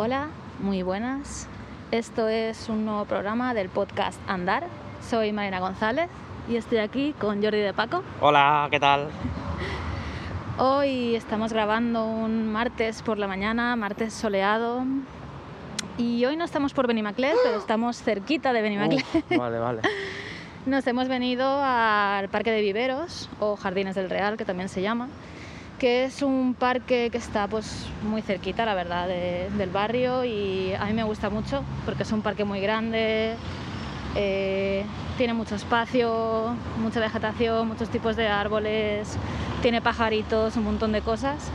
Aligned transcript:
Hola, 0.00 0.28
muy 0.60 0.84
buenas. 0.84 1.48
Esto 1.90 2.28
es 2.28 2.68
un 2.68 2.84
nuevo 2.84 3.04
programa 3.04 3.52
del 3.52 3.68
podcast 3.68 4.16
Andar. 4.28 4.68
Soy 5.02 5.32
Marina 5.32 5.58
González 5.58 6.08
y 6.48 6.54
estoy 6.54 6.78
aquí 6.78 7.16
con 7.18 7.42
Jordi 7.42 7.58
de 7.58 7.74
Paco. 7.74 8.04
Hola, 8.20 8.68
¿qué 8.70 8.78
tal? 8.78 9.08
Hoy 10.56 11.16
estamos 11.16 11.52
grabando 11.52 12.06
un 12.06 12.46
martes 12.46 13.02
por 13.02 13.18
la 13.18 13.26
mañana, 13.26 13.74
martes 13.74 14.14
soleado. 14.14 14.84
Y 15.96 16.24
hoy 16.26 16.36
no 16.36 16.44
estamos 16.44 16.74
por 16.74 16.86
Benimaclet, 16.86 17.34
pero 17.42 17.58
estamos 17.58 18.00
cerquita 18.00 18.52
de 18.52 18.62
Benimaclet. 18.62 19.04
Uf, 19.12 19.36
vale, 19.36 19.58
vale. 19.58 19.80
Nos 20.66 20.86
hemos 20.86 21.08
venido 21.08 21.44
al 21.60 22.28
Parque 22.28 22.52
de 22.52 22.60
Viveros 22.60 23.28
o 23.40 23.56
Jardines 23.56 23.96
del 23.96 24.10
Real, 24.10 24.36
que 24.36 24.44
también 24.44 24.68
se 24.68 24.80
llama, 24.80 25.08
que 25.78 26.04
es 26.04 26.22
un 26.22 26.54
parque 26.54 27.08
que 27.10 27.18
está 27.18 27.46
pues 27.46 27.86
muy 28.02 28.20
cerquita, 28.22 28.64
la 28.66 28.74
verdad, 28.74 29.06
de- 29.06 29.48
del 29.56 29.70
barrio 29.70 30.24
y 30.24 30.72
a 30.74 30.84
mí 30.86 30.92
me 30.92 31.04
gusta 31.04 31.30
mucho 31.30 31.62
porque 31.84 32.02
es 32.02 32.10
un 32.12 32.22
parque 32.22 32.44
muy 32.44 32.60
grande, 32.60 33.34
eh, 34.16 34.84
tiene 35.16 35.34
mucho 35.34 35.54
espacio, 35.54 36.54
mucha 36.80 36.98
vegetación, 37.00 37.68
muchos 37.68 37.88
tipos 37.90 38.16
de 38.16 38.26
árboles, 38.26 39.16
tiene 39.62 39.80
pajaritos, 39.80 40.56
un 40.56 40.64
montón 40.64 40.90
de 40.92 41.00
cosas 41.02 41.50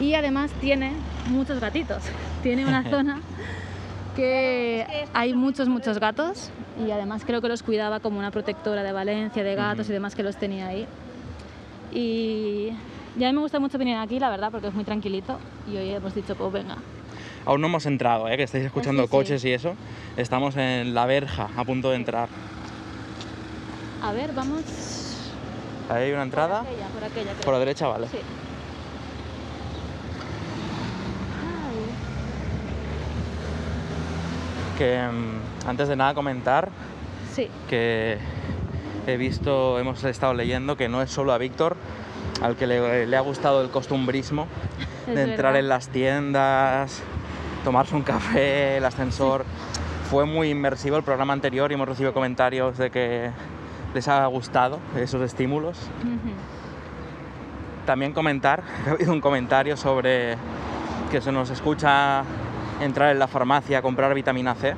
y 0.00 0.14
además 0.14 0.50
tiene 0.60 0.94
muchos 1.28 1.60
gatitos. 1.60 2.02
Tiene 2.42 2.64
una 2.66 2.82
zona 2.90 3.20
que 4.14 4.86
hay 5.12 5.34
muchos, 5.34 5.68
muchos 5.68 5.98
gatos 5.98 6.50
y 6.86 6.90
además 6.92 7.24
creo 7.26 7.40
que 7.42 7.48
los 7.48 7.62
cuidaba 7.62 8.00
como 8.00 8.18
una 8.18 8.30
protectora 8.30 8.82
de 8.82 8.92
Valencia, 8.92 9.42
de 9.42 9.54
gatos 9.54 9.88
y 9.90 9.92
demás 9.92 10.14
que 10.14 10.22
los 10.22 10.36
tenía 10.36 10.68
ahí. 10.68 10.86
Y, 11.92 12.70
y 13.18 13.24
a 13.24 13.28
mí 13.28 13.34
me 13.34 13.40
gusta 13.40 13.58
mucho 13.58 13.78
venir 13.78 13.96
aquí, 13.96 14.18
la 14.18 14.28
verdad, 14.28 14.50
porque 14.50 14.68
es 14.68 14.74
muy 14.74 14.84
tranquilito 14.84 15.38
y 15.70 15.76
hoy 15.76 15.90
hemos 15.90 16.14
dicho, 16.14 16.34
pues 16.36 16.52
venga. 16.52 16.76
Aún 17.46 17.60
no 17.60 17.68
hemos 17.68 17.86
entrado, 17.86 18.28
¿eh? 18.28 18.36
que 18.36 18.42
estáis 18.42 18.64
escuchando 18.64 19.02
sí, 19.04 19.08
sí. 19.08 19.10
coches 19.10 19.44
y 19.44 19.52
eso. 19.52 19.74
Estamos 20.16 20.56
en 20.56 20.94
la 20.94 21.06
verja, 21.06 21.48
a 21.56 21.64
punto 21.64 21.90
de 21.90 21.96
entrar. 21.96 22.28
A 24.02 24.12
ver, 24.12 24.32
vamos... 24.34 24.62
Ahí 25.88 26.04
hay 26.04 26.12
una 26.12 26.24
entrada. 26.24 26.62
Por 26.62 26.68
aquella, 26.68 26.88
por 26.88 27.04
aquella. 27.04 27.30
creo. 27.32 27.44
Por 27.44 27.54
la 27.54 27.58
derecha, 27.60 27.86
vale. 27.86 28.08
Sí. 28.08 28.18
Que 34.76 35.08
mm, 35.08 35.68
antes 35.68 35.88
de 35.88 35.96
nada 35.96 36.12
comentar 36.12 36.68
sí, 37.32 37.48
que 37.68 38.18
he 39.06 39.16
visto, 39.16 39.78
hemos 39.78 40.04
estado 40.04 40.34
leyendo 40.34 40.76
que 40.76 40.88
no 40.88 41.00
es 41.00 41.10
solo 41.10 41.32
a 41.32 41.38
Víctor 41.38 41.76
al 42.42 42.56
que 42.56 42.66
le, 42.66 43.06
le 43.06 43.16
ha 43.16 43.20
gustado 43.20 43.62
el 43.62 43.70
costumbrismo 43.70 44.46
Es 45.08 45.14
de 45.14 45.22
entrar 45.22 45.52
verdad. 45.52 45.60
en 45.60 45.68
las 45.68 45.88
tiendas, 45.88 47.02
tomarse 47.64 47.94
un 47.94 48.02
café, 48.02 48.76
el 48.76 48.84
ascensor. 48.84 49.44
Fue 50.10 50.24
muy 50.24 50.50
inmersivo 50.50 50.96
el 50.96 51.02
programa 51.02 51.32
anterior 51.32 51.70
y 51.70 51.74
hemos 51.74 51.88
recibido 51.88 52.12
comentarios 52.12 52.78
de 52.78 52.90
que 52.90 53.30
les 53.94 54.08
ha 54.08 54.24
gustado 54.26 54.78
esos 54.96 55.22
estímulos. 55.22 55.78
También 57.86 58.12
comentar, 58.12 58.62
que 58.84 58.90
ha 58.90 58.92
habido 58.92 59.12
un 59.12 59.20
comentario 59.20 59.76
sobre 59.76 60.36
que 61.10 61.20
se 61.20 61.32
nos 61.32 61.50
escucha 61.50 62.22
entrar 62.80 63.10
en 63.10 63.18
la 63.18 63.26
farmacia 63.28 63.78
a 63.78 63.82
comprar 63.82 64.12
vitamina 64.12 64.54
C 64.54 64.74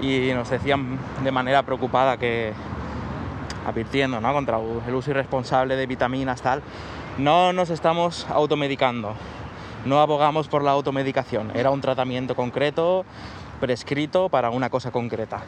y 0.00 0.32
nos 0.34 0.50
decían 0.50 0.98
de 1.22 1.30
manera 1.30 1.62
preocupada 1.62 2.16
que 2.16 2.52
advirtiendo 3.64 4.20
¿no? 4.20 4.32
contra 4.32 4.58
el 4.86 4.94
uso 4.94 5.10
irresponsable 5.10 5.76
de 5.76 5.86
vitaminas 5.86 6.42
tal, 6.42 6.62
no 7.18 7.52
nos 7.52 7.70
estamos 7.70 8.26
automedicando, 8.28 9.14
no 9.84 10.00
abogamos 10.00 10.48
por 10.48 10.62
la 10.62 10.72
automedicación, 10.72 11.52
era 11.54 11.70
un 11.70 11.80
tratamiento 11.80 12.34
concreto 12.34 13.04
prescrito 13.60 14.28
para 14.28 14.50
una 14.50 14.70
cosa 14.70 14.90
concreta. 14.90 15.42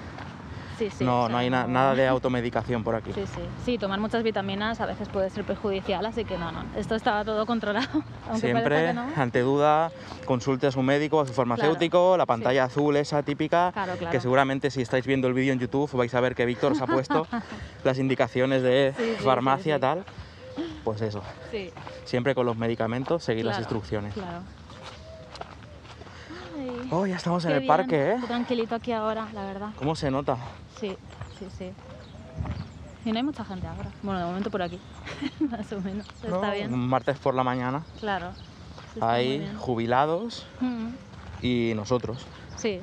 Sí, 0.79 0.91
sí, 0.91 1.05
no, 1.05 1.23
o 1.23 1.27
sea, 1.27 1.33
no 1.33 1.39
hay 1.39 1.49
na- 1.51 1.67
nada 1.67 1.95
de 1.95 2.07
automedicación 2.09 2.85
por 2.85 2.95
aquí. 2.95 3.13
Sí, 3.13 3.27
sí. 3.27 3.41
Sí, 3.65 3.79
tomar 3.79 3.99
muchas 4.01 4.23
vitaminas 4.23 4.81
a 4.81 4.87
veces 4.87 5.09
puede 5.09 5.31
ser 5.31 5.45
perjudicial, 5.45 6.05
así 6.05 6.25
que 6.25 6.37
no, 6.37 6.53
no. 6.53 6.65
Esto 6.77 6.95
estaba 6.95 7.25
todo 7.25 7.47
controlado. 7.47 7.87
Siempre, 8.35 8.93
no. 8.93 9.07
ante 9.17 9.41
duda, 9.41 9.91
consulte 10.25 10.67
a 10.67 10.71
su 10.71 10.83
médico, 10.83 11.21
a 11.21 11.27
su 11.27 11.33
farmacéutico, 11.33 12.17
la 12.17 12.27
pantalla 12.27 12.65
azul 12.65 12.97
esa 12.97 13.23
típica, 13.23 13.71
Claro, 13.73 13.97
claro. 13.97 14.11
que 14.13 14.21
seguramente 14.21 14.71
si 14.71 14.83
estáis 14.83 15.07
viendo 15.07 15.29
el 15.29 15.35
vídeo 15.35 15.53
en 15.53 15.59
YouTube 15.59 15.91
vais 15.93 16.15
a 16.15 16.21
ver 16.21 16.35
que 16.35 16.45
Víctor 16.45 16.73
os 16.73 16.81
ha 16.83 16.87
puesto 16.87 17.27
las 17.85 17.99
indicaciones 17.99 18.63
de 18.63 18.95
Sí, 18.97 19.15
farmacia, 19.25 19.79
tal. 19.81 20.05
Pues 20.85 21.01
eso, 21.03 21.23
Sí, 21.51 21.71
siempre 22.05 22.35
con 22.35 22.47
los 22.47 22.57
medicamentos, 22.57 23.23
seguir 23.25 23.45
las 23.45 23.59
instrucciones. 23.59 24.15
Claro. 24.15 24.41
Oh, 26.91 27.07
ya 27.07 27.17
estamos 27.17 27.45
en 27.45 27.53
el 27.53 27.67
parque. 27.67 28.13
¿eh? 28.13 28.17
Tranquilito 28.27 28.75
aquí 28.75 28.93
ahora, 28.93 29.29
la 29.33 29.45
verdad. 29.45 29.71
¿Cómo 29.77 29.95
se 29.95 30.11
nota? 30.11 30.37
Sí, 30.81 30.97
sí, 31.39 31.47
sí. 31.57 31.73
Y 33.05 33.13
no 33.13 33.19
hay 33.19 33.23
mucha 33.25 33.45
gente 33.45 33.67
ahora. 33.67 33.91
Bueno, 34.03 34.19
de 34.21 34.27
momento 34.27 34.51
por 34.51 34.63
aquí. 34.63 34.79
Más 35.41 35.71
o 35.73 35.81
menos. 35.81 36.07
¿no? 36.29 36.35
Está 36.37 36.53
bien. 36.53 36.73
Un 36.73 36.89
martes 36.89 37.19
por 37.19 37.35
la 37.35 37.45
mañana, 37.45 37.83
Claro. 38.01 38.33
Sí, 38.93 39.01
está 39.01 39.13
hay 39.13 39.53
jubilados 39.59 40.47
Mm, 40.61 40.89
y 41.43 41.73
nosotros. 41.77 42.25
Sí. 42.57 42.81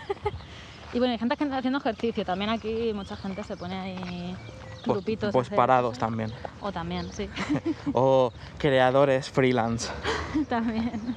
y 0.92 0.98
bueno, 0.98 1.12
hay 1.12 1.18
gente 1.18 1.36
que 1.36 1.44
anda 1.44 1.58
haciendo 1.58 1.78
ejercicio. 1.78 2.24
También 2.24 2.50
aquí 2.50 2.92
mucha 2.94 3.16
gente 3.16 3.44
se 3.44 3.56
pone 3.56 3.78
ahí 3.78 4.36
Pues, 4.84 4.96
grupitos. 4.98 5.32
pues 5.32 5.46
hacer 5.46 5.56
parados 5.56 5.98
también. 5.98 6.32
O 6.60 6.72
también, 6.72 7.12
sí. 7.12 7.28
O 7.92 8.32
creadores 8.58 9.30
freelance. 9.30 9.90
también. 10.48 11.16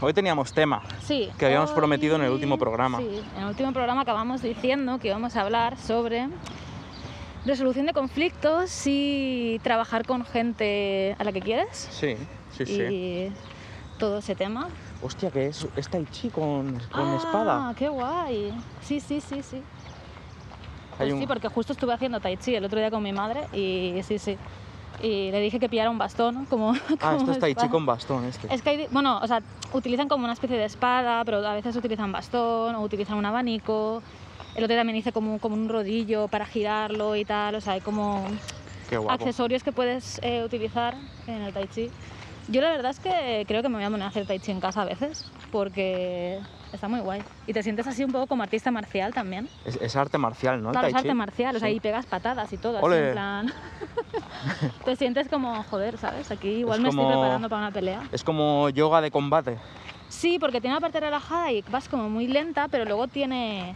Hoy 0.00 0.12
teníamos 0.12 0.52
tema. 0.52 0.82
Sí. 1.00 1.30
Que 1.38 1.46
habíamos 1.46 1.70
prometido 1.72 2.16
en 2.16 2.22
el 2.22 2.30
último 2.30 2.54
hoy- 2.54 2.60
programa. 2.60 2.98
Sí, 2.98 3.22
en 3.36 3.42
el 3.42 3.48
último 3.48 3.72
programa 3.72 4.02
acabamos 4.02 4.42
diciendo 4.42 4.98
que 4.98 5.08
íbamos 5.08 5.36
a 5.36 5.40
hablar 5.42 5.78
sobre 5.78 6.28
resolución 7.44 7.86
de 7.86 7.92
conflictos 7.92 8.82
y 8.86 9.58
trabajar 9.62 10.04
con 10.04 10.24
gente 10.24 11.16
a 11.18 11.24
la 11.24 11.32
que 11.32 11.40
quieres. 11.40 11.88
Sí, 11.90 12.16
sí, 12.52 12.66
sí. 12.66 12.82
Y 12.82 13.32
todo 13.98 14.18
ese 14.18 14.34
tema. 14.34 14.68
Hostia, 15.02 15.30
que 15.30 15.46
es, 15.46 15.66
es 15.76 15.88
Tai 15.88 16.04
Chi 16.10 16.28
con, 16.30 16.78
con 16.92 17.08
ah, 17.08 17.16
espada. 17.16 17.74
qué 17.76 17.88
guay. 17.88 18.52
Sí, 18.82 19.00
sí, 19.00 19.20
sí, 19.20 19.42
sí. 19.42 19.62
Pues 20.98 21.12
un- 21.12 21.20
sí, 21.20 21.26
porque 21.26 21.48
justo 21.48 21.72
estuve 21.74 21.92
haciendo 21.92 22.20
tai 22.20 22.36
chi 22.38 22.54
el 22.54 22.64
otro 22.64 22.78
día 22.78 22.90
con 22.90 23.02
mi 23.02 23.12
madre 23.12 23.42
y 23.52 24.00
sí, 24.02 24.18
sí. 24.18 24.36
Y 25.02 25.30
le 25.30 25.40
dije 25.40 25.58
que 25.58 25.68
pillara 25.68 25.90
un 25.90 25.98
bastón 25.98 26.46
como... 26.46 26.72
Ah, 27.00 27.16
como 27.16 27.18
esto 27.18 27.32
es 27.32 27.38
Tai 27.38 27.54
Chi 27.54 27.68
con 27.68 27.86
bastón 27.86 28.24
este. 28.24 28.52
Es 28.52 28.62
que 28.62 28.70
hay, 28.70 28.86
bueno, 28.90 29.18
o 29.22 29.26
sea, 29.26 29.42
utilizan 29.72 30.08
como 30.08 30.24
una 30.24 30.32
especie 30.32 30.56
de 30.56 30.64
espada, 30.64 31.24
pero 31.24 31.46
a 31.46 31.54
veces 31.54 31.76
utilizan 31.76 32.12
bastón 32.12 32.74
o 32.74 32.82
utilizan 32.82 33.16
un 33.16 33.26
abanico. 33.26 34.02
El 34.54 34.64
otro 34.64 34.74
también 34.76 34.96
hice 34.96 35.12
como, 35.12 35.38
como 35.38 35.54
un 35.54 35.68
rodillo 35.68 36.28
para 36.28 36.46
girarlo 36.46 37.14
y 37.14 37.24
tal, 37.24 37.56
o 37.56 37.60
sea, 37.60 37.74
hay 37.74 37.82
como 37.82 38.24
accesorios 39.08 39.62
que 39.62 39.72
puedes 39.72 40.18
eh, 40.22 40.42
utilizar 40.44 40.94
en 41.26 41.42
el 41.42 41.52
tai 41.52 41.68
chi. 41.68 41.90
Yo 42.48 42.60
la 42.62 42.70
verdad 42.70 42.92
es 42.92 43.00
que 43.00 43.44
creo 43.46 43.60
que 43.60 43.68
me 43.68 43.74
voy 43.76 43.84
a 43.84 43.90
poner 43.90 44.04
a 44.04 44.08
hacer 44.08 44.24
tai 44.26 44.38
chi 44.38 44.52
en 44.52 44.60
casa 44.60 44.82
a 44.82 44.84
veces, 44.86 45.24
porque 45.50 46.40
está 46.76 46.88
muy 46.88 47.00
guay. 47.00 47.24
Y 47.46 47.52
te 47.52 47.62
sientes 47.62 47.86
así 47.86 48.04
un 48.04 48.12
poco 48.12 48.26
como 48.26 48.42
artista 48.42 48.70
marcial 48.70 49.12
también. 49.12 49.48
Es, 49.64 49.76
es 49.80 49.96
arte 49.96 50.16
marcial, 50.18 50.62
¿no? 50.62 50.70
Claro, 50.70 50.86
es 50.88 50.94
arte 50.94 51.14
marcial, 51.14 51.56
o 51.56 51.58
sea, 51.58 51.70
y 51.70 51.80
pegas 51.80 52.06
patadas 52.06 52.52
y 52.52 52.56
todo, 52.56 52.78
así 52.78 52.96
en 52.96 53.12
plan... 53.12 53.52
te 54.84 54.96
sientes 54.96 55.28
como, 55.28 55.62
joder, 55.64 55.98
¿sabes? 55.98 56.30
Aquí 56.30 56.48
igual 56.48 56.78
Es 56.78 56.82
me 56.82 56.88
estoy 56.90 57.06
preparando 57.06 57.48
para 57.48 57.62
una 57.62 57.72
pelea. 57.72 58.02
Es 58.12 58.22
como 58.22 58.70
yoga 58.70 59.00
de 59.00 59.10
combate. 59.10 59.58
Sí, 60.08 60.38
porque 60.38 60.60
tiene 60.60 60.76
una 60.76 60.80
parte 60.80 61.00
relajada 61.00 61.50
y 61.52 61.62
vas 61.68 61.88
como 61.88 62.08
muy 62.08 62.26
lenta, 62.28 62.68
pero 62.68 62.84
luego 62.84 63.08
tiene 63.08 63.74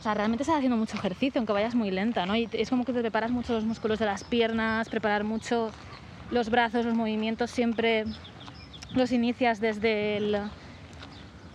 O 0.00 0.02
sea, 0.02 0.14
realmente 0.14 0.42
estás 0.42 0.56
haciendo 0.56 0.76
mucho 0.76 0.96
ejercicio, 0.96 1.38
aunque 1.38 1.52
vayas 1.52 1.74
muy 1.74 1.90
lenta, 1.92 2.26
¿no? 2.26 2.34
Y 2.34 2.48
es 2.52 2.68
como 2.68 2.84
que 2.84 2.92
te 2.92 3.00
preparas 3.00 3.30
mucho 3.30 3.52
los 3.52 3.64
músculos 3.64 3.98
de 4.00 4.06
las 4.06 4.24
piernas, 4.24 4.88
preparar 4.88 5.22
mucho 5.22 5.70
los 6.30 6.50
brazos, 6.50 6.84
los 6.84 6.94
movimientos, 6.94 7.50
siempre 7.50 8.06
los 8.94 9.12
inicias 9.12 9.60
desde 9.60 10.16
el... 10.16 10.38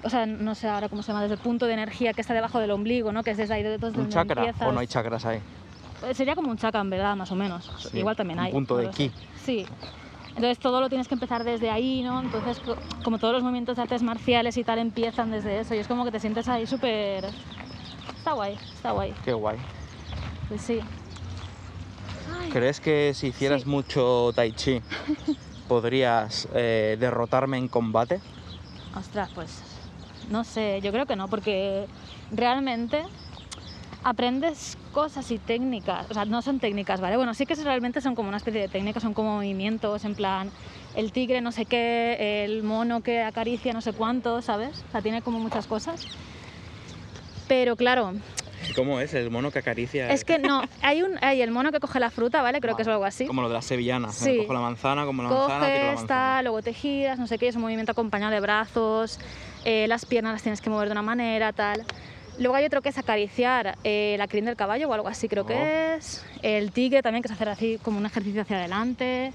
O 0.03 0.09
sea, 0.09 0.25
no 0.25 0.53
sé 0.55 0.67
ahora 0.69 0.89
cómo 0.89 1.01
se 1.01 1.07
llama, 1.11 1.21
desde 1.23 1.35
el 1.35 1.39
punto 1.41 1.65
de 1.65 1.73
energía 1.73 2.13
que 2.13 2.21
está 2.21 2.33
debajo 2.33 2.59
del 2.59 2.71
ombligo, 2.71 3.11
¿no? 3.11 3.23
Que 3.23 3.31
es 3.31 3.37
desde 3.37 3.53
ahí 3.55 3.63
desde 3.63 3.87
¿Un 3.87 3.93
donde 3.93 4.09
chakra 4.09 4.43
empiezas. 4.43 4.67
o 4.67 4.71
no 4.71 4.79
hay 4.79 4.87
chakras 4.87 5.25
ahí? 5.25 5.41
Eh, 6.03 6.13
Sería 6.13 6.35
como 6.35 6.51
un 6.51 6.57
chakra, 6.57 6.81
en 6.81 6.89
verdad, 6.89 7.15
más 7.15 7.31
o 7.31 7.35
menos. 7.35 7.69
Sí, 7.79 7.97
Igual 7.97 8.15
también 8.15 8.39
un 8.39 8.45
hay. 8.45 8.51
punto 8.51 8.75
no 8.75 8.81
de 8.83 8.89
ki. 8.91 9.11
Sí. 9.43 9.67
Entonces 10.35 10.59
todo 10.59 10.79
lo 10.81 10.87
tienes 10.89 11.07
que 11.07 11.15
empezar 11.15 11.43
desde 11.43 11.71
ahí, 11.71 12.03
¿no? 12.03 12.19
Entonces, 12.21 12.59
co- 12.59 12.77
como 13.03 13.17
todos 13.17 13.33
los 13.33 13.41
movimientos 13.41 13.75
de 13.75 13.81
artes 13.81 14.03
marciales 14.03 14.55
y 14.57 14.63
tal 14.63 14.77
empiezan 14.77 15.31
desde 15.31 15.59
eso, 15.59 15.73
y 15.73 15.79
es 15.79 15.87
como 15.87 16.05
que 16.05 16.11
te 16.11 16.19
sientes 16.19 16.47
ahí 16.47 16.67
súper... 16.67 17.25
Está 18.19 18.33
guay, 18.33 18.55
está 18.75 18.91
guay. 18.91 19.15
Qué 19.25 19.33
guay. 19.33 19.57
Pues 20.47 20.61
sí. 20.61 20.83
Ay, 22.39 22.51
¿Crees 22.51 22.79
que 22.79 23.13
si 23.15 23.27
hicieras 23.27 23.63
Sí. 23.63 23.69
mucho 23.69 24.31
tai 24.35 24.51
chi 24.51 24.79
podrías 25.67 26.47
eh, 26.53 26.97
derrotarme 26.99 27.57
en 27.57 27.67
combate? 27.67 28.21
Ostras, 28.95 29.29
pues 29.33 29.63
no 30.29 30.43
sé, 30.43 30.81
yo 30.81 30.91
creo 30.91 31.05
que 31.05 31.15
no, 31.15 31.27
porque 31.27 31.85
realmente 32.31 33.03
aprendes 34.03 34.77
cosas 34.93 35.29
y 35.31 35.37
técnicas, 35.37 36.09
o 36.09 36.13
sea, 36.13 36.25
no 36.25 36.41
son 36.41 36.59
técnicas, 36.59 37.01
¿vale? 37.01 37.17
Bueno, 37.17 37.33
sí 37.33 37.45
que 37.45 37.55
realmente 37.55 37.99
son 38.01 38.15
como 38.15 38.29
una 38.29 38.37
especie 38.37 38.61
de 38.61 38.67
técnicas, 38.67 39.03
son 39.03 39.13
como 39.13 39.35
movimientos, 39.35 40.05
en 40.05 40.15
plan, 40.15 40.49
el 40.95 41.11
tigre 41.11 41.41
no 41.41 41.51
sé 41.51 41.65
qué, 41.65 42.43
el 42.45 42.63
mono 42.63 43.01
que 43.01 43.21
acaricia 43.21 43.73
no 43.73 43.81
sé 43.81 43.93
cuánto, 43.93 44.41
¿sabes? 44.41 44.83
O 44.87 44.91
sea, 44.91 45.01
tiene 45.01 45.21
como 45.21 45.39
muchas 45.39 45.67
cosas. 45.67 46.07
Pero 47.47 47.75
claro, 47.75 48.13
¿Cómo 48.75 48.99
es? 48.99 49.13
El 49.13 49.29
mono 49.29 49.51
que 49.51 49.59
acaricia. 49.59 50.09
es 50.11 50.25
que 50.25 50.39
no, 50.39 50.61
hay 50.81 51.01
un 51.01 51.17
hay 51.21 51.41
el 51.41 51.51
mono 51.51 51.71
que 51.71 51.79
coge 51.79 51.99
la 51.99 52.09
fruta, 52.09 52.41
¿vale? 52.41 52.59
Creo 52.59 52.75
que 52.75 52.81
es 52.81 52.87
algo 52.87 53.05
así. 53.05 53.25
Como 53.25 53.41
lo 53.41 53.47
de 53.47 53.53
las 53.53 53.65
sevillanas. 53.65 54.15
Sí. 54.15 54.37
Cojo 54.39 54.53
la 54.53 54.59
manzana, 54.59 55.05
como 55.05 55.23
la 55.23 55.29
manzana, 55.29 55.47
tiro 55.47 55.59
la 55.59 55.67
Coges, 55.67 55.99
manzana. 55.99 56.07
tal, 56.07 56.45
luego 56.45 56.61
te 56.61 56.73
giras, 56.73 57.19
no 57.19 57.27
sé 57.27 57.37
qué, 57.37 57.47
es 57.47 57.55
un 57.55 57.61
movimiento 57.61 57.91
acompañado 57.91 58.31
de 58.31 58.39
brazos, 58.39 59.19
eh, 59.67 59.85
las 59.89 60.05
piernas 60.05 60.31
las 60.31 60.41
tienes 60.43 60.61
que 60.61 60.69
mover 60.69 60.87
de 60.87 60.93
una 60.93 61.01
manera, 61.01 61.51
tal. 61.51 61.83
Luego 62.39 62.55
hay 62.55 62.63
otro 62.63 62.81
que 62.81 62.87
es 62.89 62.97
acariciar 62.97 63.77
eh, 63.83 64.15
la 64.17 64.27
crin 64.27 64.45
del 64.45 64.55
caballo 64.55 64.87
o 64.87 64.93
algo 64.93 65.09
así, 65.09 65.27
creo 65.27 65.43
Oh. 65.43 65.47
que 65.47 65.95
es. 65.95 66.23
El 66.41 66.71
tigre 66.71 67.01
también, 67.01 67.21
que 67.21 67.27
es 67.27 67.33
hacer 67.33 67.49
así 67.49 67.77
como 67.83 67.97
un 67.97 68.05
ejercicio 68.05 68.43
hacia 68.43 68.59
adelante. 68.59 69.33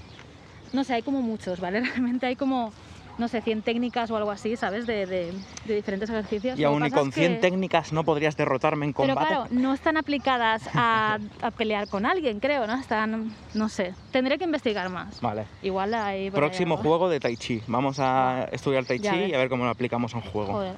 No 0.71 0.83
sé, 0.83 0.95
hay 0.95 1.01
como 1.03 1.21
muchos, 1.21 1.59
¿vale? 1.59 1.81
Realmente 1.95 2.25
hay 2.25 2.35
como, 2.35 2.73
no 3.17 3.27
sé, 3.27 3.41
100 3.41 3.61
técnicas 3.61 4.09
o 4.11 4.17
algo 4.17 4.31
así, 4.31 4.55
¿sabes? 4.57 4.85
De, 4.87 5.05
de- 5.05 5.33
de 5.65 5.75
diferentes 5.75 6.09
ejercicios. 6.09 6.57
Y 6.59 6.63
aún 6.63 6.85
y 6.85 6.89
con 6.91 7.09
es 7.09 7.13
100 7.13 7.33
que- 7.35 7.39
técnicas 7.39 7.93
no 7.93 8.03
podrías 8.03 8.35
derrotarme 8.35 8.85
en 8.85 8.93
Pero 8.93 9.13
combate. 9.13 9.27
claro, 9.27 9.47
no 9.51 9.73
están 9.73 9.97
aplicadas 9.97 10.63
a, 10.73 11.19
a 11.41 11.51
pelear 11.51 11.87
con 11.87 12.05
alguien, 12.05 12.39
creo, 12.39 12.65
¿no? 12.67 12.75
Están, 12.79 13.35
no 13.53 13.69
sé, 13.69 13.93
tendré 14.11 14.37
que 14.37 14.45
investigar 14.45 14.89
más. 14.89 15.21
Vale. 15.21 15.45
Igual 15.61 15.93
hay... 15.93 16.31
Próximo 16.31 16.77
juego 16.77 17.09
de 17.09 17.19
Tai 17.19 17.37
Chi. 17.37 17.61
Vamos 17.67 17.97
a 17.99 18.47
estudiar 18.51 18.85
Tai 18.85 18.99
Chi 18.99 19.15
y 19.15 19.33
a 19.33 19.37
ver 19.37 19.49
cómo 19.49 19.63
lo 19.65 19.69
aplicamos 19.71 20.13
a 20.13 20.17
un 20.17 20.23
juego. 20.23 20.53
Joder, 20.53 20.75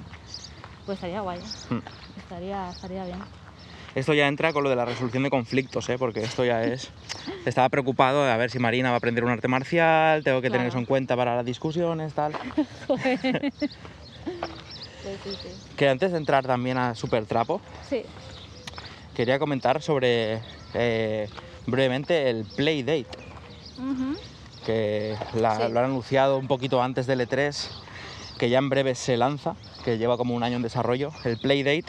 pues 0.85 0.97
estaría 0.97 1.21
guay. 1.21 1.39
Hmm. 1.69 1.79
Estaría, 2.17 2.69
estaría 2.69 3.05
bien. 3.05 3.19
Esto 3.95 4.13
ya 4.13 4.27
entra 4.27 4.51
con 4.51 4.63
lo 4.63 4.69
de 4.69 4.75
la 4.75 4.83
resolución 4.85 5.23
de 5.23 5.29
conflictos, 5.29 5.87
¿eh? 5.89 5.97
porque 5.97 6.19
esto 6.23 6.43
ya 6.43 6.63
es... 6.65 6.91
Estaba 7.45 7.69
preocupado 7.69 8.25
de 8.25 8.31
a 8.31 8.37
ver 8.37 8.49
si 8.51 8.59
Marina 8.59 8.89
va 8.89 8.95
a 8.95 8.97
aprender 8.97 9.23
un 9.23 9.29
arte 9.29 9.47
marcial, 9.47 10.23
tengo 10.23 10.41
que 10.41 10.49
tener 10.49 10.67
eso 10.67 10.77
en 10.77 10.85
cuenta 10.85 11.15
para 11.15 11.35
las 11.35 11.45
discusiones, 11.45 12.13
tal. 12.13 12.35
Sí, 15.03 15.11
sí, 15.23 15.29
sí. 15.43 15.49
Que 15.77 15.87
antes 15.87 16.11
de 16.11 16.17
entrar 16.17 16.47
también 16.47 16.79
a 16.79 16.95
Super 16.95 17.27
Trapo, 17.27 17.61
Sí, 17.87 18.03
quería 19.13 19.37
comentar 19.37 19.79
sobre 19.83 20.39
eh, 20.73 21.29
brevemente 21.67 22.27
el 22.31 22.43
Playdate, 22.45 23.05
ujú, 23.77 24.17
que 24.65 25.15
la- 25.35 25.57
Sí. 25.67 25.71
lo 25.71 25.79
han 25.79 25.85
anunciado 25.85 26.39
un 26.39 26.47
poquito 26.47 26.81
antes 26.81 27.05
del 27.05 27.21
E3, 27.21 27.67
que 28.39 28.49
ya 28.49 28.57
en 28.57 28.69
breve 28.69 28.95
se 28.95 29.15
lanza, 29.15 29.55
que 29.83 29.99
lleva 29.99 30.17
como 30.17 30.33
un 30.33 30.41
año 30.41 30.55
en 30.55 30.63
desarrollo. 30.63 31.11
El 31.23 31.37
Playdate, 31.37 31.85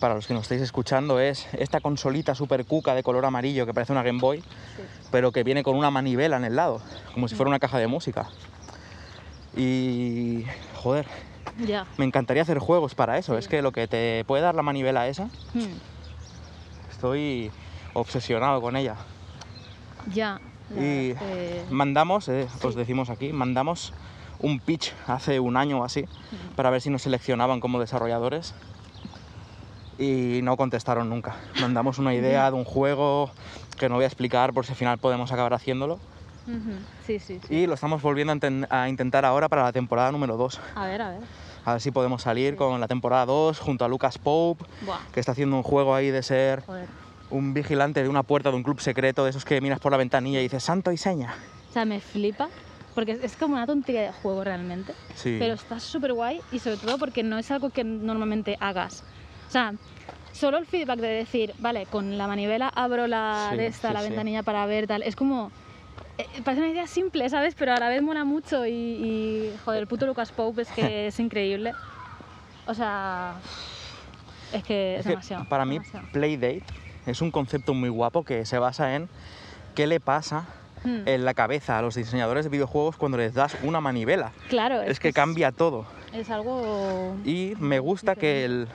para 0.00 0.14
los 0.14 0.26
que 0.26 0.34
nos 0.34 0.42
estáis 0.44 0.62
escuchando, 0.62 1.20
es 1.20 1.46
esta 1.52 1.80
consolita 1.80 2.34
super 2.34 2.64
cuca 2.64 2.94
de 2.94 3.02
color 3.02 3.24
amarillo 3.24 3.66
que 3.66 3.74
parece 3.74 3.92
una 3.92 4.02
Game 4.02 4.20
Boy, 4.20 4.38
sí. 4.40 4.44
pero 5.10 5.32
que 5.32 5.42
viene 5.44 5.62
con 5.62 5.76
una 5.76 5.90
manivela 5.90 6.36
en 6.36 6.44
el 6.44 6.56
lado, 6.56 6.80
como 7.14 7.28
si 7.28 7.34
fuera 7.34 7.48
una 7.48 7.58
caja 7.58 7.78
de 7.78 7.86
música. 7.86 8.28
Y 9.56 10.44
joder, 10.76 11.06
me 11.96 12.04
encantaría 12.04 12.42
hacer 12.42 12.58
juegos 12.58 12.94
para 12.94 13.18
eso. 13.18 13.32
Sí. 13.34 13.38
Es 13.40 13.48
que 13.48 13.62
lo 13.62 13.72
que 13.72 13.88
te 13.88 14.24
puede 14.26 14.42
dar 14.42 14.54
la 14.54 14.62
manivela 14.62 15.08
esa, 15.08 15.24
Hmm, 15.54 15.78
estoy 16.90 17.50
obsesionado 17.94 18.60
con 18.60 18.76
ella. 18.76 18.96
Ya. 20.12 20.40
Y 20.78 21.14
mandamos, 21.70 22.28
eh, 22.28 22.46
os 22.62 22.74
decimos 22.74 23.08
aquí, 23.08 23.32
mandamos 23.32 23.94
un 24.40 24.60
pitch 24.60 24.92
hace 25.06 25.40
un 25.40 25.56
año 25.56 25.80
o 25.80 25.84
así 25.84 26.04
para 26.54 26.70
ver 26.70 26.80
si 26.80 26.90
nos 26.90 27.02
seleccionaban 27.02 27.58
como 27.58 27.80
desarrolladores 27.80 28.54
y 29.98 30.40
no 30.42 30.56
contestaron 30.56 31.08
nunca. 31.10 31.36
Mandamos 31.60 31.98
una 31.98 32.14
idea 32.14 32.50
de 32.50 32.56
un 32.56 32.64
juego 32.64 33.30
que 33.76 33.88
no 33.88 33.96
voy 33.96 34.04
a 34.04 34.06
explicar 34.06 34.52
por 34.52 34.64
si 34.64 34.72
al 34.72 34.76
final 34.76 34.98
podemos 34.98 35.32
acabar 35.32 35.54
haciéndolo 35.54 35.98
Sí, 37.04 37.18
sí, 37.18 37.38
sí. 37.40 37.54
y 37.54 37.66
lo 37.66 37.74
estamos 37.74 38.00
volviendo 38.00 38.32
a, 38.32 38.36
inten- 38.36 38.66
a 38.70 38.88
intentar 38.88 39.24
ahora 39.24 39.48
para 39.48 39.64
la 39.64 39.72
temporada 39.72 40.10
número 40.12 40.36
2. 40.36 40.58
A 40.74 40.86
ver, 40.86 41.02
a 41.02 41.10
ver. 41.10 41.20
A 41.64 41.72
ver 41.72 41.80
si 41.80 41.90
podemos 41.90 42.22
salir 42.22 42.56
con 42.56 42.80
la 42.80 42.88
temporada 42.88 43.26
2 43.26 43.58
junto 43.58 43.84
a 43.84 43.88
Lucas 43.88 44.16
Pope, 44.18 44.64
Buah, 44.80 45.00
que 45.12 45.20
está 45.20 45.32
haciendo 45.32 45.56
un 45.56 45.62
juego 45.62 45.94
ahí 45.94 46.10
de 46.10 46.22
ser 46.22 46.62
joder. 46.64 46.88
un 47.30 47.52
vigilante 47.52 48.02
de 48.02 48.08
una 48.08 48.22
puerta 48.22 48.50
de 48.50 48.56
un 48.56 48.62
club 48.62 48.80
secreto, 48.80 49.24
de 49.24 49.30
esos 49.30 49.44
que 49.44 49.60
miras 49.60 49.78
por 49.80 49.92
la 49.92 49.98
ventanilla 49.98 50.40
y 50.40 50.44
dices 50.44 50.62
santo 50.62 50.90
y 50.92 50.96
seña. 50.96 51.34
O 51.68 51.72
sea, 51.72 51.84
me 51.84 52.00
flipa. 52.00 52.48
Porque 52.94 53.16
es 53.22 53.36
como 53.36 53.54
una 53.54 53.66
tontería 53.66 54.02
de 54.02 54.12
juego 54.12 54.42
realmente. 54.42 54.92
Sí. 55.14 55.36
Pero 55.38 55.54
está 55.54 55.78
súper 55.78 56.14
guay 56.14 56.40
y 56.50 56.58
sobre 56.58 56.78
todo 56.78 56.98
porque 56.98 57.22
no 57.22 57.38
es 57.38 57.48
algo 57.52 57.70
que 57.70 57.84
normalmente 57.84 58.56
hagas. 58.60 59.04
O 59.48 59.50
sea, 59.50 59.72
solo 60.32 60.58
el 60.58 60.66
feedback 60.66 60.98
de 60.98 61.08
decir, 61.08 61.54
vale, 61.58 61.86
con 61.86 62.18
la 62.18 62.26
manivela 62.26 62.68
abro 62.74 63.06
la 63.06 63.48
Sí, 63.50 63.56
de 63.56 63.66
esta, 63.66 63.88
sí, 63.88 63.94
la 63.94 64.00
sí. 64.02 64.08
ventanilla 64.08 64.42
para 64.42 64.66
ver 64.66 64.86
tal. 64.86 65.02
Es 65.02 65.16
como. 65.16 65.50
eh, 66.18 66.26
parece 66.44 66.62
una 66.62 66.70
idea 66.70 66.86
simple, 66.86 67.28
¿sabes? 67.30 67.54
Pero 67.58 67.72
a 67.72 67.78
la 67.80 67.88
vez 67.88 68.02
mola 68.02 68.24
mucho 68.24 68.66
y, 68.66 68.70
y, 68.72 69.54
joder, 69.64 69.80
el 69.80 69.86
puto 69.86 70.06
Lucas 70.06 70.32
Pope 70.32 70.62
es 70.62 70.68
que 70.70 71.06
es 71.08 71.18
increíble. 71.18 71.72
O 72.66 72.74
sea. 72.74 73.34
Es 74.52 74.62
que 74.64 74.94
es, 74.94 75.00
Es 75.00 75.04
que 75.04 75.10
demasiado. 75.10 75.44
para 75.46 75.64
mí, 75.64 75.74
demasiado. 75.74 76.06
Playdate 76.12 76.62
es 77.06 77.20
un 77.22 77.30
concepto 77.30 77.74
muy 77.74 77.88
guapo 77.88 78.24
que 78.24 78.44
se 78.46 78.58
basa 78.58 78.94
en 78.96 79.08
qué 79.74 79.86
le 79.86 80.00
pasa 80.00 80.46
Hmm, 80.84 81.08
en 81.08 81.24
la 81.24 81.34
cabeza 81.34 81.76
a 81.76 81.82
los 81.82 81.96
diseñadores 81.96 82.44
de 82.44 82.50
videojuegos 82.50 82.96
cuando 82.96 83.18
les 83.18 83.34
das 83.34 83.56
una 83.64 83.80
manivela. 83.80 84.30
Claro, 84.48 84.80
Es 84.80 85.00
que 85.00 85.12
cambia 85.12 85.50
todo. 85.50 85.86
Es 86.12 86.30
algo. 86.30 87.16
Y 87.24 87.54
me 87.58 87.80
gusta 87.80 88.14
que 88.14 88.44
el- 88.44 88.68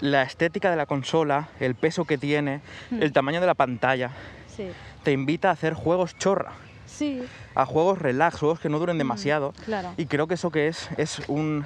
la 0.00 0.22
estética 0.22 0.70
de 0.70 0.76
la 0.76 0.86
consola, 0.86 1.48
el 1.60 1.74
peso 1.74 2.04
que 2.04 2.18
tiene, 2.18 2.60
Hmm. 2.90 3.02
el 3.02 3.12
tamaño 3.12 3.40
de 3.40 3.46
la 3.46 3.54
pantalla, 3.54 4.10
Sí. 4.56 4.68
te 5.02 5.12
invita 5.12 5.48
a 5.48 5.52
hacer 5.52 5.74
juegos 5.74 6.16
chorra, 6.18 6.52
Sí, 6.86 7.22
a 7.54 7.64
juegos 7.66 7.98
relax, 7.98 8.38
juegos 8.38 8.60
que 8.60 8.68
no 8.68 8.78
duren 8.78 8.98
demasiado. 8.98 9.52
claro. 9.64 9.92
Y 9.96 10.06
creo 10.06 10.26
que 10.26 10.34
eso 10.34 10.50
que 10.50 10.68
es 10.68 10.88
es 10.96 11.20
un, 11.28 11.64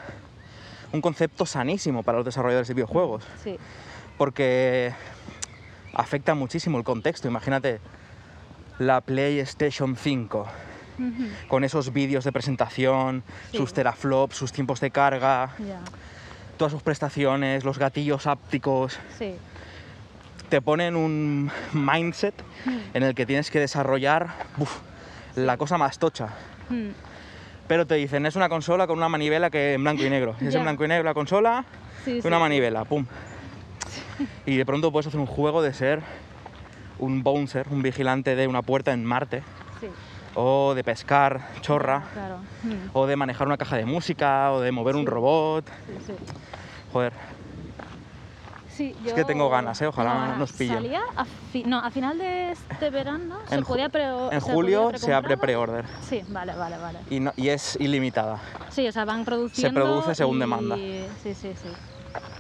un 0.93 1.01
concepto 1.01 1.47
sanísimo 1.47 2.03
para 2.03 2.19
los 2.19 2.25
desarrolladores 2.25 2.69
de 2.69 2.75
videojuegos. 2.75 3.25
Sí. 3.43 3.59
porque 4.19 4.93
afecta 5.95 6.35
muchísimo 6.35 6.79
el 6.79 6.85
contexto. 6.85 7.27
Imagínate 7.29 7.81
la 8.79 9.01
PlayStation 9.01 9.97
5 9.97 10.47
Ujú, 10.99 11.49
con 11.49 11.65
esos 11.65 11.93
vídeos 11.93 12.23
de 12.25 12.31
presentación, 12.31 13.25
Sí. 13.51 13.57
sus 13.57 13.73
teraflops, 13.73 14.37
sus 14.37 14.53
tiempos 14.53 14.81
de 14.81 14.91
carga. 14.91 15.51
Todas 16.62 16.71
sus 16.71 16.83
prestaciones, 16.83 17.64
los 17.64 17.76
gatillos 17.76 18.28
ápticos. 18.28 18.97
Sí. 19.19 19.35
Te 20.49 20.62
ponen 20.62 20.95
un 20.95 21.50
mindset 21.73 22.35
Hmm, 22.64 22.78
en 22.95 23.02
el 23.02 23.16
que 23.16 23.26
tienes 23.26 23.50
que 23.50 23.59
desarrollar 23.59 24.28
uf, 24.59 24.78
la 25.35 25.57
cosa 25.57 25.76
más 25.76 25.99
tocha. 25.99 26.28
hmm. 26.71 26.90
Pero 27.66 27.85
te 27.85 27.97
dicen, 27.97 28.26
es 28.26 28.37
una 28.37 28.49
consola 28.49 28.87
con 28.87 28.97
una 28.99 29.09
manivela 29.09 29.50
que 29.50 29.75
en 29.75 29.83
blanco 29.83 30.04
y 30.04 30.11
negro. 30.11 30.37
Es 30.40 30.54
en 30.54 30.62
blanco 30.62 30.85
y 30.85 30.88
negro 30.88 31.02
la 31.02 31.14
consola, 31.14 31.64
Sí, 32.04 32.21
una 32.23 32.37
sí. 32.37 32.40
manivela, 32.40 32.85
pum. 32.85 33.07
Y 34.47 34.57
de 34.57 34.64
pronto 34.64 34.92
puedes 34.92 35.09
hacer 35.09 35.19
un 35.19 35.26
juego 35.26 35.62
de 35.62 35.75
ser 35.75 36.00
un 37.00 37.25
bouncer, 37.25 37.66
un 37.73 37.83
vigilante 37.83 38.37
de 38.37 38.47
una 38.47 38.62
puerta 38.62 38.92
en 38.92 39.04
Marte, 39.04 39.42
Sí. 39.81 39.88
o 40.37 40.75
de 40.76 40.85
pescar 40.85 41.40
chorra, 41.61 42.04
Claro. 42.12 42.37
Hmm, 42.62 42.90
o 42.92 43.07
de 43.09 43.16
manejar 43.16 43.49
una 43.49 43.57
caja 43.57 43.76
de 43.78 43.85
música, 43.85 44.52
o 44.52 44.61
de 44.61 44.71
mover 44.71 44.95
un 44.95 45.07
robot. 45.07 45.66
sí. 46.07 46.12
Joder, 46.92 47.12
Sí, 48.68 48.94
Es 49.00 49.04
yo 49.04 49.14
que 49.14 49.25
tengo 49.26 49.50
ganas, 49.50 49.80
¿eh? 49.82 49.87
Ojalá 49.87 50.14
ganas. 50.14 50.38
nos 50.38 50.52
pillen. 50.52 50.76
Salía 50.76 51.00
a, 51.14 51.25
fi- 51.26 51.64
no, 51.64 51.78
a 51.78 51.90
final 51.90 52.16
de 52.18 52.52
este 52.52 52.88
verano 52.90 53.37
se 53.46 53.54
En 53.56 53.62
ju- 53.62 53.66
podía 53.66 53.88
pre 53.90 54.04
en 54.30 54.40
se 54.40 54.52
julio 54.52 54.84
podía 54.87 54.99
se 54.99 55.12
abre 55.12 55.37
pre-order 55.37 55.84
Sí, 56.00 56.25
vale, 56.28 56.54
vale, 56.54 56.78
vale. 56.78 57.00
y, 57.11 57.20
no- 57.20 57.34
y 57.37 57.49
es 57.50 57.76
ilimitada. 57.80 58.40
Sí, 58.70 58.88
o 58.88 58.92
sea, 58.92 59.04
van 59.04 59.25
produciendo. 59.26 59.78
produce 59.78 60.14
según 60.14 60.38
y- 60.38 60.40
demanda. 60.40 60.76
Sí, 60.76 61.34
sí, 61.34 61.52
sí. 61.54 61.68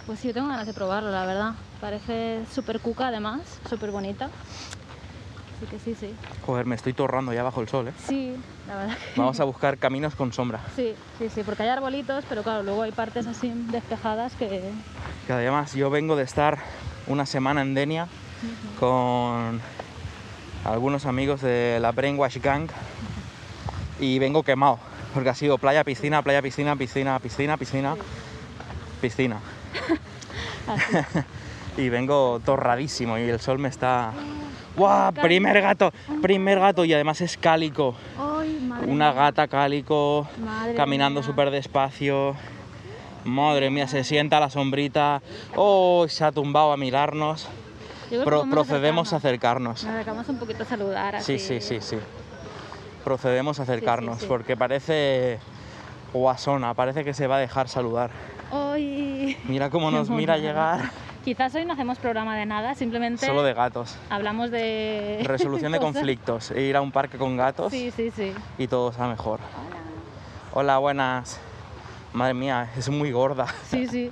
Pues 0.06 0.20
sí, 0.20 0.28
yo 0.28 0.34
tengo 0.34 0.48
ganas 0.48 0.66
de 0.66 0.72
probarlo, 0.74 1.10
la 1.10 1.24
verdad. 1.26 1.52
parece 1.80 2.44
súper 2.50 2.80
cuca 2.80 3.08
además, 3.08 3.60
súper 3.68 3.90
bonita. 3.90 4.30
Así 5.62 5.70
que 5.70 5.78
sí, 5.78 5.94
sí. 5.94 6.12
Joder, 6.44 6.66
me 6.66 6.74
estoy 6.74 6.92
torrando 6.92 7.32
ya 7.32 7.44
bajo 7.44 7.60
el 7.60 7.68
sol, 7.68 7.86
¿eh? 7.86 7.92
Sí, 8.04 8.34
la 8.66 8.78
verdad. 8.78 8.96
que- 8.96 9.20
Vamos 9.20 9.38
a 9.38 9.44
buscar 9.44 9.78
caminos 9.78 10.16
con 10.16 10.32
sombra. 10.32 10.60
Sí, 10.74 10.96
sí, 11.18 11.28
sí, 11.28 11.42
porque 11.44 11.62
hay 11.62 11.68
arbolitos, 11.68 12.24
pero 12.28 12.42
claro, 12.42 12.64
luego 12.64 12.82
hay 12.82 12.90
partes 12.90 13.28
así 13.28 13.52
despejadas 13.70 14.34
que... 14.34 14.72
Que 15.28 15.32
además 15.32 15.72
yo 15.74 15.88
vengo 15.88 16.16
de 16.16 16.24
estar 16.24 16.58
una 17.06 17.26
semana 17.26 17.62
en 17.62 17.74
Denia 17.74 18.08
con 18.80 19.60
algunos 20.64 21.06
amigos 21.06 21.42
de 21.42 21.78
la 21.80 21.92
Brainwash 21.92 22.38
Gang 22.38 22.68
y 24.00 24.18
vengo 24.18 24.42
quemado 24.42 24.80
porque 25.14 25.28
ha 25.28 25.34
sido 25.34 25.58
playa, 25.58 25.84
piscina, 25.84 26.22
playa, 26.22 26.42
piscina, 26.42 26.74
piscina, 26.74 27.20
piscina, 27.20 27.56
piscina, 27.56 27.96
piscina. 29.00 29.40
y 31.76 31.88
vengo 31.88 32.40
torradísimo 32.44 33.16
y 33.16 33.22
el 33.22 33.38
sol 33.38 33.60
me 33.60 33.68
está... 33.68 34.12
¡Guau! 34.76 35.12
Primer 35.12 35.60
gato, 35.60 35.92
primer 36.22 36.58
gato 36.58 36.84
y 36.84 36.92
además 36.94 37.20
es 37.20 37.36
cálico. 37.36 37.94
¡Ay, 38.18 38.58
madre 38.66 38.90
Una 38.90 39.12
gata 39.12 39.46
cálico, 39.48 40.26
Madre 40.44 40.74
caminando 40.74 41.22
súper 41.22 41.50
despacio. 41.50 42.34
Madre 43.24 43.70
mía, 43.70 43.86
se 43.86 44.02
sienta 44.02 44.38
a 44.38 44.40
la 44.40 44.50
sombrita. 44.50 45.22
Oh, 45.54 46.06
se 46.08 46.24
ha 46.24 46.32
tumbado 46.32 46.72
a 46.72 46.76
mirarnos. 46.76 47.48
Pro- 48.24 48.44
procedemos 48.50 49.12
a 49.12 49.16
acercarnos. 49.16 49.78
acercarnos. 49.78 49.84
Nos 49.84 49.94
acercamos 49.94 50.28
un 50.28 50.38
poquito 50.38 50.62
a 50.64 50.66
saludar 50.66 51.16
así. 51.16 51.38
Sí, 51.38 51.60
sí, 51.60 51.80
sí, 51.80 51.80
sí. 51.80 51.96
Procedemos 53.04 53.58
a 53.60 53.62
acercarnos 53.62 54.20
sí. 54.20 54.26
porque 54.28 54.56
parece 54.56 55.38
guasona, 56.12 56.74
parece 56.74 57.04
que 57.04 57.14
se 57.14 57.26
va 57.26 57.36
a 57.36 57.38
dejar 57.38 57.68
saludar. 57.68 58.10
¡Ay! 58.52 59.36
Mira 59.44 59.70
cómo 59.70 59.90
nos 59.90 60.10
mira 60.10 60.36
llegar. 60.38 60.90
Quizás 61.24 61.54
hoy 61.54 61.64
no 61.64 61.74
hacemos 61.74 61.98
programa 61.98 62.36
de 62.36 62.46
nada, 62.46 62.74
simplemente 62.74 63.26
Solo 63.26 63.42
de 63.44 63.54
gatos. 63.54 63.96
hablamos 64.10 64.50
de... 64.50 65.20
Resolución 65.24 65.70
de 65.72 65.78
conflictos. 65.78 66.50
E 66.50 66.62
ir 66.62 66.76
a 66.76 66.80
un 66.80 66.90
parque 66.90 67.16
con 67.16 67.36
gatos 67.36 67.70
Sí, 67.70 67.92
sí, 67.92 68.10
sí. 68.10 68.32
y 68.58 68.66
todo 68.66 68.90
está 68.90 69.06
mejor. 69.06 69.38
Hola, 70.52 70.78
buenas. 70.78 71.38
Madre 72.12 72.34
mía, 72.34 72.68
es 72.76 72.88
muy 72.88 73.12
gorda. 73.12 73.46
Sí, 73.70 73.86
sí. 73.86 74.10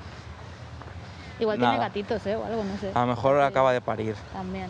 Igual 1.41 1.59
Nada. 1.59 1.73
tiene 1.73 1.85
gatitos, 1.87 2.27
¿eh? 2.27 2.37
O 2.37 2.45
algo, 2.45 2.63
no 2.63 2.77
sé. 2.79 2.91
A 2.95 3.01
lo 3.01 3.07
mejor 3.07 3.39
Sí, 3.39 3.43
acaba 3.47 3.73
de 3.73 3.81
parir. 3.81 4.15
También. 4.33 4.69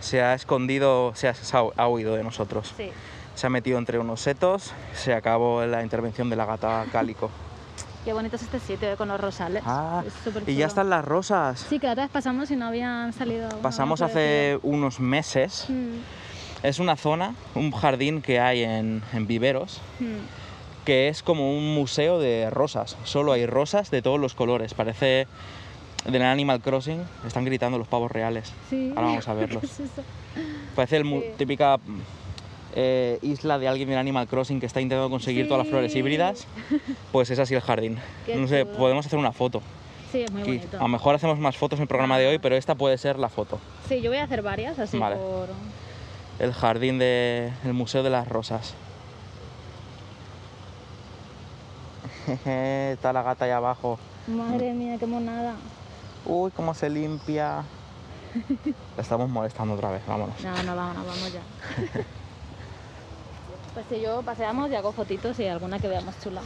Se 0.00 0.20
ha 0.20 0.34
escondido, 0.34 1.12
se 1.14 1.28
ha, 1.28 1.34
se 1.34 1.56
ha- 1.56 1.62
ha 1.76 1.88
huido 1.88 2.16
de 2.16 2.24
nosotros. 2.24 2.74
Sí. 2.76 2.90
Se 3.36 3.46
ha 3.46 3.50
metido 3.50 3.78
entre 3.78 3.98
unos 4.00 4.20
setos, 4.20 4.74
se 4.94 5.14
acabó 5.14 5.64
la 5.64 5.82
intervención 5.82 6.28
de 6.28 6.36
la 6.36 6.44
gata 6.44 6.84
cálico. 6.92 7.30
Qué 8.04 8.12
bonito 8.12 8.34
es 8.36 8.42
este 8.42 8.58
sitio 8.58 8.92
eh, 8.92 8.96
con 8.96 9.08
los 9.08 9.20
rosales. 9.20 9.62
Ah, 9.64 10.02
Es 10.06 10.12
súper 10.24 10.42
y 10.48 10.56
ya 10.56 10.66
están 10.66 10.90
las 10.90 11.04
rosas. 11.04 11.60
Sí, 11.68 11.78
que 11.78 11.86
la 11.86 11.92
otra 11.92 12.04
vez 12.04 12.12
pasamos 12.12 12.50
y 12.50 12.56
no 12.56 12.66
habían 12.66 13.12
salido. 13.12 13.48
Pasamos 13.60 14.02
hace 14.02 14.58
unos 14.62 14.98
meses. 14.98 15.64
florecido. 15.66 16.02
Es 16.64 16.78
una 16.78 16.96
zona, 16.96 17.34
un 17.56 17.72
jardín 17.72 18.22
que 18.22 18.38
hay 18.40 18.62
en, 18.62 19.02
en 19.12 19.26
Viveros, 19.26 19.80
Mm, 19.98 20.04
mm. 20.04 20.18
que 20.84 21.08
es 21.08 21.22
como 21.22 21.56
un 21.56 21.74
museo 21.74 22.18
de 22.20 22.50
rosas. 22.50 22.96
Solo 23.04 23.32
hay 23.32 23.46
rosas 23.46 23.90
de 23.90 24.00
todos 24.02 24.18
los 24.20 24.34
colores. 24.34 24.74
Parece 24.74 25.26
del 26.04 26.22
Animal 26.22 26.60
Crossing. 26.60 27.02
Están 27.26 27.44
gritando 27.44 27.78
los 27.78 27.86
pavos 27.88 28.10
reales. 28.10 28.52
Sí. 28.70 28.92
Ahora 28.96 29.08
vamos 29.08 29.28
a 29.28 29.32
¿Qué 29.34 29.40
verlos. 29.40 29.64
es 29.64 29.80
eso? 29.80 30.02
Parece 30.74 30.96
el 30.98 31.04
Sí. 31.04 31.22
típica 31.36 31.78
eh, 32.74 33.18
isla 33.22 33.58
de 33.58 33.68
alguien 33.68 33.88
del 33.88 33.98
Animal 33.98 34.26
Crossing 34.28 34.60
que 34.60 34.66
está 34.66 34.80
intentando 34.80 35.10
conseguir 35.10 35.46
todas 35.48 35.64
las 35.64 35.68
flores 35.68 35.94
híbridas. 35.94 36.46
Pues 37.10 37.30
es 37.30 37.38
así 37.38 37.54
el 37.54 37.60
jardín. 37.60 37.98
Qué 38.26 38.36
no 38.36 38.48
sé, 38.48 38.64
chulo. 38.64 38.76
podemos 38.78 39.06
hacer 39.06 39.18
una 39.18 39.32
foto. 39.32 39.62
Sí, 40.10 40.22
es 40.22 40.30
muy 40.30 40.42
bonito. 40.42 40.76
A 40.78 40.82
lo 40.82 40.88
mejor 40.88 41.14
hacemos 41.14 41.38
más 41.38 41.56
fotos 41.56 41.78
en 41.78 41.82
el 41.82 41.88
programa 41.88 42.18
de 42.18 42.26
hoy, 42.26 42.38
pero 42.38 42.56
esta 42.56 42.74
puede 42.74 42.98
ser 42.98 43.18
la 43.18 43.28
foto. 43.28 43.58
Sí, 43.88 44.00
yo 44.00 44.10
voy 44.10 44.18
a 44.18 44.24
hacer 44.24 44.42
varias 44.42 44.78
así 44.78 44.98
Vale. 44.98 45.16
por. 45.16 45.48
El 46.38 46.52
jardín 46.52 46.98
del 46.98 47.52
Museo 47.72 48.02
de 48.02 48.10
las 48.10 48.28
Rosas. 48.28 48.74
Está 52.46 53.12
la 53.12 53.22
gata 53.22 53.44
ahí 53.44 53.50
abajo. 53.50 53.98
Madre 54.26 54.72
mía, 54.72 54.96
qué 54.98 55.06
monada. 55.06 55.54
Uy, 56.24 56.50
cómo 56.52 56.74
se 56.74 56.88
limpia. 56.88 57.64
La 58.96 59.02
estamos 59.02 59.28
molestando 59.28 59.74
otra 59.74 59.90
vez, 59.90 60.02
vámonos. 60.06 60.42
No, 60.42 60.62
no, 60.62 60.76
vámonos, 60.76 61.06
vamos 61.06 61.32
ya. 61.32 61.40
Pues 63.74 63.86
si 63.88 64.00
yo 64.00 64.22
paseamos 64.22 64.70
y 64.70 64.74
hago 64.74 64.92
fotitos 64.92 65.38
y 65.40 65.46
alguna 65.46 65.78
que 65.78 65.88
veamos 65.88 66.14
chula. 66.22 66.42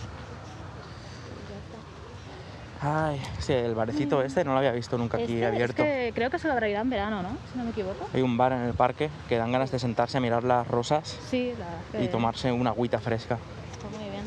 Ay, 2.80 3.20
sí, 3.40 3.52
el 3.54 3.74
barecito 3.74 4.22
este 4.22 4.44
no 4.44 4.52
lo 4.52 4.58
había 4.58 4.70
visto 4.72 4.98
nunca 4.98 5.16
aquí 5.16 5.32
Este, 5.32 5.40
es 5.40 5.46
abierto. 5.48 5.82
que 5.82 6.12
creo 6.14 6.30
que 6.30 6.38
solo 6.38 6.52
abrirá 6.54 6.82
en 6.82 6.90
verano, 6.90 7.22
¿no? 7.22 7.30
Si 7.50 7.58
no 7.58 7.64
me 7.64 7.70
equivoco. 7.70 8.06
Hay 8.12 8.20
un 8.22 8.36
bar 8.36 8.52
en 8.52 8.60
el 8.62 8.74
parque 8.74 9.08
que 9.28 9.38
dan 9.38 9.50
ganas 9.50 9.70
de 9.70 9.78
sentarse 9.78 10.18
a 10.18 10.20
mirar 10.20 10.44
las 10.44 10.68
rosas 10.68 11.18
Sí, 11.28 11.52
la 11.58 11.64
verdad 11.64 11.80
es 11.94 11.98
que 12.00 12.04
y 12.04 12.08
tomarse 12.08 12.52
una 12.52 12.70
agüita 12.70 13.00
fresca. 13.00 13.38
Está 13.72 13.98
muy 13.98 14.10
bien. 14.10 14.24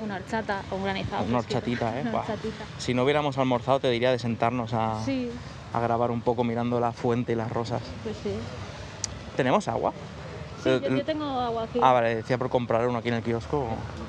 Una 0.00 0.16
horchata 0.16 0.62
o 0.70 0.76
un 0.76 0.84
granizado. 0.84 1.24
Una 1.26 1.38
horchatita, 1.38 1.98
¿eh? 1.98 2.00
Una 2.08 2.18
horchatita. 2.20 2.64
Si 2.78 2.94
no 2.94 3.04
hubiéramos 3.04 3.36
almorzado 3.36 3.78
te 3.78 3.90
diría 3.90 4.10
de 4.10 4.18
sentarnos 4.18 4.72
a, 4.72 5.04
Sí, 5.04 5.30
a 5.74 5.80
grabar 5.80 6.10
un 6.10 6.22
poco 6.22 6.44
mirando 6.44 6.80
la 6.80 6.92
fuente 6.92 7.32
y 7.32 7.36
las 7.36 7.52
rosas. 7.52 7.82
pues 8.02 8.16
sí. 8.22 8.32
¿Tenemos 9.36 9.68
agua? 9.68 9.92
Sí, 10.64 10.68
Eh, 10.70 10.80
yo, 10.82 10.96
yo 10.96 11.04
tengo 11.04 11.24
agua 11.24 11.64
aquí. 11.64 11.78
Ah, 11.80 11.92
vale, 11.92 12.16
decía 12.16 12.36
por 12.38 12.48
comprar 12.50 12.88
uno 12.88 12.98
aquí 12.98 13.08
en 13.08 13.14
el 13.14 13.22
kiosco. 13.22 13.68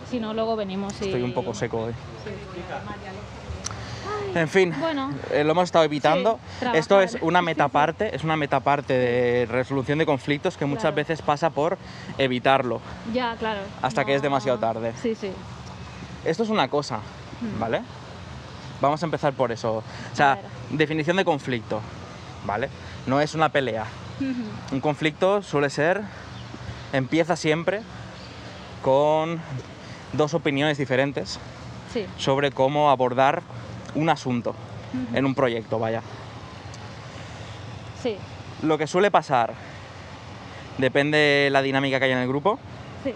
Si 0.10 0.20
no, 0.20 0.34
luego 0.34 0.56
venimos 0.56 0.94
y... 1.02 1.06
Estoy 1.06 1.22
un 1.22 1.34
poco 1.34 1.54
seco 1.54 1.82
hoy. 1.84 1.94
Sí. 2.24 2.32
En 4.38 4.50
fin, 4.50 4.74
Bueno. 4.80 5.14
eh, 5.32 5.44
lo 5.46 5.52
hemos 5.52 5.64
estado 5.66 5.86
evitando. 5.86 6.40
Sí, 6.60 6.66
Esto 6.74 7.00
es 7.00 7.18
una 7.22 7.42
metaparte, 7.44 8.14
es 8.16 8.24
una 8.24 8.36
metaparte 8.36 8.94
de 8.94 9.46
resolución 9.46 9.98
de 10.00 10.06
conflictos 10.06 10.58
que 10.58 10.66
muchas 10.66 10.82
Claro. 10.84 10.96
veces 10.98 11.22
pasa 11.22 11.50
por 11.52 11.78
evitarlo. 12.18 12.82
Ya, 13.14 13.36
claro. 13.38 13.62
Hasta 13.82 14.04
que 14.04 14.14
es 14.16 14.22
demasiado 14.22 14.58
tarde. 14.60 14.92
Sí, 15.02 15.16
sí. 15.16 15.32
Esto 16.26 16.44
es 16.44 16.50
una 16.50 16.68
cosa, 16.70 16.98
Hmm. 17.42 17.60
¿vale? 17.60 17.82
Vamos 18.82 19.02
a 19.02 19.06
empezar 19.06 19.32
por 19.34 19.52
eso. 19.54 19.76
O 19.78 20.16
sea, 20.16 20.38
definición 20.70 21.16
de 21.18 21.24
conflicto, 21.24 21.80
¿vale? 22.46 22.70
No 23.08 23.22
es 23.22 23.36
una 23.36 23.50
pelea. 23.50 23.86
Un 24.72 24.80
conflicto 24.82 25.42
suele 25.42 25.70
ser, 25.70 26.02
empieza 26.98 27.36
siempre 27.36 27.82
con 28.82 29.40
dos 30.14 30.34
opiniones 30.34 30.78
diferentes 30.78 31.40
Sí. 31.94 32.06
sobre 32.18 32.52
cómo 32.52 32.90
abordar 32.90 33.42
un 33.96 34.10
asunto 34.10 34.54
en 35.14 35.26
un 35.26 35.34
proyecto, 35.36 35.80
vaya. 35.80 36.02
Sí. 38.02 38.18
Lo 38.62 38.78
que 38.78 38.88
suele 38.88 39.12
pasar, 39.12 39.54
depende 40.78 41.18
de 41.18 41.50
la 41.52 41.62
dinámica 41.62 42.00
que 42.00 42.06
hay 42.06 42.12
en 42.12 42.18
el 42.20 42.28
grupo, 42.28 42.60
Sí. 43.04 43.14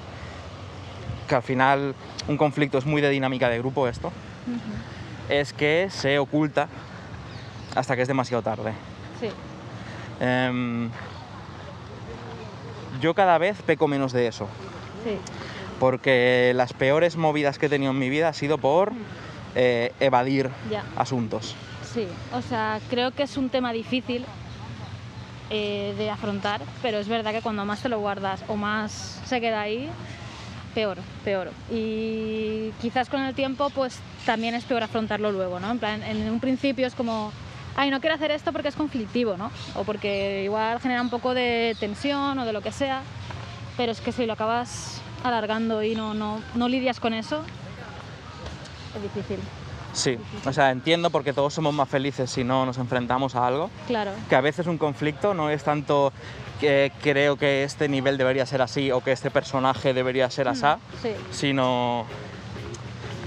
que 1.27 1.35
al 1.35 1.43
final 1.43 1.95
un 2.27 2.37
conflicto 2.37 2.77
es 2.77 2.85
muy 2.85 3.01
de 3.01 3.09
dinámica 3.09 3.49
de 3.49 3.59
grupo 3.59 3.87
esto, 3.87 4.11
es 5.29 5.53
que 5.53 5.87
se 5.91 6.19
oculta 6.19 6.67
hasta 7.75 7.95
que 7.95 8.01
es 8.01 8.07
demasiado 8.07 8.41
tarde. 8.43 8.73
Sí. 9.19 9.29
Em, 10.19 10.89
yo 13.01 13.13
cada 13.13 13.37
vez 13.37 13.61
peco 13.61 13.87
menos 13.87 14.11
de 14.13 14.27
eso, 14.27 14.47
Sí. 15.03 15.17
porque 15.79 16.51
las 16.55 16.73
peores 16.73 17.15
movidas 17.15 17.57
que 17.57 17.67
he 17.67 17.69
tenido 17.69 17.91
en 17.91 17.99
mi 17.99 18.09
vida 18.09 18.29
ha 18.29 18.33
sido 18.33 18.57
por 18.57 18.91
eh, 19.55 19.91
evadir 19.99 20.49
Ya. 20.69 20.83
asuntos. 20.95 21.55
Sí. 21.93 22.07
O 22.33 22.41
sea, 22.41 22.79
creo 22.89 23.11
que 23.11 23.23
es 23.23 23.35
un 23.37 23.49
tema 23.49 23.73
difícil 23.73 24.25
eh, 25.49 25.95
de 25.97 26.09
afrontar, 26.09 26.61
pero 26.83 26.99
es 26.99 27.07
verdad 27.07 27.31
que 27.31 27.41
cuando 27.41 27.65
más 27.65 27.81
te 27.81 27.89
lo 27.89 27.99
guardas 27.99 28.43
o 28.47 28.55
más 28.55 29.19
se 29.25 29.41
queda 29.41 29.61
ahí, 29.61 29.89
peor, 30.75 30.99
peor. 31.25 31.49
Y 31.71 32.71
quizás 32.79 33.09
con 33.09 33.21
el 33.23 33.33
tiempo, 33.33 33.71
pues 33.71 33.99
también 34.27 34.53
es 34.53 34.65
peor 34.65 34.83
afrontarlo 34.83 35.31
luego, 35.31 35.59
¿no? 35.59 35.71
En 35.71 35.79
plan, 35.79 36.03
en 36.03 36.29
un 36.29 36.39
principio 36.39 36.85
es 36.85 36.93
como, 36.93 37.31
ay, 37.75 37.89
no 37.91 37.99
quiero 37.99 38.15
hacer 38.15 38.31
esto 38.31 38.51
porque 38.51 38.67
es 38.69 38.75
conflictivo, 38.75 39.37
¿no? 39.37 39.51
O 39.75 39.83
porque 39.83 40.43
igual 40.43 40.79
genera 40.79 41.01
un 41.01 41.09
poco 41.09 41.33
de 41.33 41.75
tensión 41.79 42.37
o 42.39 42.45
de 42.45 42.53
lo 42.53 42.61
que 42.61 42.71
sea, 42.71 43.01
pero 43.77 43.91
es 43.91 44.01
que 44.01 44.11
si 44.11 44.25
lo 44.25 44.33
acabas 44.33 45.01
alargando 45.23 45.83
y 45.83 45.95
no, 45.95 46.13
no, 46.13 46.39
no 46.55 46.67
lidias 46.67 46.99
con 46.99 47.13
eso, 47.13 47.43
es 48.95 49.01
difícil, 49.01 49.39
Sí, 49.91 50.17
o 50.45 50.53
sea, 50.53 50.69
entiendo 50.69 51.09
porque 51.09 51.33
todos 51.33 51.51
somos 51.53 51.73
más 51.73 51.89
felices 51.89 52.29
si 52.29 52.43
no 52.43 52.63
nos 52.65 52.77
enfrentamos 52.77 53.35
a 53.35 53.47
algo. 53.47 53.71
claro. 53.87 54.11
Que 54.29 54.35
a 54.35 54.41
veces 54.41 54.67
un 54.67 54.77
conflicto 54.77 55.33
no 55.33 55.49
es 55.49 55.63
tanto 55.63 56.13
que 56.59 56.91
creo 57.01 57.37
que 57.37 57.63
este 57.63 57.89
nivel 57.89 58.17
debería 58.17 58.45
ser 58.45 58.61
así 58.61 58.91
o 58.91 59.01
que 59.01 59.11
este 59.11 59.31
personaje 59.31 59.93
debería 59.93 60.29
ser 60.29 60.47
así, 60.47 60.65
Sí, 61.01 61.09
sino 61.31 62.05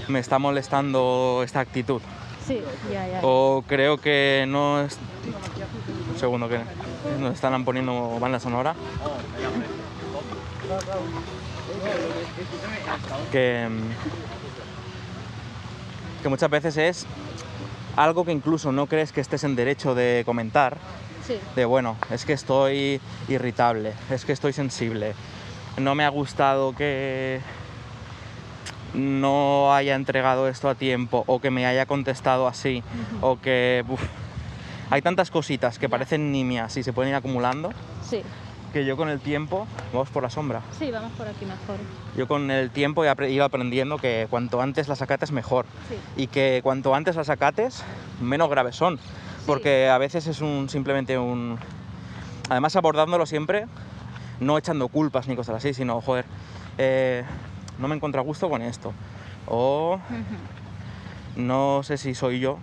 me 0.07 0.19
está 0.19 0.39
molestando 0.39 1.41
esta 1.43 1.59
actitud. 1.59 2.01
Sí, 2.45 2.61
ya, 2.91 3.07
ya. 3.07 3.19
O 3.23 3.63
creo 3.67 3.97
que 3.97 4.45
no 4.47 4.81
es... 4.81 4.97
Un 6.13 6.19
segundo 6.19 6.47
que 6.49 6.59
nos 7.19 7.33
están 7.33 7.65
poniendo 7.65 8.17
banda 8.19 8.39
sonora. 8.39 8.75
Que, 13.31 13.67
que 16.21 16.29
muchas 16.29 16.49
veces 16.49 16.77
es 16.77 17.05
algo 17.95 18.25
que 18.25 18.31
incluso 18.31 18.71
no 18.71 18.87
crees 18.87 19.11
que 19.11 19.21
estés 19.21 19.43
en 19.43 19.55
derecho 19.55 19.95
de 19.95 20.23
comentar, 20.25 20.77
Sí. 21.25 21.39
de 21.55 21.63
bueno, 21.63 21.95
es 22.11 22.25
que 22.25 22.33
estoy 22.33 22.99
irritable, 23.29 23.93
es 24.09 24.25
que 24.25 24.33
estoy 24.33 24.51
sensible, 24.51 25.13
no 25.77 25.95
me 25.95 26.03
ha 26.03 26.09
gustado 26.09 26.75
que 26.75 27.39
no 28.93 29.73
haya 29.73 29.95
entregado 29.95 30.47
esto 30.47 30.69
a 30.69 30.75
tiempo 30.75 31.23
o 31.27 31.39
que 31.39 31.51
me 31.51 31.65
haya 31.65 31.85
contestado 31.85 32.47
así 32.47 32.83
o 33.21 33.39
que 33.39 33.83
uf, 33.87 34.01
hay 34.89 35.01
tantas 35.01 35.31
cositas 35.31 35.79
que 35.79 35.89
parecen 35.89 36.31
nimias 36.31 36.77
y 36.77 36.83
se 36.83 36.93
pueden 36.93 37.09
ir 37.11 37.15
acumulando 37.15 37.71
Sí. 38.07 38.21
que 38.71 38.85
yo 38.85 38.95
con 38.97 39.09
el 39.09 39.19
tiempo 39.19 39.67
vamos 39.91 40.09
por 40.09 40.21
la 40.23 40.29
sombra 40.29 40.61
Sí, 40.77 40.91
vamos 40.91 41.11
por 41.13 41.27
aquí 41.27 41.45
mejor. 41.45 41.77
yo 42.15 42.27
con 42.27 42.51
el 42.51 42.69
tiempo 42.69 43.03
he 43.03 43.31
ido 43.31 43.45
aprendiendo 43.45 43.97
que 43.97 44.27
cuanto 44.29 44.61
antes 44.61 44.87
las 44.87 45.01
acates 45.01 45.31
mejor 45.31 45.65
Sí. 45.89 46.23
y 46.23 46.27
que 46.27 46.59
cuanto 46.63 46.93
antes 46.93 47.15
las 47.15 47.29
acates 47.29 47.83
menos 48.21 48.49
graves 48.49 48.75
son 48.75 48.99
porque 49.47 49.89
a 49.89 49.97
veces 49.97 50.27
es 50.27 50.39
un 50.41 50.69
simplemente 50.69 51.17
un 51.17 51.57
además 52.49 52.75
abordándolo 52.75 53.25
siempre 53.25 53.65
no 54.39 54.57
echando 54.57 54.87
culpas 54.87 55.27
ni 55.27 55.35
cosas 55.35 55.55
así 55.55 55.73
sino 55.73 55.99
joder 56.01 56.25
eh, 56.77 57.23
no 57.79 57.87
me 57.87 57.95
encuentro 57.95 58.21
a 58.21 58.23
gusto 58.23 58.49
con 58.49 58.61
esto 58.61 58.93
o 59.47 59.99
no 61.35 61.81
sé 61.83 61.97
si 61.97 62.13
soy 62.13 62.39
yo 62.39 62.57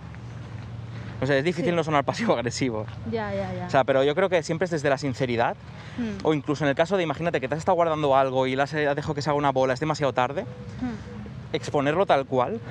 no 1.19 1.27
sé 1.27 1.37
es 1.37 1.43
difícil 1.43 1.71
Sí. 1.71 1.75
no 1.75 1.83
sonar 1.83 2.03
pasivo 2.03 2.33
agresivo 2.33 2.85
Ya, 3.11 3.33
ya, 3.33 3.53
ya. 3.53 3.67
o 3.67 3.69
sea 3.69 3.83
pero 3.83 4.03
yo 4.03 4.15
creo 4.15 4.29
que 4.29 4.41
siempre 4.43 4.65
es 4.65 4.71
desde 4.71 4.89
la 4.89 4.97
sinceridad 4.97 5.55
Mm. 5.97 6.25
o 6.25 6.33
incluso 6.33 6.63
en 6.63 6.69
el 6.69 6.75
caso 6.75 6.95
de 6.95 7.03
imagínate 7.03 7.41
que 7.41 7.49
te 7.49 7.53
has 7.55 7.59
estado 7.59 7.75
guardando 7.75 8.15
algo 8.15 8.47
y 8.47 8.55
la 8.55 8.63
has 8.63 8.71
dejado 8.71 9.13
que 9.13 9.21
se 9.21 9.29
haga 9.29 9.37
una 9.37 9.51
bola 9.51 9.73
es 9.73 9.79
demasiado 9.81 10.13
tarde 10.13 10.43
Mm. 10.43 11.53
exponerlo 11.55 12.05
tal 12.05 12.25
cual 12.25 12.61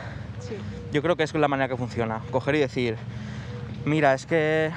Sí. 0.41 0.55
Yo 0.91 1.03
creo 1.03 1.17
que 1.17 1.23
es 1.25 1.35
la 1.35 1.47
manera 1.47 1.69
que 1.69 1.77
funciona. 1.77 2.23
Coger 2.31 2.55
y 2.55 2.59
decir, 2.61 2.97
mira, 3.85 4.15
es 4.15 4.25
que 4.25 4.71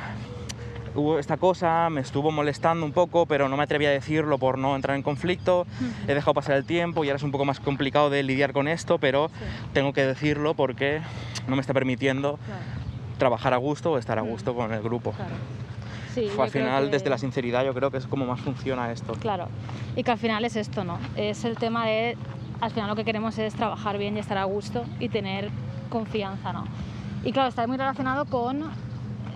hubo 0.95 1.19
esta 1.19 1.37
cosa, 1.37 1.89
me 1.89 2.01
estuvo 2.01 2.31
molestando 2.31 2.85
un 2.85 2.91
poco, 2.91 3.25
pero 3.25 3.49
no 3.49 3.57
me 3.57 3.63
atreví 3.63 3.85
a 3.85 3.89
decirlo 3.91 4.37
por 4.37 4.57
no 4.57 4.75
entrar 4.75 4.95
en 4.95 5.03
conflicto. 5.03 5.65
He 6.07 6.13
dejado 6.13 6.33
pasar 6.33 6.55
el 6.55 6.65
tiempo 6.65 7.03
y 7.03 7.07
ahora 7.09 7.17
es 7.17 7.23
un 7.23 7.31
poco 7.31 7.45
más 7.45 7.59
complicado 7.59 8.09
de 8.09 8.23
lidiar 8.23 8.53
con 8.53 8.67
esto, 8.67 8.97
pero 8.99 9.29
Sí. 9.29 9.33
tengo 9.73 9.93
que 9.93 10.05
decirlo 10.05 10.53
porque 10.53 11.01
no 11.47 11.55
me 11.55 11.61
está 11.61 11.73
permitiendo 11.73 12.37
Claro, 12.45 12.61
trabajar 13.17 13.53
a 13.53 13.57
gusto 13.57 13.91
o 13.91 13.97
estar 13.97 14.17
a 14.19 14.21
gusto 14.21 14.53
con 14.55 14.71
el 14.73 14.81
grupo. 14.81 15.11
claro. 15.11 15.35
Sí, 16.13 16.29
Al 16.39 16.51
final, 16.51 16.85
que- 16.85 16.91
desde 16.91 17.09
la 17.09 17.17
sinceridad, 17.17 17.65
yo 17.65 17.73
creo 17.73 17.89
que 17.89 17.97
es 17.97 18.05
como 18.05 18.25
más 18.27 18.39
funciona 18.39 18.91
esto. 18.91 19.13
Claro. 19.13 19.47
Y 19.95 20.03
que 20.03 20.11
al 20.11 20.19
final 20.19 20.45
es 20.45 20.55
esto, 20.55 20.83
¿no? 20.83 20.99
Es 21.15 21.43
el 21.43 21.57
tema 21.57 21.87
de, 21.87 22.15
al 22.61 22.69
final 22.69 22.87
lo 22.87 22.95
que 22.95 23.03
queremos 23.03 23.35
es 23.39 23.55
trabajar 23.55 23.97
bien 23.97 24.15
y 24.15 24.19
estar 24.19 24.37
a 24.37 24.43
gusto 24.43 24.83
y 24.99 25.09
tener 25.09 25.49
confianza, 25.89 26.53
¿no? 26.53 26.65
Y 27.23 27.31
claro, 27.31 27.49
está 27.49 27.65
muy 27.65 27.77
relacionado 27.77 28.25
con 28.25 28.63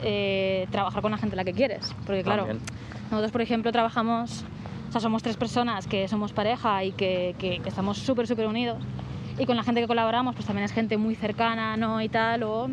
eh, 0.03 0.67
trabajar 0.71 1.01
con 1.01 1.11
la 1.11 1.17
gente 1.17 1.35
a 1.35 1.37
la 1.37 1.43
que 1.43 1.53
quieres. 1.53 1.93
Porque 2.05 2.23
claro, 2.23 2.45
También. 2.45 2.63
nosotros, 3.11 3.31
por 3.31 3.41
ejemplo, 3.41 3.71
trabajamos, 3.71 4.43
o 4.89 4.91
sea, 4.91 5.01
somos 5.01 5.23
tres 5.23 5.37
personas 5.37 5.87
que 5.87 6.07
somos 6.07 6.33
pareja 6.33 6.83
y 6.83 6.91
que, 6.91 7.35
que- 7.39 7.59
que 7.59 7.69
estamos 7.69 7.97
súper, 7.97 8.27
súper 8.27 8.47
unidos. 8.47 8.77
Y 9.39 9.45
con 9.45 9.55
la 9.55 9.63
gente 9.63 9.81
que 9.81 9.87
colaboramos, 9.87 10.33
pues 10.35 10.45
también 10.47 10.65
es 10.65 10.71
gente 10.71 10.97
muy 10.97 11.15
cercana, 11.15 11.77
¿no? 11.77 12.01
Y 12.01 12.09
tal, 12.09 12.43
o 12.43 12.67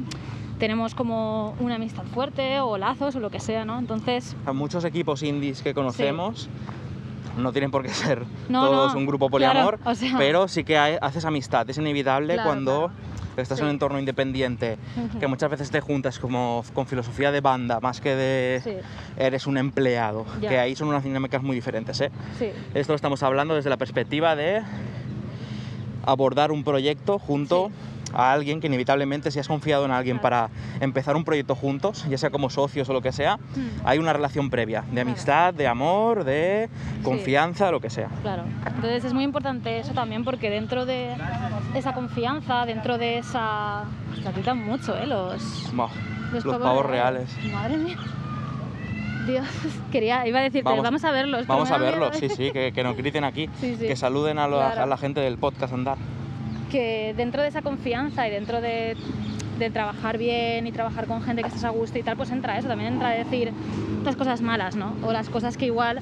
tenemos 0.58 0.94
como 0.94 1.54
una 1.60 1.74
amistad 1.74 2.04
fuerte 2.04 2.60
o 2.60 2.78
lazos 2.78 3.14
o 3.16 3.20
lo 3.20 3.30
que 3.30 3.40
sea, 3.40 3.64
¿no? 3.64 3.78
Entonces, 3.78 4.34
A 4.46 4.52
muchos 4.52 4.84
equipos 4.84 5.22
indies 5.22 5.60
que 5.62 5.74
conocemos 5.74 6.48
no 7.36 7.50
tienen 7.52 7.70
por 7.72 7.82
qué 7.82 7.88
ser 7.90 8.22
No, 8.48 8.64
todos 8.64 8.92
no, 8.94 8.98
un 9.00 9.06
grupo 9.06 9.28
claro, 9.28 9.52
poliamor, 9.52 9.80
o 9.84 9.94
sea- 9.94 10.16
pero 10.16 10.46
sí 10.48 10.62
que 10.64 10.78
hay- 10.78 10.96
haces 11.02 11.24
amistad. 11.24 11.68
Es 11.68 11.76
inevitable 11.78 12.34
Claro, 12.34 12.48
cuando 12.48 12.92
claro. 12.92 12.92
Estás 13.42 13.58
Sí. 13.58 13.62
en 13.62 13.68
un 13.68 13.74
entorno 13.74 13.98
independiente, 13.98 14.76
que 15.18 15.26
muchas 15.26 15.50
veces 15.50 15.70
te 15.70 15.80
juntas 15.80 16.18
como 16.18 16.64
con 16.72 16.86
filosofía 16.86 17.32
de 17.32 17.40
banda, 17.40 17.80
más 17.80 18.00
que 18.00 18.14
de 18.14 18.60
Sí. 18.62 18.72
eres 19.16 19.46
un 19.46 19.56
empleado, 19.58 20.24
Ya. 20.40 20.48
que 20.48 20.58
ahí 20.58 20.76
son 20.76 20.88
unas 20.88 21.04
dinámicas 21.04 21.42
muy 21.42 21.56
diferentes. 21.56 22.00
¿eh? 22.00 22.10
sí, 22.38 22.50
Esto 22.74 22.92
lo 22.92 22.96
estamos 22.96 23.22
hablando 23.22 23.54
desde 23.54 23.70
la 23.70 23.76
perspectiva 23.76 24.36
de 24.36 24.62
abordar 26.06 26.52
un 26.52 26.64
proyecto 26.64 27.18
junto 27.18 27.70
a 28.14 28.32
alguien 28.32 28.60
que 28.60 28.66
inevitablemente 28.68 29.30
si 29.30 29.38
has 29.38 29.48
confiado 29.48 29.84
en 29.84 29.90
alguien 29.90 30.18
para 30.20 30.50
empezar 30.80 31.16
un 31.16 31.24
proyecto 31.24 31.54
juntos, 31.54 32.06
ya 32.08 32.16
sea 32.18 32.30
como 32.30 32.48
socios 32.50 32.88
o 32.88 32.92
lo 32.92 33.02
que 33.02 33.12
sea, 33.12 33.36
Mm. 33.36 33.86
hay 33.86 33.98
una 33.98 34.12
relación 34.12 34.50
previa 34.50 34.84
de 34.92 35.00
amistad, 35.00 35.52
de 35.54 35.66
amor, 35.66 36.24
de 36.24 36.68
confianza, 37.02 37.70
lo 37.70 37.80
que 37.80 37.90
sea. 37.90 38.08
Claro. 38.22 38.44
Entonces 38.66 39.04
es 39.04 39.12
muy 39.12 39.24
importante 39.24 39.78
eso 39.78 39.92
también 39.92 40.24
porque 40.24 40.50
dentro 40.50 40.86
de 40.86 41.14
esa 41.74 41.92
confianza, 41.92 42.64
dentro 42.66 42.98
de 42.98 43.18
esa... 43.18 43.84
Se 44.22 44.32
quitan 44.32 44.58
mucho, 44.64 44.96
¿eh? 44.96 45.06
Los, 45.06 45.70
Buah, 45.74 45.88
los, 46.32 46.44
pavos 46.58 46.86
reales. 46.86 47.28
Madre 47.52 47.76
mía. 47.76 47.96
Dios, 49.26 49.46
quería, 49.92 50.26
iba 50.26 50.38
a 50.38 50.42
decirte, 50.42 50.68
vamos, 50.68 51.04
a 51.04 51.10
verlos. 51.10 51.46
Vamos 51.46 51.70
a 51.70 51.78
verlos, 51.78 52.16
sí, 52.16 52.28
sí, 52.28 52.50
que, 52.52 52.72
que 52.72 52.82
nos 52.84 52.96
griten 52.96 53.24
aquí, 53.24 53.48
Sí, 53.60 53.76
sí. 53.78 53.86
que 53.86 53.96
saluden 53.96 54.38
a, 54.38 54.46
la- 54.48 54.56
Claro. 54.72 54.82
a 54.82 54.86
la 54.86 54.96
gente 54.96 55.20
del 55.20 55.38
podcast 55.38 55.72
Andar. 55.72 55.96
Que 56.74 57.14
dentro 57.16 57.40
de 57.40 57.46
esa 57.46 57.62
confianza 57.62 58.26
y 58.26 58.32
dentro 58.32 58.60
de, 58.60 58.96
de 59.60 59.70
trabajar 59.70 60.18
bien 60.18 60.66
y 60.66 60.72
trabajar 60.72 61.06
con 61.06 61.22
gente 61.22 61.42
que 61.42 61.46
estás 61.46 61.62
a 61.62 61.68
gusto 61.68 61.96
y 62.00 62.02
tal, 62.02 62.16
pues 62.16 62.32
entra 62.32 62.58
eso, 62.58 62.66
también 62.66 62.94
entra 62.94 63.10
a 63.10 63.12
decir 63.12 63.52
las 64.04 64.16
cosas 64.16 64.40
malas, 64.40 64.74
¿no? 64.74 64.92
O 65.04 65.12
las 65.12 65.28
cosas 65.28 65.56
que 65.56 65.66
igual 65.66 66.00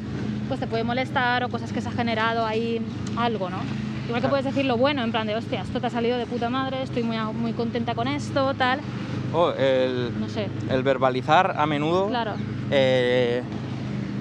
pues 0.48 0.60
te 0.60 0.66
pueden 0.66 0.86
molestar 0.86 1.44
o 1.44 1.50
cosas 1.50 1.74
que 1.74 1.82
se 1.82 1.90
ha 1.90 1.92
generado 1.92 2.46
ahí 2.46 2.80
algo, 3.18 3.50
¿no? 3.50 3.58
Igual 4.06 4.22
que 4.22 4.28
puedes 4.28 4.46
decir 4.46 4.64
lo 4.64 4.78
bueno, 4.78 5.04
en 5.04 5.12
plan 5.12 5.26
de, 5.26 5.36
hostia, 5.36 5.60
esto 5.60 5.78
te 5.78 5.88
ha 5.88 5.90
salido 5.90 6.16
de 6.16 6.24
puta 6.24 6.48
madre, 6.48 6.82
estoy 6.82 7.02
muy, 7.02 7.18
muy 7.34 7.52
contenta 7.52 7.94
con 7.94 8.08
esto, 8.08 8.54
tal, 8.54 8.80
Oh, 9.34 9.50
el, 9.50 10.10
no 10.18 10.30
sé, 10.30 10.48
el 10.70 10.82
verbalizar 10.82 11.54
a 11.54 11.66
menudo 11.66 12.08
claro, 12.08 12.32
eh, 12.70 13.42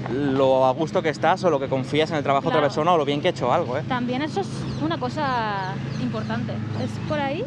lo 0.10 0.66
a 0.66 0.72
gusto 0.72 1.02
que 1.02 1.10
estás 1.10 1.44
o 1.44 1.50
lo 1.50 1.60
que 1.60 1.68
confías 1.68 2.10
en 2.12 2.18
el 2.18 2.24
trabajo 2.24 2.50
de 2.50 2.50
otra 2.50 2.62
persona 2.62 2.94
o 2.94 2.98
lo 2.98 3.06
bien 3.06 3.22
que 3.22 3.28
ha 3.28 3.32
hecho 3.32 3.52
algo, 3.54 3.78
¿eh? 3.78 3.84
También 3.88 4.22
eso 4.22 4.42
es 4.42 4.48
una 4.84 4.98
cosa 4.98 5.74
importante. 6.02 6.54
¿Es 6.84 6.92
por 7.08 7.20
ahí? 7.20 7.44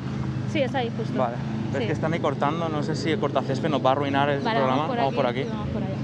Sí, 0.52 0.60
es 0.60 0.74
ahí 0.74 0.90
justo. 0.96 1.18
Vale. 1.18 1.36
Sí. 1.72 1.78
Es 1.78 1.86
que 1.86 1.92
están 1.92 2.12
ahí 2.12 2.20
cortando, 2.20 2.68
no 2.68 2.82
sé 2.82 2.94
si 2.94 3.10
el 3.10 3.18
cortacésped 3.18 3.68
nos 3.68 3.84
va 3.84 3.90
a 3.90 3.92
arruinar 3.92 4.28
el 4.28 4.40
Vale, 4.40 4.60
programa. 4.60 4.86
vamos 4.86 4.96
por 4.96 5.06
aquí. 5.06 5.16
por 5.16 5.26
aquí. 5.26 5.44
vamos 5.50 5.68
por 5.70 5.82
allá. 5.82 5.94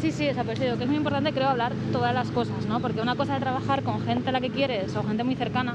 Sí, 0.00 0.12
sí, 0.12 0.28
o 0.28 0.34
sea, 0.34 0.44
pues 0.44 0.60
digo 0.60 0.76
que 0.76 0.84
es 0.84 0.88
muy 0.88 0.98
importante 0.98 1.32
creo 1.32 1.48
hablar 1.48 1.72
todas 1.90 2.14
las 2.14 2.30
cosas, 2.30 2.66
¿no? 2.68 2.78
Porque 2.80 3.00
una 3.00 3.16
cosa 3.16 3.34
de 3.34 3.40
trabajar 3.40 3.82
con 3.82 4.00
gente 4.02 4.28
a 4.28 4.32
la 4.32 4.40
que 4.40 4.50
quieres 4.50 4.94
o 4.94 5.02
gente 5.02 5.24
muy 5.24 5.34
cercana 5.34 5.74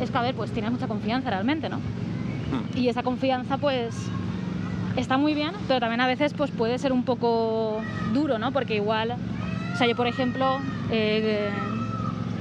es 0.00 0.10
que, 0.10 0.18
a 0.18 0.22
ver, 0.22 0.34
pues 0.34 0.52
tienes 0.52 0.70
mucha 0.70 0.86
confianza 0.86 1.30
realmente, 1.30 1.68
¿no? 1.68 1.78
Hmm. 1.78 2.76
Y 2.78 2.88
esa 2.88 3.02
confianza, 3.02 3.58
pues, 3.58 3.94
está 4.96 5.16
muy 5.18 5.34
bien, 5.34 5.52
pero 5.68 5.80
también 5.80 6.00
a 6.00 6.06
veces, 6.06 6.32
pues, 6.34 6.50
puede 6.50 6.78
ser 6.78 6.92
un 6.92 7.04
poco 7.04 7.80
duro, 8.12 8.38
¿no? 8.38 8.52
Porque 8.52 8.76
igual, 8.76 9.14
o 9.74 9.76
sea, 9.76 9.86
yo, 9.86 9.94
por 9.96 10.06
ejemplo, 10.06 10.58
eh, 10.90 11.50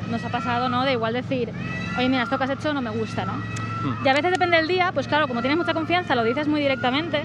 nos 0.09 0.23
ha 0.23 0.29
pasado, 0.29 0.69
¿no? 0.69 0.83
De 0.83 0.93
igual 0.93 1.13
decir, 1.13 1.49
oye, 1.97 2.09
mira, 2.09 2.23
esto 2.23 2.37
que 2.37 2.43
has 2.45 2.49
hecho 2.51 2.73
no 2.73 2.81
me 2.81 2.91
gusta, 2.91 3.25
¿no? 3.25 3.33
Hmm. 3.33 4.05
Y 4.05 4.09
a 4.09 4.13
veces 4.13 4.31
depende 4.31 4.57
del 4.57 4.67
día, 4.67 4.91
pues 4.93 5.07
claro, 5.07 5.27
como 5.27 5.41
tienes 5.41 5.57
mucha 5.57 5.73
confianza, 5.73 6.15
lo 6.15 6.23
dices 6.23 6.47
muy 6.47 6.61
directamente. 6.61 7.23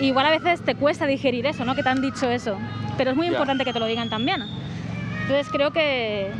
y 0.00 0.06
igual 0.06 0.26
a 0.26 0.30
veces 0.30 0.60
te 0.60 0.74
cuesta 0.74 1.06
digerir 1.06 1.46
eso, 1.46 1.64
¿no? 1.64 1.76
Que 1.76 1.82
te 1.84 1.88
han 1.88 2.00
dicho 2.02 2.28
eso. 2.28 2.56
Pero 2.96 3.10
es 3.10 3.16
muy 3.16 3.26
Ya. 3.26 3.32
importante 3.32 3.64
que 3.64 3.72
te 3.72 3.78
lo 3.78 3.86
digan 3.86 4.08
también. 4.08 4.42
Entonces 5.22 5.46
creo 5.52 5.70
que 5.70 6.30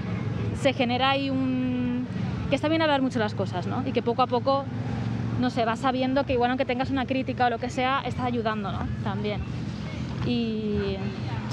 se 0.60 0.72
genera 0.72 1.10
ahí 1.10 1.30
un... 1.30 2.04
que 2.50 2.56
está 2.56 2.68
bien 2.68 2.82
hablar 2.82 3.00
mucho 3.00 3.20
las 3.20 3.32
cosas, 3.34 3.66
¿no? 3.68 3.82
Y 3.86 3.92
que 3.92 4.02
poco 4.02 4.22
a 4.22 4.26
poco, 4.26 4.64
no 5.40 5.50
sé, 5.50 5.64
vas 5.64 5.80
sabiendo 5.80 6.24
que 6.24 6.32
igual 6.34 6.50
aunque 6.50 6.64
tengas 6.64 6.90
una 6.90 7.06
crítica 7.06 7.46
o 7.46 7.50
lo 7.50 7.58
que 7.58 7.70
sea, 7.70 8.02
estás 8.04 8.26
ayudando, 8.26 8.70
¿no? 8.72 8.80
También. 9.02 9.40
Y... 10.26 10.96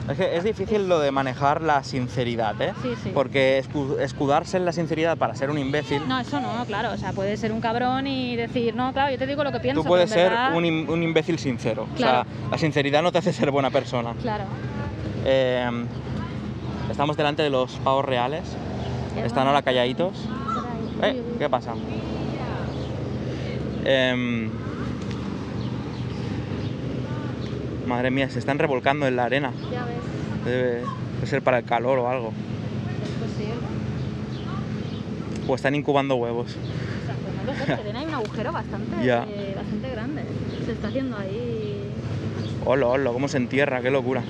Es 0.09 0.17
que 0.17 0.35
es 0.35 0.43
difícil 0.43 0.89
lo 0.89 0.99
de 0.99 1.11
manejar 1.11 1.61
la 1.61 1.83
sinceridad, 1.83 2.59
¿eh? 2.61 2.73
Sí, 2.81 2.89
sí. 3.03 3.11
Porque 3.13 3.63
escu- 3.63 3.99
escudarse 3.99 4.57
en 4.57 4.65
la 4.65 4.71
sinceridad 4.71 5.15
para 5.17 5.35
ser 5.35 5.49
un 5.51 5.57
imbécil, 5.59 6.01
No, 6.07 6.19
eso 6.19 6.39
no, 6.41 6.65
claro. 6.65 6.91
O 6.93 6.97
sea, 6.97 7.13
puedes 7.13 7.39
ser 7.39 7.51
un 7.51 7.61
cabrón 7.61 8.07
y 8.07 8.35
decir, 8.35 8.75
no, 8.75 8.91
claro, 8.93 9.11
yo 9.11 9.17
te 9.19 9.27
digo 9.27 9.43
lo 9.43 9.51
que 9.51 9.59
pienso. 9.59 9.81
tú 9.83 9.87
puedes 9.87 10.09
ser 10.09 10.31
verdad- 10.31 10.55
un, 10.55 10.63
im- 10.63 10.89
un 10.89 11.03
imbécil 11.03 11.37
sincero. 11.37 11.87
Claro. 11.95 12.21
O 12.21 12.23
sea, 12.23 12.49
la 12.51 12.57
sinceridad 12.57 13.03
no 13.03 13.11
te 13.11 13.19
hace 13.19 13.31
ser 13.31 13.51
buena 13.51 13.69
persona. 13.69 14.13
Claro. 14.21 14.45
Eh, 15.23 15.69
estamos 16.89 17.15
delante 17.15 17.43
de 17.43 17.49
los 17.51 17.73
pavos 17.77 18.03
reales. 18.03 18.41
Están 19.23 19.47
ahora 19.47 19.61
calladitos. 19.61 20.13
Eh. 21.03 21.21
¿Qué 21.37 21.47
pasa? 21.49 21.73
Em, 23.83 24.49
madre 27.87 28.11
mía, 28.11 28.29
se 28.29 28.39
están 28.39 28.59
revolcando 28.59 29.07
en 29.07 29.15
la 29.15 29.25
arena. 29.25 29.51
Ya 29.71 29.85
ves, 29.85 29.95
Debe, 30.45 30.71
debe 30.81 31.27
ser 31.27 31.41
para 31.41 31.59
el 31.59 31.65
calor 31.65 31.99
o 31.99 32.09
algo. 32.09 32.31
es 33.03 33.29
posible. 33.29 33.55
O 35.47 35.55
están 35.55 35.75
incubando 35.75 36.15
huevos. 36.15 36.51
O 36.51 37.55
sea, 37.65 37.75
pues 37.75 37.93
no 37.93 37.99
ahí 37.99 38.05
un 38.05 38.13
agujero 38.13 38.51
bastante, 38.51 39.05
Ya. 39.05 39.25
eh, 39.27 39.53
bastante 39.55 39.89
grande. 39.91 40.23
Se 40.65 40.71
está 40.73 40.87
haciendo 40.87 41.17
ahí. 41.17 41.81
Hola, 42.65 42.87
hola, 42.87 43.11
cómo 43.11 43.27
se 43.27 43.37
entierra, 43.37 43.81
qué 43.81 43.89
locura. 43.91 44.21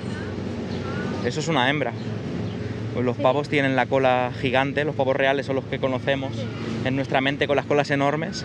Eso 1.26 1.40
es 1.40 1.48
una 1.48 1.70
hembra. 1.70 1.92
Pues 2.94 3.06
Los 3.06 3.18
Sí. 3.18 3.24
pavos 3.24 3.48
tienen 3.50 3.76
la 3.76 3.86
cola 3.86 4.32
gigante, 4.42 4.84
los 4.86 4.96
pavos 4.96 5.16
reales 5.16 5.46
son 5.46 5.56
los 5.56 5.66
que 5.66 5.80
conocemos 5.80 6.32
en 6.84 6.96
nuestra 6.96 7.22
mente 7.22 7.48
con 7.48 7.56
las 7.56 7.66
colas 7.66 7.90
enormes. 7.92 8.44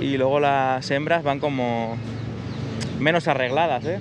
Y 0.00 0.16
luego 0.16 0.40
las 0.40 0.90
hembras 0.90 1.22
van 1.22 1.40
como 1.40 1.96
menos 2.98 3.28
arregladas, 3.28 3.84
¿eh? 3.84 3.98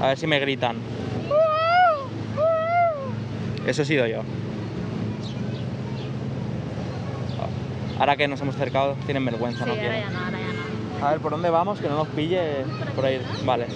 A 0.00 0.08
ver 0.08 0.18
si 0.18 0.26
me 0.26 0.38
gritan. 0.40 0.76
Eso 3.66 3.82
he 3.82 3.84
sido 3.84 4.06
yo. 4.06 4.22
Ahora 7.98 8.16
que 8.16 8.26
nos 8.26 8.40
hemos 8.40 8.56
acercado, 8.56 8.96
tienen 9.06 9.24
vergüenza, 9.24 9.64
Sí, 9.64 9.70
no 9.70 9.76
ahora 9.76 9.82
quieren. 9.82 10.02
ya 10.02 10.10
no, 10.10 10.18
ahora 10.24 10.38
ya 10.38 11.00
no. 11.00 11.06
A 11.06 11.10
ver, 11.12 11.20
¿por 11.20 11.30
dónde 11.32 11.50
vamos? 11.50 11.80
Que 11.80 11.88
no 11.88 11.96
nos 11.96 12.08
pille 12.08 12.40
por 12.96 13.04
ahí. 13.06 13.20
Vale. 13.44 13.66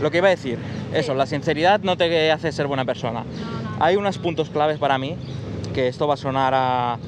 Lo 0.00 0.10
que 0.10 0.18
iba 0.18 0.26
a 0.26 0.30
decir, 0.30 0.58
eso, 0.92 1.14
la 1.14 1.24
sinceridad 1.26 1.80
no 1.80 1.96
te 1.96 2.30
hace 2.30 2.52
ser 2.52 2.66
buena 2.66 2.84
persona. 2.84 3.20
No, 3.24 3.76
no. 3.78 3.84
Hay 3.84 3.96
unos 3.96 4.18
puntos 4.18 4.50
claves 4.50 4.78
para 4.78 4.98
mí, 4.98 5.16
que 5.72 5.88
esto 5.88 6.06
va 6.06 6.14
a 6.14 6.16
sonar 6.16 6.52
a, 6.54 6.98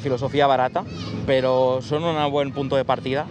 filosofía 0.00 0.46
barata, 0.46 0.84
pero 1.26 1.80
son 1.80 2.04
un 2.04 2.30
buen 2.30 2.52
punto 2.52 2.76
de 2.76 2.84
partida. 2.84 3.26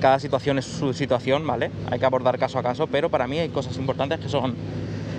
Cada 0.00 0.18
situación 0.18 0.58
es 0.58 0.64
su 0.64 0.94
situación, 0.94 1.46
¿vale? 1.46 1.70
Hay 1.90 1.98
que 1.98 2.06
abordar 2.06 2.38
caso 2.38 2.58
a 2.58 2.62
caso, 2.62 2.86
pero 2.86 3.10
para 3.10 3.26
mí 3.26 3.38
hay 3.38 3.48
cosas 3.50 3.76
importantes 3.76 4.20
que 4.20 4.28
son 4.28 4.54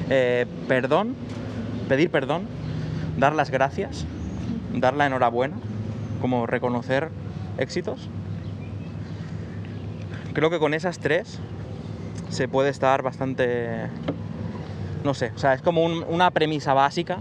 eh, 0.09 0.47
perdón, 0.67 1.15
pedir 1.87 2.09
perdón, 2.09 2.47
dar 3.17 3.35
las 3.35 3.51
gracias, 3.51 4.05
dar 4.73 4.95
la 4.95 5.05
enhorabuena, 5.05 5.57
como 6.21 6.47
reconocer 6.47 7.09
éxitos. 7.57 8.09
Creo 10.33 10.49
que 10.49 10.59
con 10.59 10.73
esas 10.73 10.99
tres 10.99 11.39
se 12.29 12.47
puede 12.47 12.69
estar 12.69 13.03
bastante, 13.03 13.87
no 15.03 15.13
sé, 15.13 15.31
o 15.35 15.37
sea, 15.37 15.53
es 15.53 15.61
como 15.61 15.83
un- 15.83 16.03
una 16.07 16.31
premisa 16.31 16.73
básica 16.73 17.19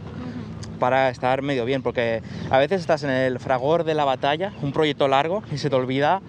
para 0.79 1.11
estar 1.11 1.43
medio 1.43 1.65
bien, 1.65 1.83
porque 1.83 2.23
a 2.51 2.59
veces 2.59 2.81
estás 2.81 3.03
en 3.05 3.11
el 3.11 3.39
fragor 3.39 3.85
de 3.85 3.95
la 3.95 4.05
batalla, 4.05 4.53
un 4.63 4.73
proyecto 4.73 5.09
largo, 5.09 5.43
y 5.53 5.59
se 5.59 5.69
te 5.71 5.77
olvida 5.77 6.21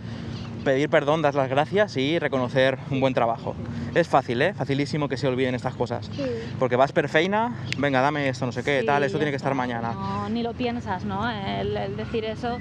pedir 0.63 0.89
perdón, 0.89 1.21
dar 1.21 1.35
las 1.35 1.49
gracias 1.49 1.95
y 1.95 2.19
reconocer 2.19 2.77
un 2.91 2.99
buen 2.99 3.13
trabajo. 3.13 3.55
Es 3.95 4.07
fácil, 4.09 4.41
¿eh? 4.41 4.53
Facilísimo 4.53 5.07
que 5.07 5.15
se 5.15 5.25
olviden 5.27 5.55
estas 5.55 5.73
cosas. 5.73 6.09
Sí. 6.13 6.23
Porque 6.59 6.75
vas 6.75 6.91
perfeina, 6.91 7.55
venga, 7.77 8.01
dame 8.01 8.27
esto, 8.27 8.45
no 8.45 8.51
sé 8.51 8.61
qué, 8.63 8.81
Sí, 8.81 8.85
tal, 8.85 9.03
esto 9.03 9.17
tiene 9.17 9.31
que 9.31 9.37
estar 9.37 9.55
mañana. 9.55 9.93
No, 9.93 10.29
ni 10.29 10.43
lo 10.43 10.53
piensas, 10.53 11.05
¿no? 11.05 11.29
El, 11.29 11.77
el 11.77 11.95
decir 11.97 12.25
eso. 12.25 12.57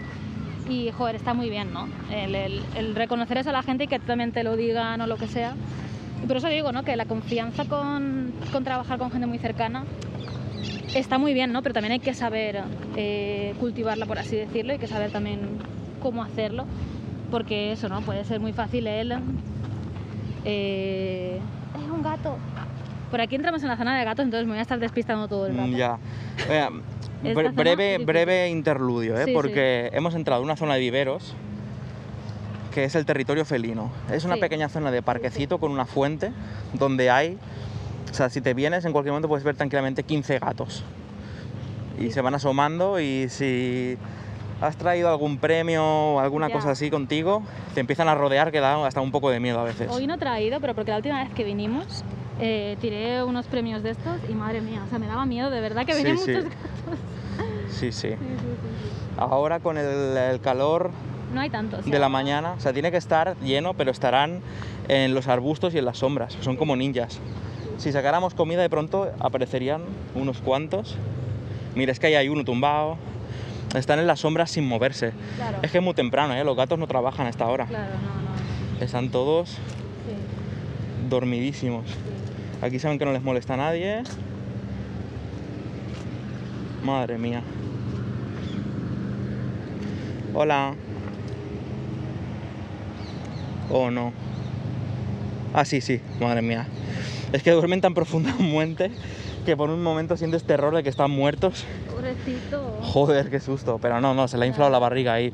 Y, 0.69 0.91
joder, 0.93 1.17
está 1.17 1.35
muy 1.35 1.51
bien, 1.51 1.73
¿no? 1.73 1.89
El, 2.13 2.35
el- 2.35 2.63
el 2.77 2.95
reconocer 2.95 3.39
eso 3.39 3.51
a 3.51 3.53
la 3.53 3.63
gente 3.63 3.85
y 3.85 3.87
que 3.89 3.99
también 3.99 4.33
te 4.33 4.45
lo 4.45 4.55
digan 4.57 5.01
o 5.01 5.07
lo 5.07 5.17
que 5.17 5.27
sea. 5.27 5.55
Y 6.23 6.27
por 6.27 6.37
eso 6.37 6.49
digo, 6.49 6.73
¿no? 6.73 6.85
Que 6.85 6.95
la 6.97 7.05
confianza 7.07 7.65
con, 7.65 8.33
con 8.53 8.65
trabajar 8.65 8.99
con 8.99 9.11
gente 9.11 9.27
muy 9.27 9.39
cercana 9.39 9.85
está 10.95 11.19
muy 11.19 11.35
bien, 11.35 11.53
¿no? 11.53 11.63
Pero 11.63 11.73
también 11.75 11.93
hay 11.93 12.01
que 12.01 12.15
saber 12.15 12.63
eh, 12.97 13.55
cultivarla, 13.61 14.07
por 14.07 14.19
así 14.19 14.37
decirlo, 14.37 14.73
y 14.73 14.75
hay 14.75 14.79
que 14.79 14.87
saber 14.89 15.11
también 15.11 15.41
cómo 16.01 16.23
hacerlo. 16.23 16.65
Porque 17.31 17.73
eso, 17.73 17.89
¿no? 17.89 18.01
Puede 18.03 18.25
ser 18.25 18.41
muy 18.41 18.53
fácil 18.53 18.87
él. 18.87 19.13
Eh, 20.45 21.39
es 21.83 21.91
un 21.91 22.03
gato. 22.03 22.37
Por 23.11 23.21
aquí 23.21 23.37
entramos 23.37 23.63
en 23.63 23.69
la 23.69 23.77
zona 23.77 23.99
de 23.99 24.05
gatos, 24.05 24.25
entonces 24.25 24.47
me 24.47 24.53
voy 24.53 24.59
a 24.59 24.63
estar 24.63 24.79
despistando 24.79 25.29
todo 25.29 25.47
el 25.47 25.57
rato. 25.57 25.71
Ya. 25.77 25.99
Oiga, 26.49 26.71
bre- 27.23 27.55
breve, 27.55 27.99
breve 28.05 28.49
interludio, 28.49 29.19
¿eh? 29.19 29.25
Sí, 29.25 29.33
porque 29.33 29.91
hemos 29.93 30.15
entrado 30.15 30.41
en 30.43 30.45
una 30.47 30.57
zona 30.57 30.75
de 30.75 30.81
viveros 30.81 31.35
que 32.73 32.85
es 32.85 32.95
el 32.95 33.07
territorio 33.07 33.45
felino. 33.45 33.91
Es 34.13 34.25
una 34.25 34.35
Sí. 34.35 34.41
pequeña 34.41 34.69
zona 34.69 34.91
de 34.91 35.03
parquecito 35.03 35.59
con 35.59 35.73
una 35.73 35.87
fuente 35.87 36.33
donde 36.75 37.11
hay, 37.11 37.39
o 38.11 38.15
sea, 38.15 38.31
si 38.31 38.41
te 38.41 38.55
vienes 38.55 38.85
en 38.85 38.93
cualquier 38.93 39.13
momento 39.13 39.29
puedes 39.29 39.45
ver 39.45 39.57
tranquilamente 39.57 40.03
15 40.03 40.39
gatos. 40.39 40.85
Y 41.99 42.11
se 42.11 42.21
van 42.21 42.35
asomando 42.35 43.01
y 43.01 43.29
si 43.29 43.97
has 44.61 44.77
traído 44.77 45.09
algún 45.09 45.39
premio 45.39 45.85
o 45.85 46.21
alguna 46.21 46.49
Ya. 46.49 46.55
cosa 46.55 46.71
así 46.71 46.91
contigo, 46.91 47.43
te 47.75 47.81
empiezan 47.81 48.09
a 48.09 48.15
rodear 48.15 48.51
que 48.53 48.61
da 48.61 48.87
hasta 48.87 49.01
un 49.01 49.11
poco 49.13 49.31
de 49.31 49.41
miedo 49.41 49.59
a 49.61 49.65
veces. 49.65 49.89
Hoy 49.91 50.07
no 50.07 50.15
he 50.15 50.19
traído, 50.19 50.61
pero 50.61 50.75
porque 50.75 50.91
la 50.93 50.97
última 50.99 51.23
vez 51.23 51.33
que 51.35 51.45
vinimos 51.45 52.05
eh, 52.41 52.77
tiré 52.81 53.23
unos 53.25 53.47
premios 53.47 53.83
de 53.83 53.91
estos 53.91 54.21
y 54.29 54.35
madre 54.35 54.61
mía, 54.61 54.83
o 54.87 54.89
sea, 54.89 54.99
me 55.01 55.07
daba 55.09 55.27
miedo 55.27 55.51
de 55.51 55.61
verdad 55.61 55.85
que 55.85 55.95
venían 55.95 56.19
sí. 56.19 56.31
muchos 56.31 56.45
gatos. 56.45 56.99
Sí, 57.71 57.93
sí. 57.93 58.09
Sí, 58.11 58.17
sí, 58.17 58.17
sí, 58.17 58.19
sí. 58.19 58.91
Ahora 59.17 59.59
con 59.61 59.77
el, 59.77 60.17
el 60.17 60.41
calor 60.41 60.91
No 61.35 61.41
hay 61.41 61.51
tantos. 61.51 61.85
de 61.85 61.99
la 61.99 62.09
mañana, 62.09 62.53
o 62.53 62.61
sea, 62.61 62.73
tiene 62.73 62.91
que 62.93 62.97
estar 62.97 63.37
lleno, 63.41 63.75
pero 63.75 63.91
estarán 63.91 64.41
en 64.87 65.15
los 65.15 65.27
arbustos 65.27 65.75
y 65.75 65.79
en 65.79 65.85
las 65.85 65.99
sombras, 65.99 66.37
son 66.41 66.57
como 66.57 66.77
ninjas. 66.77 67.19
Si 67.79 67.93
sacáramos 67.93 68.35
comida 68.35 68.61
de 68.63 68.69
pronto 68.71 69.11
aparecerían 69.21 69.83
unos 70.15 70.39
cuantos. 70.39 70.97
Mira, 71.75 71.93
es 71.93 72.01
que 72.01 72.09
ahí 72.09 72.15
hay 72.17 72.29
uno 72.29 72.45
tumbado. 72.45 72.97
Están 73.75 73.99
en 73.99 74.07
las 74.07 74.21
sombras 74.21 74.51
sin 74.51 74.67
moverse. 74.67 75.13
Claro, 75.37 75.59
Es 75.63 75.71
que 75.71 75.79
es 75.79 75.85
muy 75.85 75.95
temprano, 75.95 76.35
¿eh? 76.35 76.43
los 76.43 76.57
gatos 76.57 76.79
no 76.79 76.87
trabajan 76.87 77.27
a 77.27 77.31
esta 77.31 77.47
hora. 77.47 77.67
claro, 77.67 77.93
no, 77.95 78.79
no. 78.79 78.85
Están 78.85 79.11
todos 79.11 79.51
Sí, 79.51 79.57
dormidísimos. 81.09 81.87
sí. 81.87 81.95
Aquí 82.63 82.79
saben 82.79 82.99
que 82.99 83.05
no 83.05 83.13
les 83.13 83.23
molesta 83.23 83.55
a 83.55 83.59
nadie. 83.59 84.03
Madre 86.83 87.19
mía. 87.19 87.43
Hola. 90.35 90.75
Oh, 93.71 93.91
no. 93.91 94.13
Ah, 95.55 95.65
sí, 95.65 95.81
sí, 95.81 96.01
madre 96.21 96.41
mía. 96.43 96.67
Es 97.33 97.43
que 97.43 97.51
duermen 97.51 97.81
tan 97.81 97.95
profundamente 97.95 98.91
que 99.45 99.57
por 99.57 99.71
un 99.71 99.83
momento 99.83 100.17
sientes 100.17 100.45
terror 100.45 100.75
de 100.75 100.83
que 100.83 100.89
están 100.89 101.11
muertos. 101.11 101.65
Pobrecito. 101.91 102.79
Joder, 102.83 103.31
qué 103.31 103.41
susto. 103.41 103.79
Pero 103.81 104.01
no, 104.01 104.15
no, 104.15 104.29
se 104.29 104.39
le 104.39 104.45
ha 104.45 104.49
inflado 104.49 104.71
la 104.71 104.79
barriga 104.79 105.13
ahí. 105.15 105.33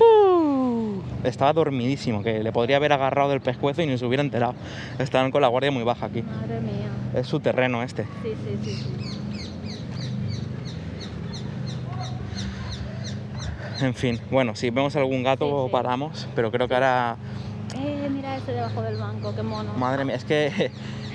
Uh, 0.00 1.00
Estaba 1.24 1.52
dormidísimo, 1.52 2.22
que 2.22 2.42
le 2.42 2.52
podría 2.52 2.76
haber 2.76 2.92
agarrado 2.92 3.30
del 3.30 3.40
pescuezo 3.40 3.82
y 3.82 3.86
ni 3.86 3.96
se 3.98 4.04
hubiera 4.06 4.22
enterado. 4.22 4.54
Estaban 4.98 5.30
con 5.30 5.40
la 5.42 5.48
guardia 5.48 5.70
muy 5.70 5.82
baja 5.82 6.06
aquí. 6.06 6.22
Madre 6.22 6.60
mía. 6.60 6.88
Es 7.14 7.26
su 7.26 7.40
terreno 7.40 7.82
este. 7.82 8.04
Sí, 8.22 8.34
sí, 8.44 8.58
sí. 8.64 8.74
sí. 8.74 9.10
En 13.80 13.94
fin, 13.94 14.20
bueno, 14.30 14.54
si 14.54 14.70
vemos 14.70 14.94
algún 14.96 15.22
gato 15.24 15.46
Sí, 15.64 15.66
sí. 15.66 15.72
paramos, 15.72 16.28
pero 16.36 16.50
creo 16.50 16.68
que 16.68 16.74
ahora, 16.74 17.16
Eh, 17.76 18.08
mira 18.10 18.36
ese 18.36 18.52
debajo 18.52 18.82
del 18.82 18.96
banco, 18.96 19.34
qué 19.34 19.42
mono. 19.42 19.72
madre 19.74 20.04
mía, 20.04 20.14
es 20.14 20.24
que 20.24 20.70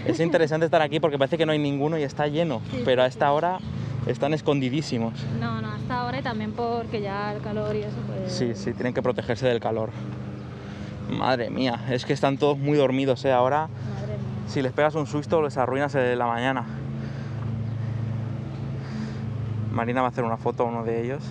es 0.06 0.20
interesante 0.20 0.66
estar 0.66 0.82
aquí 0.82 1.00
porque 1.00 1.18
parece 1.18 1.38
que 1.38 1.46
no 1.46 1.52
hay 1.52 1.60
ninguno 1.60 1.98
y 1.98 2.04
está 2.04 2.28
lleno, 2.28 2.62
Sí, 2.72 2.82
pero 2.86 3.04
a 3.04 3.06
esta 3.06 3.32
hora 3.32 3.60
están 4.08 4.34
escondidísimos. 4.34 5.14
No, 5.40 5.62
no, 5.62 5.72
hasta 5.72 6.02
ahora 6.02 6.20
y 6.20 6.24
también 6.24 6.52
porque 6.54 7.02
ya 7.02 7.34
el 7.34 7.42
calor 7.42 7.76
y 7.76 7.80
eso 7.80 7.98
pues... 8.08 8.32
Sí, 8.32 8.54
sí, 8.56 8.74
tienen 8.74 8.94
que 8.94 9.02
protegerse 9.02 9.48
del 9.48 9.60
calor. 9.60 9.90
Madre 11.10 11.50
mía, 11.50 11.86
es 11.90 12.06
que 12.06 12.14
están 12.14 12.38
todos 12.38 12.58
muy 12.58 12.78
dormidos, 12.78 13.26
¿eh? 13.26 13.32
Ahora, 13.32 13.68
Madre 13.68 14.18
mía. 14.18 14.44
si 14.48 14.62
les 14.62 14.72
pegas 14.72 14.96
un 14.96 15.08
susto, 15.08 15.42
les 15.42 15.58
arruinas 15.58 15.94
eh, 15.96 16.16
la 16.16 16.28
mañana. 16.28 16.66
Marina 19.72 20.02
va 20.02 20.08
a 20.08 20.10
hacer 20.12 20.24
una 20.24 20.38
foto 20.38 20.64
a 20.64 20.66
uno 20.68 20.84
de 20.84 21.04
ellos. 21.04 21.24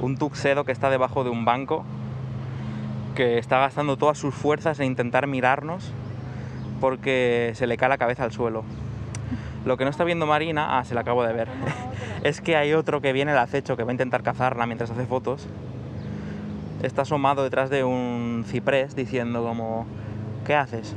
Un 0.00 0.16
tuxedo 0.16 0.64
que 0.64 0.72
está 0.72 0.90
debajo 0.90 1.24
de 1.24 1.30
un 1.30 1.44
banco, 1.44 1.84
que 3.14 3.38
está 3.38 3.58
gastando 3.58 3.96
todas 3.96 4.18
sus 4.18 4.34
fuerzas 4.34 4.80
en 4.80 4.86
intentar 4.86 5.26
mirarnos 5.26 5.92
porque 6.80 7.52
se 7.54 7.66
le 7.66 7.76
cae 7.76 7.88
la 7.88 7.98
cabeza 7.98 8.24
al 8.24 8.32
suelo. 8.32 8.64
Lo 9.64 9.76
que 9.78 9.84
no 9.84 9.90
está 9.90 10.04
viendo 10.04 10.26
Marina, 10.26 10.78
ah, 10.78 10.84
se 10.84 10.94
la 10.94 11.00
acabo 11.00 11.24
de 11.24 11.32
ver, 11.32 11.48
es 12.22 12.40
que 12.40 12.56
hay 12.56 12.74
otro 12.74 13.00
que 13.00 13.12
viene 13.12 13.32
al 13.32 13.38
acecho 13.38 13.76
que 13.76 13.84
va 13.84 13.90
a 13.90 13.94
intentar 13.94 14.22
cazarla 14.22 14.66
mientras 14.66 14.90
hace 14.90 15.06
fotos. 15.06 15.46
Está 16.82 17.02
asomado 17.02 17.42
detrás 17.44 17.70
de 17.70 17.82
un 17.82 18.44
ciprés 18.46 18.94
diciendo 18.94 19.42
como, 19.42 19.86
¿qué 20.44 20.54
haces? 20.54 20.94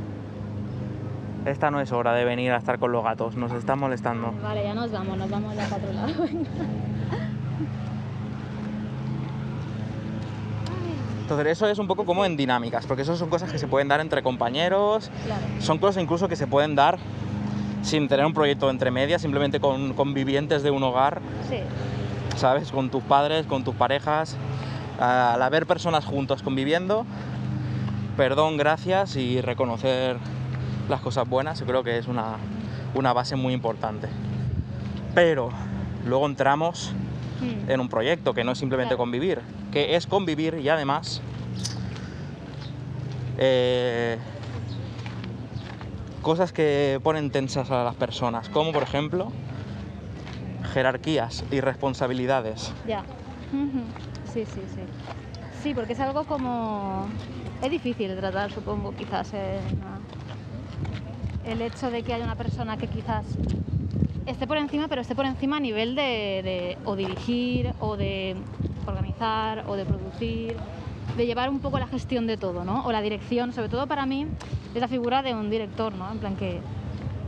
Esta 1.46 1.72
no 1.72 1.80
es 1.80 1.94
hora 1.94 2.14
de 2.14 2.26
venir 2.26 2.52
a 2.52 2.58
estar 2.58 2.78
con 2.78 2.92
los 2.92 3.06
gatos, 3.06 3.38
nos 3.38 3.54
están 3.54 3.80
molestando. 3.80 4.34
Vale, 4.44 4.64
ya 4.64 4.74
nos 4.74 4.92
vamos, 4.92 5.18
nos 5.18 5.30
vamos 5.30 5.56
para 5.56 5.76
otro 5.78 5.94
lado. 5.94 6.14
Entonces 11.28 11.48
eso 11.48 11.68
es 11.68 11.78
un 11.78 11.88
poco 11.88 12.06
como 12.06 12.24
en 12.24 12.38
dinámicas, 12.38 12.86
porque 12.86 13.02
eso 13.02 13.18
son 13.18 13.30
cosas 13.30 13.52
que 13.52 13.58
se 13.58 13.68
pueden 13.68 13.90
dar 13.90 14.00
entre 14.00 14.24
compañeros, 14.24 15.12
Claro. 15.26 15.42
son 15.60 15.78
cosas 15.78 16.02
incluso 16.02 16.30
que 16.30 16.38
se 16.38 16.48
pueden 16.48 16.74
dar 16.74 16.98
sin 17.82 18.08
tener 18.08 18.26
un 18.26 18.34
proyecto 18.34 18.70
entre 18.70 18.92
medias, 18.92 19.22
simplemente 19.24 19.60
con 19.60 19.92
convivientes 19.94 20.64
de 20.64 20.72
un 20.72 20.82
hogar, 20.84 21.20
Sí, 21.50 21.58
¿sabes? 22.38 22.72
Con 22.72 22.90
tus 22.90 23.04
padres, 23.04 23.46
con 23.46 23.66
tus 23.66 23.76
parejas, 23.76 24.38
al 25.02 25.42
haber 25.42 25.66
personas 25.66 26.06
juntos 26.06 26.42
conviviendo, 26.44 27.06
perdón, 28.16 28.56
gracias 28.56 29.18
y 29.18 29.42
reconocer 29.42 30.16
las 30.88 31.02
cosas 31.02 31.28
buenas, 31.28 31.60
yo 31.60 31.66
creo 31.66 31.84
que 31.84 31.98
es 31.98 32.08
una, 32.08 32.38
una 32.96 33.12
base 33.12 33.36
muy 33.36 33.54
importante. 33.54 34.08
Pero 35.14 35.50
luego 36.06 36.26
entramos 36.26 36.94
Mm. 37.40 37.70
en 37.70 37.80
un 37.80 37.90
proyecto 37.90 38.34
que 38.34 38.44
no 38.44 38.52
es 38.54 38.58
simplemente 38.58 38.90
Claro. 38.96 38.98
convivir, 39.00 39.42
que 39.72 39.96
es 39.96 40.08
convivir 40.08 40.56
y 40.56 40.70
además 40.70 41.22
eh, 43.38 44.18
cosas 46.22 46.52
que 46.52 47.00
ponen 47.04 47.30
tensas 47.32 47.70
a 47.72 47.84
las 47.84 47.96
personas, 47.96 48.50
como 48.50 48.72
por 48.74 48.84
ejemplo 48.84 49.32
jerarquías 50.74 51.44
y 51.52 51.62
responsabilidades. 51.62 52.74
Ya. 52.88 53.04
Sí, 54.34 54.46
sí, 54.46 54.62
sí. 54.76 54.82
Sí, 55.64 55.74
porque 55.74 55.94
es 55.94 56.00
algo 56.00 56.26
como... 56.26 57.08
Es 57.62 57.72
difícil 57.72 58.10
de 58.10 58.16
tratar, 58.16 58.52
supongo, 58.52 58.94
quizás. 58.96 59.30
eh, 59.34 59.62
na- 59.82 60.00
El 61.52 61.62
hecho 61.62 61.90
de 61.90 62.04
que 62.04 62.14
haya 62.14 62.26
una 62.26 62.36
persona 62.36 62.78
que 62.78 62.88
quizás 62.88 63.26
esté 64.28 64.46
por 64.48 64.58
encima, 64.58 64.88
pero 64.88 65.02
esté 65.02 65.16
por 65.16 65.26
encima 65.26 65.58
a 65.58 65.60
nivel 65.60 65.96
de, 65.96 66.02
de 66.44 66.78
o 66.86 66.96
dirigir, 66.96 67.74
o 67.80 67.98
de 67.98 68.36
organizar, 68.86 69.64
o 69.68 69.76
de 69.76 69.86
producir, 69.86 70.58
de 71.16 71.26
llevar 71.26 71.50
un 71.50 71.60
poco 71.60 71.80
la 71.80 71.88
gestión 71.88 72.28
de 72.28 72.38
todo, 72.38 72.64
¿no? 72.64 72.86
O 72.86 72.92
la 72.92 73.02
dirección, 73.02 73.54
sobre 73.54 73.70
todo 73.70 73.88
para 73.88 74.06
mí, 74.06 74.28
es 74.76 74.82
la 74.82 74.88
figura 74.88 75.24
de 75.24 75.34
un 75.34 75.50
director, 75.50 75.94
¿no? 75.96 76.12
En 76.12 76.20
plan 76.20 76.36
que, 76.36 76.60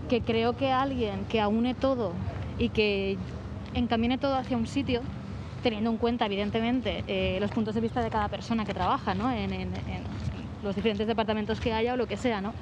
que 0.10 0.22
creo 0.22 0.56
que 0.56 0.72
alguien 0.72 1.26
que 1.26 1.40
aúne 1.42 1.74
todo 1.74 2.12
y 2.58 2.70
que 2.70 3.18
encamine 3.74 4.18
todo 4.18 4.36
hacia 4.36 4.58
un 4.58 4.68
sitio, 4.68 5.02
teniendo 5.64 5.90
en 5.90 5.98
cuenta, 5.98 6.26
evidentemente, 6.26 7.04
eh, 7.08 7.38
los 7.42 7.52
puntos 7.52 7.76
de 7.76 7.82
vista 7.82 8.02
de 8.02 8.10
cada 8.10 8.28
persona 8.28 8.66
que 8.66 8.74
trabaja, 8.74 9.14
¿no? 9.14 9.32
En, 9.32 9.54
en- 9.54 9.70
los 10.62 10.76
diferentes 10.76 11.08
departamentos 11.08 11.62
que 11.62 11.72
haya 11.72 11.94
o 11.94 11.98
lo 11.98 12.06
que 12.06 12.18
sea, 12.18 12.42
¿no? 12.42 12.54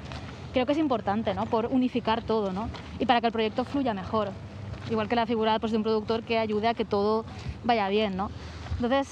Creo 0.58 0.66
que 0.66 0.72
es 0.72 0.78
importante, 0.78 1.34
¿no? 1.34 1.46
Por 1.46 1.66
unificar 1.66 2.20
todo, 2.24 2.52
¿no? 2.52 2.68
Y 2.98 3.06
para 3.06 3.20
que 3.20 3.28
el 3.28 3.32
proyecto 3.32 3.64
fluya 3.64 3.94
mejor. 3.94 4.30
Igual 4.90 5.08
que 5.08 5.14
la 5.14 5.24
figura 5.24 5.60
pues, 5.60 5.70
de 5.70 5.78
un 5.78 5.84
productor 5.84 6.24
que 6.24 6.36
ayude 6.36 6.66
a 6.66 6.74
que 6.74 6.84
todo 6.84 7.24
vaya 7.62 7.88
bien, 7.88 8.16
¿no? 8.16 8.28
Entonces, 8.74 9.08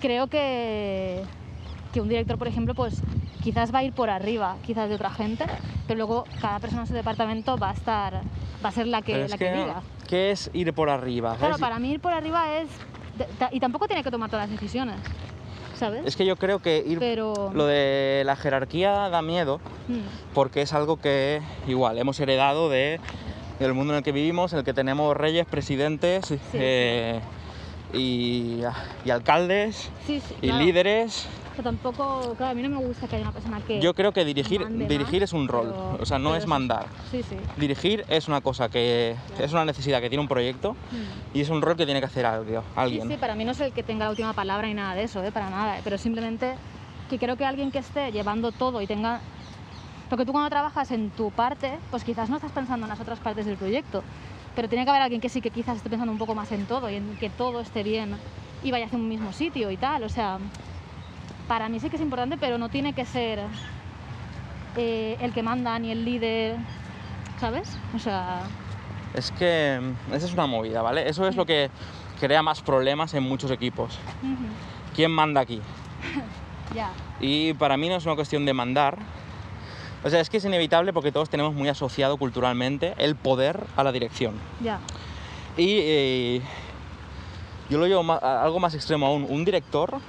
creo 0.00 0.28
que, 0.28 1.20
que 1.92 2.00
un 2.00 2.08
director, 2.08 2.38
por 2.38 2.46
ejemplo, 2.46 2.76
pues 2.76 3.02
quizás 3.42 3.74
va 3.74 3.80
a 3.80 3.82
ir 3.82 3.92
por 3.92 4.08
arriba, 4.08 4.54
quizás 4.64 4.88
de 4.88 4.94
otra 4.94 5.10
gente, 5.10 5.46
pero 5.88 5.96
luego 5.98 6.24
cada 6.40 6.60
persona 6.60 6.82
en 6.82 6.86
su 6.86 6.94
departamento 6.94 7.58
va 7.58 7.70
a 7.70 7.72
estar, 7.72 8.20
va 8.64 8.68
a 8.68 8.70
ser 8.70 8.86
la 8.86 9.02
que, 9.02 9.26
la 9.26 9.36
que, 9.36 9.46
que, 9.46 9.50
diga. 9.50 9.82
¿qué 10.08 10.30
es 10.30 10.48
ir 10.52 10.72
por 10.72 10.90
arriba? 10.90 11.34
Claro, 11.40 11.58
para 11.58 11.80
mí 11.80 11.90
ir 11.90 12.00
por 12.00 12.12
arriba 12.12 12.56
es... 12.56 12.68
Y 13.50 13.58
tampoco 13.58 13.88
tiene 13.88 14.04
que 14.04 14.12
tomar 14.12 14.30
todas 14.30 14.48
las 14.48 14.60
decisiones, 14.60 14.94
¿sabes? 15.80 16.02
Es 16.04 16.14
que 16.14 16.24
yo 16.26 16.36
creo 16.36 16.60
que 16.60 16.84
ir... 16.86 16.98
Pero... 16.98 17.50
Lo 17.54 17.66
de 17.66 18.22
la 18.24 18.36
jerarquía 18.36 19.08
da 19.08 19.22
miedo 19.22 19.60
Mm, 19.88 20.34
porque 20.34 20.62
es 20.62 20.72
algo 20.72 20.98
que 20.98 21.40
igual 21.66 21.98
hemos 21.98 22.20
heredado 22.20 22.68
de 22.70 23.00
del 23.58 23.74
mundo 23.74 23.92
en 23.92 23.98
el 23.98 24.04
que 24.04 24.12
vivimos, 24.12 24.52
en 24.52 24.60
el 24.60 24.64
que 24.64 24.72
tenemos 24.72 25.14
reyes, 25.16 25.46
presidentes 25.46 26.32
eh, 26.54 27.20
y, 27.92 28.60
y 29.04 29.10
alcaldes 29.10 29.90
sí, 30.06 30.22
y 30.40 30.46
claro. 30.48 30.64
líderes. 30.64 31.26
Tampoco... 31.62 32.34
Claro, 32.36 32.52
a 32.52 32.54
mí 32.54 32.62
no 32.62 32.68
me 32.70 32.76
gusta 32.78 33.06
que 33.06 33.16
haya 33.16 33.24
una 33.24 33.32
persona 33.32 33.60
que... 33.60 33.80
Yo 33.80 33.92
creo 33.94 34.12
que 34.12 34.24
dirigir, 34.24 34.66
dirigir 34.68 35.20
más, 35.20 35.28
es 35.30 35.32
un 35.32 35.46
rol, 35.48 35.66
pero- 35.68 35.98
o 36.02 36.06
sea, 36.06 36.18
no 36.18 36.34
es 36.34 36.46
mandar. 36.46 36.86
Sí, 37.10 37.22
sí. 37.22 37.36
Dirigir 37.56 38.04
es 38.08 38.28
una 38.28 38.40
cosa 38.40 38.68
que 38.68 39.16
es 39.38 39.52
una 39.52 39.64
necesidad 39.64 40.00
que 40.00 40.08
tiene 40.08 40.22
un 40.22 40.28
proyecto 40.28 40.72
Mm. 40.72 41.36
y 41.36 41.40
es 41.40 41.48
un 41.50 41.60
rol 41.60 41.76
que 41.76 41.84
tiene 41.84 42.00
que 42.00 42.06
hacer 42.06 42.24
alguien. 42.24 42.62
Sí, 43.02 43.08
sí, 43.08 43.16
para 43.18 43.34
mí 43.34 43.44
no 43.44 43.52
es 43.52 43.60
el 43.60 43.72
que 43.72 43.82
tenga 43.82 44.04
la 44.06 44.10
última 44.10 44.32
palabra 44.32 44.66
ni 44.68 44.74
nada 44.74 44.94
de 44.94 45.02
eso, 45.04 45.22
¿eh? 45.22 45.32
para 45.32 45.50
nada. 45.50 45.78
¿eh? 45.78 45.80
Pero 45.84 45.98
simplemente 45.98 46.54
que 47.10 47.18
creo 47.18 47.36
que 47.36 47.44
alguien 47.44 47.70
que 47.70 47.78
esté 47.78 48.10
llevando 48.12 48.52
todo 48.52 48.80
y 48.80 48.86
tenga... 48.86 49.20
Porque 50.08 50.24
tú 50.24 50.32
cuando 50.32 50.48
trabajas 50.50 50.90
en 50.90 51.10
tu 51.10 51.30
parte, 51.30 51.78
pues 51.90 52.02
quizás 52.04 52.28
no 52.30 52.36
estás 52.36 52.52
pensando 52.52 52.86
en 52.86 52.90
las 52.90 53.00
otras 53.00 53.20
partes 53.20 53.46
del 53.46 53.56
proyecto, 53.56 54.02
pero 54.56 54.68
tiene 54.68 54.84
que 54.84 54.90
haber 54.90 55.02
alguien 55.02 55.20
que 55.20 55.28
sí 55.28 55.40
que 55.40 55.50
quizás 55.50 55.76
esté 55.76 55.88
pensando 55.90 56.10
un 56.12 56.18
poco 56.18 56.34
más 56.34 56.50
en 56.52 56.66
todo 56.66 56.88
y 56.90 56.96
en 56.96 57.16
que 57.16 57.30
todo 57.30 57.60
esté 57.60 57.82
bien 57.84 58.16
y 58.64 58.70
vaya 58.72 58.86
hacia 58.86 58.98
un 58.98 59.08
mismo 59.08 59.32
sitio 59.32 59.70
y 59.70 59.76
tal. 59.76 60.02
O 60.02 60.08
sea, 60.08 60.38
para 61.50 61.68
mí 61.68 61.80
sí 61.80 61.90
que 61.90 61.96
es 61.96 62.02
importante, 62.02 62.36
pero 62.38 62.58
no 62.58 62.68
tiene 62.68 62.92
que 62.92 63.04
ser 63.04 63.40
eh, 64.76 65.16
el 65.20 65.32
que 65.32 65.42
manda 65.42 65.76
ni 65.80 65.90
el 65.90 66.04
líder, 66.04 66.54
¿sabes? 67.40 67.76
O 67.92 67.98
sea, 67.98 68.42
Es 69.14 69.32
que 69.32 69.80
mm, 70.08 70.14
esa 70.14 70.26
es 70.26 70.32
una 70.32 70.46
movida, 70.46 70.80
¿vale? 70.80 71.08
Eso 71.08 71.26
es 71.26 71.34
lo 71.34 71.44
que 71.44 71.68
crea 72.20 72.40
más 72.44 72.62
problemas 72.62 73.14
en 73.14 73.24
muchos 73.24 73.50
equipos. 73.50 73.98
ujú, 74.22 74.46
¿Quién 74.94 75.10
manda 75.10 75.40
aquí? 75.40 75.60
ya, 76.76 76.92
Y 77.18 77.52
para 77.54 77.76
mí 77.76 77.88
no 77.88 77.96
es 77.96 78.06
una 78.06 78.14
cuestión 78.14 78.46
de 78.46 78.54
mandar. 78.54 78.96
O 80.04 80.08
sea, 80.08 80.20
es 80.20 80.30
que 80.30 80.36
es 80.36 80.44
inevitable 80.44 80.92
porque 80.92 81.10
todos 81.10 81.28
tenemos 81.30 81.52
muy 81.52 81.68
asociado 81.68 82.16
culturalmente 82.16 82.94
el 82.96 83.16
poder 83.16 83.66
a 83.76 83.82
la 83.82 83.90
dirección. 83.90 84.34
ya, 84.62 84.78
Y 85.56 85.78
eh, 85.80 86.42
yo 87.68 87.78
lo 87.78 87.88
llevo 87.88 88.08
a 88.12 88.40
algo 88.44 88.60
más 88.60 88.72
extremo 88.74 89.06
aún. 89.06 89.26
Un 89.28 89.44
director 89.44 90.00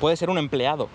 puede 0.00 0.16
ser 0.16 0.30
un 0.30 0.38
empleado. 0.38 0.88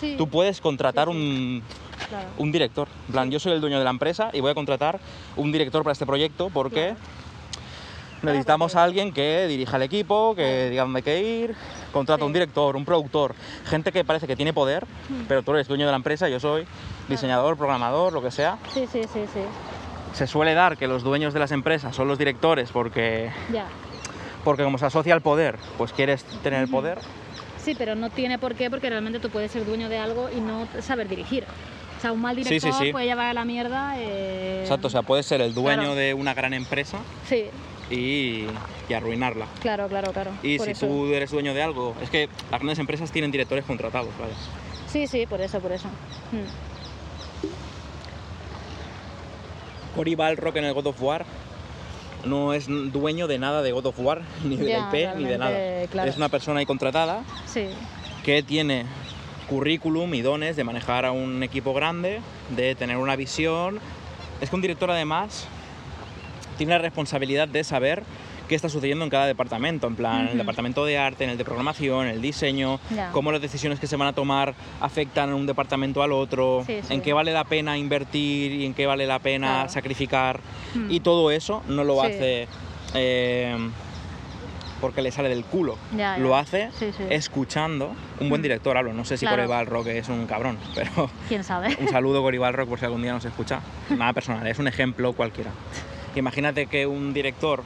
sí, 0.00 0.14
Tú 0.16 0.28
puedes 0.28 0.60
contratar 0.60 1.08
Sí, 1.08 1.14
sí. 1.14 1.18
un, 1.18 1.62
claro. 2.08 2.28
un 2.38 2.52
director. 2.52 2.88
En 3.08 3.12
plan, 3.12 3.30
yo 3.30 3.38
soy 3.38 3.52
el 3.52 3.60
dueño 3.60 3.78
de 3.78 3.84
la 3.84 3.90
empresa 3.90 4.30
y 4.32 4.40
voy 4.40 4.50
a 4.50 4.54
contratar 4.54 4.98
un 5.36 5.52
director 5.52 5.82
para 5.82 5.92
este 5.92 6.06
proyecto 6.06 6.50
porque 6.52 6.94
Claro. 8.20 8.34
necesitamos 8.34 8.76
a 8.76 8.84
alguien 8.84 9.12
que 9.12 9.46
dirija 9.48 9.76
el 9.76 9.82
equipo, 9.82 10.34
que 10.36 10.70
diga 10.70 10.84
dónde 10.84 10.98
hay 10.98 11.02
que 11.02 11.20
ir. 11.22 11.54
Contrata 11.92 12.24
un 12.24 12.32
director, 12.32 12.76
un 12.76 12.84
productor, 12.84 13.34
gente 13.66 13.90
que 13.92 14.04
parece 14.04 14.26
que 14.26 14.36
tiene 14.36 14.52
poder, 14.52 14.86
Hmm. 15.08 15.24
pero 15.28 15.42
tú 15.42 15.52
eres 15.52 15.66
dueño 15.68 15.84
de 15.86 15.90
la 15.92 15.96
empresa, 15.96 16.28
yo 16.28 16.38
soy 16.40 16.64
diseñador, 17.08 17.56
programador, 17.58 18.12
lo 18.12 18.22
que 18.22 18.30
sea. 18.30 18.58
Sí, 18.72 18.86
sí, 18.90 19.02
sí, 19.12 19.20
sí. 19.32 19.40
Se 20.14 20.26
suele 20.26 20.54
dar 20.54 20.76
que 20.78 20.86
los 20.86 21.02
dueños 21.02 21.34
de 21.34 21.40
las 21.40 21.50
empresas 21.52 21.94
son 21.96 22.06
los 22.08 22.16
directores 22.18 22.70
porque, 22.70 23.30
Ya. 23.52 23.66
porque 24.44 24.62
como 24.64 24.78
se 24.78 24.86
asocia 24.86 25.14
al 25.14 25.20
poder, 25.20 25.58
pues 25.76 25.92
quieres 25.92 26.24
tener 26.42 26.62
el 26.62 26.68
poder. 26.70 26.98
Sí, 27.62 27.74
pero 27.76 27.94
no 27.94 28.10
tiene 28.10 28.38
por 28.38 28.54
qué, 28.54 28.68
porque 28.70 28.90
realmente 28.90 29.20
tú 29.20 29.30
puedes 29.30 29.50
ser 29.52 29.64
dueño 29.64 29.88
de 29.88 29.98
algo 29.98 30.28
y 30.30 30.40
no 30.40 30.66
saber 30.80 31.08
dirigir. 31.08 31.44
O 31.98 32.00
sea, 32.00 32.12
un 32.12 32.20
mal 32.20 32.34
Sí, 32.36 32.42
sí, 32.42 32.50
director 32.50 32.74
sí. 32.84 32.90
puede 32.92 33.06
llevar 33.06 33.26
a 33.28 33.34
la 33.34 33.44
mierda. 33.44 33.94
eh, 33.98 34.62
Exacto, 34.62 34.88
o 34.88 34.90
sea, 34.90 35.02
puedes 35.02 35.24
ser 35.26 35.40
el 35.40 35.54
dueño 35.54 35.82
Claro. 35.82 35.94
de 35.94 36.14
una 36.14 36.34
gran 36.34 36.52
empresa 36.54 36.98
Sí, 37.28 37.44
y, 37.90 38.46
y 38.88 38.92
arruinarla. 38.94 39.46
claro, 39.60 39.86
claro, 39.88 40.12
claro. 40.12 40.32
Y 40.42 40.56
por 40.58 40.66
si 40.66 40.72
eso. 40.72 40.86
tú 40.88 41.06
eres 41.14 41.30
dueño 41.30 41.54
de 41.54 41.62
algo, 41.62 41.94
es 42.02 42.10
que 42.10 42.28
las 42.50 42.60
grandes 42.60 42.80
empresas 42.80 43.12
tienen 43.12 43.30
directores 43.30 43.64
contratados, 43.64 44.08
¿vale? 44.18 44.32
Sí, 44.88 45.06
sí, 45.06 45.26
por 45.26 45.40
eso, 45.40 45.60
por 45.60 45.70
eso. 45.70 45.86
Mm. 46.32 46.74
Cory 49.96 50.14
Balrock 50.14 50.56
en 50.56 50.64
el 50.64 50.72
God 50.74 50.86
of 50.88 51.02
War 51.02 51.24
no 52.24 52.54
es 52.54 52.66
dueño 52.68 53.26
de 53.26 53.38
nada 53.38 53.62
de 53.62 53.72
God 53.72 53.86
of 53.86 53.98
War, 53.98 54.22
ni 54.44 54.56
de 54.56 54.68
Ya, 54.70 54.88
la 54.90 54.98
IP, 54.98 55.16
ni 55.16 55.24
de 55.24 55.38
nada. 55.38 55.86
claro. 55.90 56.08
Es 56.10 56.16
una 56.16 56.28
persona 56.28 56.60
ahí 56.60 56.66
contratada 56.66 57.22
Sí, 57.46 57.66
que 58.24 58.42
tiene 58.42 58.84
currículum 59.48 60.12
y 60.14 60.22
dones 60.22 60.56
de 60.56 60.64
manejar 60.64 61.04
a 61.04 61.12
un 61.12 61.42
equipo 61.42 61.74
grande, 61.74 62.20
de 62.56 62.74
tener 62.74 62.96
una 62.96 63.16
visión. 63.16 63.80
Es 64.40 64.50
que 64.50 64.56
un 64.56 64.62
director 64.62 64.90
además 64.90 65.46
tiene 66.58 66.72
la 66.72 66.78
responsabilidad 66.78 67.48
de 67.48 67.64
saber 67.64 68.02
qué 68.48 68.54
está 68.54 68.68
sucediendo 68.68 69.04
en 69.04 69.10
cada 69.10 69.26
departamento, 69.26 69.86
en 69.86 69.96
plan, 69.96 70.22
en 70.22 70.28
el 70.28 70.38
departamento 70.38 70.84
de 70.84 70.98
arte, 70.98 71.24
en 71.24 71.30
el 71.30 71.38
de 71.38 71.44
programación, 71.44 72.06
en 72.06 72.14
el 72.14 72.22
diseño, 72.22 72.80
cómo 73.12 73.32
las 73.32 73.40
decisiones 73.40 73.78
que 73.80 73.86
se 73.86 73.96
van 73.96 74.08
a 74.08 74.12
tomar 74.12 74.54
afectan 74.80 75.30
a 75.30 75.34
un 75.34 75.46
departamento 75.46 76.02
al 76.02 76.12
otro, 76.12 76.64
Sí, 76.66 76.80
sí. 76.82 76.94
en 76.94 77.00
qué 77.02 77.12
vale 77.12 77.32
la 77.32 77.44
pena 77.44 77.78
invertir 77.78 78.52
y 78.52 78.66
en 78.66 78.74
qué 78.74 78.86
vale 78.86 79.06
la 79.06 79.18
pena 79.18 79.48
Claro. 79.52 79.68
sacrificar. 79.70 80.40
Mm. 80.74 80.90
Y 80.90 81.00
todo 81.00 81.30
eso 81.30 81.62
no 81.68 81.84
lo 81.84 82.00
Sí. 82.00 82.06
hace 82.06 82.48
eh, 82.94 83.56
porque 84.80 85.00
le 85.00 85.12
sale 85.12 85.28
del 85.28 85.44
culo, 85.44 85.78
Ya, 85.92 86.16
ya. 86.16 86.18
lo 86.18 86.36
hace 86.36 86.70
Sí, 86.78 86.90
sí. 86.96 87.04
escuchando. 87.08 87.94
Un 88.20 88.28
buen 88.28 88.40
Mm. 88.40 88.42
director 88.42 88.76
hablo, 88.76 88.92
no 88.92 89.04
sé 89.04 89.16
si 89.16 89.24
Claro. 89.26 89.48
Balrock 89.48 89.86
es 89.86 90.08
un 90.08 90.26
cabrón, 90.26 90.58
pero 90.74 91.08
quién 91.28 91.44
sabe. 91.44 91.76
un 91.80 91.88
saludo 91.88 92.20
Cory 92.22 92.38
Balrock 92.38 92.68
por 92.68 92.78
si 92.80 92.84
algún 92.84 93.00
día 93.02 93.12
nos 93.12 93.24
escucha. 93.24 93.60
Nada 93.90 94.12
personal, 94.12 94.46
es 94.46 94.58
un 94.58 94.66
ejemplo 94.68 95.12
cualquiera. 95.12 95.50
Imagínate 96.16 96.66
que 96.66 96.86
un 96.86 97.14
director 97.14 97.62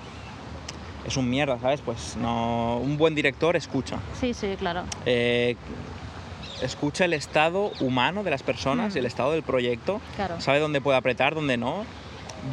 es 1.06 1.16
un 1.16 1.30
mierda, 1.30 1.58
¿sabes? 1.60 1.80
Pues 1.80 2.16
no, 2.16 2.78
un 2.78 2.98
buen 2.98 3.14
director 3.14 3.56
escucha. 3.56 3.98
Sí, 4.20 4.34
sí, 4.34 4.54
claro. 4.58 4.84
Eh, 5.04 5.56
escucha 6.62 7.04
el 7.04 7.12
estado 7.12 7.72
humano 7.80 8.24
de 8.24 8.30
las 8.30 8.42
personas, 8.42 8.94
Mm. 8.94 8.98
el 8.98 9.06
estado 9.06 9.32
del 9.32 9.42
proyecto, 9.42 10.00
Claro. 10.16 10.40
sabe 10.40 10.58
dónde 10.58 10.80
puede 10.80 10.98
apretar, 10.98 11.34
dónde 11.34 11.56
no, 11.56 11.84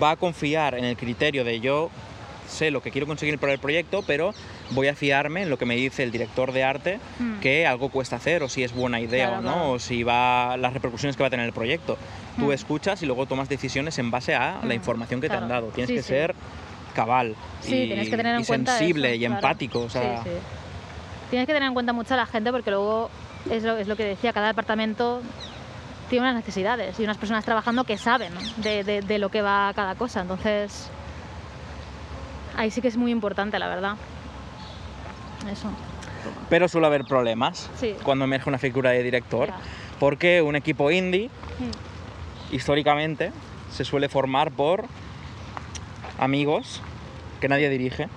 va 0.02 0.12
a 0.12 0.16
confiar 0.18 0.76
en 0.76 0.86
el 0.86 0.98
criterio 0.98 1.44
de 1.44 1.60
yo 1.60 1.90
sé 2.48 2.70
lo 2.72 2.82
que 2.82 2.92
quiero 2.92 3.08
conseguir 3.08 3.40
para 3.40 3.54
el 3.54 3.60
proyecto, 3.60 4.04
pero 4.06 4.36
voy 4.72 4.88
a 4.90 4.96
fiarme 4.96 5.44
en 5.44 5.50
lo 5.50 5.58
que 5.58 5.66
me 5.66 5.76
dice 5.76 6.04
el 6.04 6.12
director 6.12 6.52
de 6.52 6.64
arte 6.64 7.00
Mm. 7.18 7.40
que 7.40 7.66
algo 7.66 7.90
cuesta 7.90 8.18
hacer 8.18 8.44
o 8.44 8.50
si 8.50 8.64
es 8.64 8.74
buena 8.74 9.00
idea 9.00 9.28
Claro, 9.30 9.40
o 9.40 9.42
no, 9.44 9.52
claro. 9.54 9.72
o 9.72 9.80
si 9.80 10.04
va 10.04 10.58
las 10.58 10.74
repercusiones 10.74 11.16
que 11.16 11.24
va 11.24 11.28
a 11.28 11.32
tener 11.32 11.46
el 11.46 11.54
proyecto. 11.54 11.98
Tú 12.38 12.48
Mm. 12.48 12.52
escuchas 12.52 13.02
y 13.02 13.06
luego 13.06 13.26
tomas 13.26 13.48
decisiones 13.50 13.98
en 13.98 14.12
base 14.12 14.36
a 14.36 14.60
la 14.62 14.68
Mm, 14.68 14.72
información 14.74 15.22
que 15.22 15.30
te 15.30 15.36
han 15.38 15.48
dado. 15.48 15.68
Tienes 15.70 15.88
Sí, 15.90 15.96
que 15.96 16.02
sí. 16.04 16.10
ser 16.10 16.36
cabal 16.94 17.36
Sí, 17.62 17.84
y, 17.84 17.88
tienes 17.88 18.10
que 18.10 18.18
tener 18.18 18.36
en 18.36 18.42
y 18.42 18.46
cuenta 18.46 18.78
sensible 18.78 19.10
eso, 19.10 19.16
y 19.16 19.20
claro. 19.20 19.36
empático. 19.36 19.80
O 19.82 19.90
sea, 19.90 20.24
Sí, 20.24 20.30
sí. 20.30 20.36
Tienes 21.30 21.48
que 21.48 21.54
tener 21.54 21.68
en 21.68 21.74
cuenta 21.74 21.94
mucho 21.94 22.14
a 22.14 22.18
la 22.18 22.26
gente 22.26 22.52
porque 22.52 22.70
luego 22.72 23.10
es 23.50 23.64
lo, 23.64 23.78
es 23.78 23.88
lo 23.88 23.96
que 23.96 24.04
decía, 24.06 24.32
cada 24.34 24.48
departamento 24.48 25.22
tiene 26.10 26.26
unas 26.26 26.36
necesidades 26.36 27.00
y 27.00 27.04
unas 27.04 27.18
personas 27.18 27.44
trabajando 27.44 27.84
que 27.86 27.98
saben 27.98 28.32
de, 28.58 28.84
de- 28.84 29.02
de 29.02 29.18
lo 29.18 29.30
que 29.30 29.42
va 29.42 29.72
cada 29.76 29.96
cosa. 29.96 30.22
Entonces, 30.22 30.90
ahí 32.56 32.70
sí 32.70 32.82
que 32.82 32.88
es 32.88 32.98
muy 32.98 33.12
importante, 33.12 33.58
la 33.58 33.68
verdad. 33.68 33.96
Eso. 35.52 35.70
Pero 36.50 36.68
suele 36.68 36.88
haber 36.88 37.04
problemas 37.06 37.70
Sí. 37.80 37.96
cuando 38.04 38.26
emerge 38.26 38.48
una 38.50 38.60
figura 38.60 38.92
de 38.92 39.02
director, 39.04 39.50
porque 40.00 40.42
un 40.42 40.56
equipo 40.56 40.92
indie 40.92 41.30
Mm. 41.60 42.54
históricamente 42.56 43.32
se 43.72 43.84
suele 43.86 44.08
formar 44.08 44.52
por 44.52 44.86
amigos 46.18 46.82
que 47.42 47.48
nadie 47.50 47.70
dirige. 47.70 48.08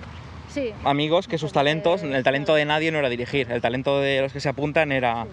Sí. 0.49 0.71
Amigos 0.85 1.27
que 1.27 1.37
sus 1.37 1.51
talentos, 1.51 2.03
el 2.03 2.23
talento 2.23 2.55
de 2.55 2.65
nadie 2.65 2.91
no 2.91 2.99
era 2.99 3.09
dirigir, 3.09 3.51
el 3.51 3.61
talento 3.61 3.99
de 3.99 4.21
los 4.21 4.33
que 4.33 4.39
se 4.39 4.49
apuntan 4.49 4.91
era... 4.91 5.27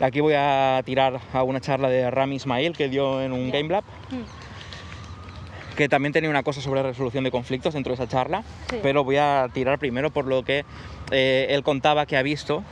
Aquí 0.00 0.20
voy 0.20 0.34
a 0.36 0.82
tirar 0.84 1.20
a 1.32 1.42
una 1.42 1.60
charla 1.60 1.88
de 1.88 2.10
Rami 2.10 2.36
Ismail 2.36 2.76
que 2.76 2.88
dio 2.88 3.22
en 3.22 3.32
un. 3.32 3.50
Game 3.50 3.68
Lab, 3.68 3.84
Mm. 4.10 5.76
que 5.76 5.88
también 5.88 6.12
tenía 6.12 6.28
una 6.28 6.42
cosa 6.42 6.60
sobre 6.60 6.82
resolución 6.82 7.24
de 7.24 7.30
conflictos 7.30 7.74
dentro 7.74 7.90
de 7.90 7.94
esa 8.02 8.08
charla, 8.08 8.42
Sí. 8.68 8.76
pero 8.82 9.04
voy 9.04 9.16
a 9.16 9.48
tirar 9.52 9.78
primero 9.78 10.10
por 10.10 10.26
lo 10.26 10.42
que 10.44 10.64
eh, 11.10 11.46
él 11.50 11.62
contaba 11.62 12.04
que 12.06 12.16
ha 12.16 12.22
visto 12.22 12.62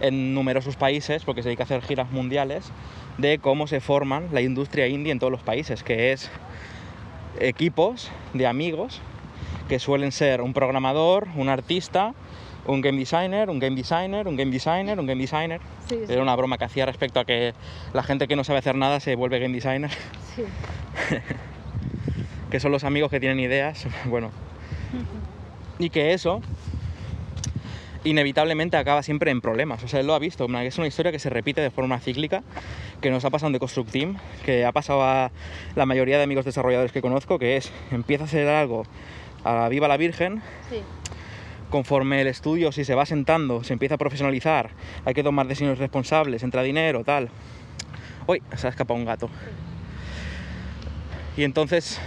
en 0.00 0.34
numerosos 0.34 0.76
países, 0.76 1.24
porque 1.24 1.42
se 1.42 1.48
dedica 1.48 1.62
a 1.62 1.66
hacer 1.66 1.82
giras 1.82 2.10
mundiales, 2.10 2.70
de 3.18 3.38
cómo 3.38 3.66
se 3.66 3.80
forman 3.80 4.28
la 4.32 4.40
industria 4.42 4.86
indie 4.86 5.12
en 5.12 5.18
todos 5.18 5.30
los 5.30 5.42
países, 5.42 5.82
que 5.82 6.12
es 6.12 6.30
equipos 7.38 8.10
de 8.34 8.46
amigos 8.46 9.00
que 9.68 9.78
suelen 9.78 10.12
ser 10.12 10.42
un 10.42 10.52
programador, 10.52 11.28
un 11.36 11.48
artista, 11.48 12.14
un 12.66 12.80
game 12.80 12.98
designer, 12.98 13.50
un 13.50 13.58
game 13.58 13.76
designer, 13.76 14.26
un 14.26 14.36
game 14.36 14.50
designer, 14.50 14.98
un 14.98 15.06
game 15.06 15.20
designer. 15.20 15.60
Sí, 15.88 15.96
sí. 16.06 16.12
Era 16.12 16.22
una 16.22 16.34
broma 16.36 16.58
que 16.58 16.64
hacía 16.64 16.86
respecto 16.86 17.20
a 17.20 17.24
que 17.24 17.54
la 17.92 18.02
gente 18.02 18.26
que 18.28 18.36
no 18.36 18.44
sabe 18.44 18.58
hacer 18.58 18.74
nada 18.74 19.00
se 19.00 19.14
vuelve 19.14 19.38
game 19.38 19.54
designer, 19.54 19.90
Sí. 20.34 20.42
que 22.50 22.60
son 22.60 22.72
los 22.72 22.84
amigos 22.84 23.10
que 23.10 23.20
tienen 23.20 23.40
ideas, 23.40 23.86
bueno. 24.06 24.30
Y 25.78 25.90
que 25.90 26.12
eso 26.12 26.42
inevitablemente 28.04 28.76
acaba 28.76 29.02
siempre 29.02 29.30
en 29.30 29.40
problemas. 29.40 29.82
O 29.84 29.88
sea, 29.88 30.00
él 30.00 30.06
lo 30.06 30.14
ha 30.14 30.18
visto, 30.18 30.46
es 30.60 30.78
una 30.78 30.86
historia 30.86 31.12
que 31.12 31.18
se 31.18 31.30
repite 31.30 31.60
de 31.60 31.70
forma 31.70 31.98
cíclica, 32.00 32.42
que 33.00 33.10
nos 33.10 33.24
ha 33.24 33.30
pasado 33.30 33.48
en 33.48 33.54
The 33.54 33.58
Construct 33.60 33.90
Team, 33.90 34.16
que 34.44 34.64
ha 34.64 34.72
pasado 34.72 35.02
a 35.02 35.30
la 35.74 35.86
mayoría 35.86 36.16
de 36.18 36.24
amigos 36.24 36.44
desarrolladores 36.44 36.92
que 36.92 37.02
conozco, 37.02 37.38
que 37.38 37.56
es, 37.56 37.72
empieza 37.90 38.24
a 38.24 38.26
hacer 38.26 38.48
algo 38.48 38.84
a 39.44 39.54
la 39.54 39.68
viva 39.68 39.88
la 39.88 39.96
virgen, 39.96 40.42
Sí. 40.70 40.80
conforme 41.70 42.20
el 42.20 42.26
estudio, 42.26 42.72
si 42.72 42.84
se 42.84 42.94
va 42.94 43.06
sentando, 43.06 43.64
se 43.64 43.72
empieza 43.72 43.94
a 43.94 43.98
profesionalizar, 43.98 44.70
hay 45.04 45.14
que 45.14 45.22
tomar 45.22 45.46
decisiones 45.46 45.78
responsables, 45.78 46.42
entra 46.42 46.62
dinero, 46.62 47.04
tal. 47.04 47.28
Uy, 48.26 48.42
se 48.56 48.66
ha 48.66 48.70
escapado 48.70 48.98
un 48.98 49.06
gato. 49.06 49.30
Y 51.36 51.44
entonces 51.44 52.00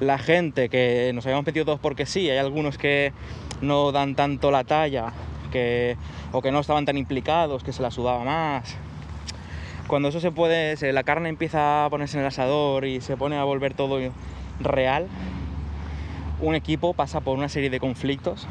la 0.00 0.18
gente 0.18 0.68
que 0.68 1.10
nos 1.14 1.24
habíamos 1.26 1.44
metido 1.46 1.64
todos 1.64 1.80
porque 1.80 2.06
sí, 2.06 2.28
hay 2.30 2.38
algunos 2.38 2.78
que 2.78 3.12
no 3.60 3.92
dan 3.92 4.14
tanto 4.14 4.50
la 4.50 4.64
talla, 4.64 5.12
que, 5.50 5.96
o 6.32 6.42
que 6.42 6.52
no 6.52 6.60
estaban 6.60 6.84
tan 6.84 6.96
implicados, 6.96 7.62
que 7.62 7.72
se 7.72 7.82
la 7.82 7.90
sudaba 7.90 8.24
más. 8.24 8.76
Cuando 9.86 10.08
eso 10.10 10.20
se 10.20 10.30
puede, 10.30 10.76
se- 10.76 10.92
la 10.92 11.02
carne 11.02 11.28
empieza 11.30 11.84
a 11.86 11.90
ponerse 11.90 12.16
en 12.16 12.20
el 12.22 12.26
asador 12.28 12.84
y 12.84 13.00
se 13.00 13.16
pone 13.16 13.36
a 13.38 13.44
volver 13.44 13.74
todo 13.74 13.98
real, 14.60 15.06
un 16.40 16.54
equipo 16.54 16.92
pasa 16.94 17.20
por 17.20 17.36
una 17.36 17.48
serie 17.48 17.70
de 17.70 17.80
conflictos 17.80 18.46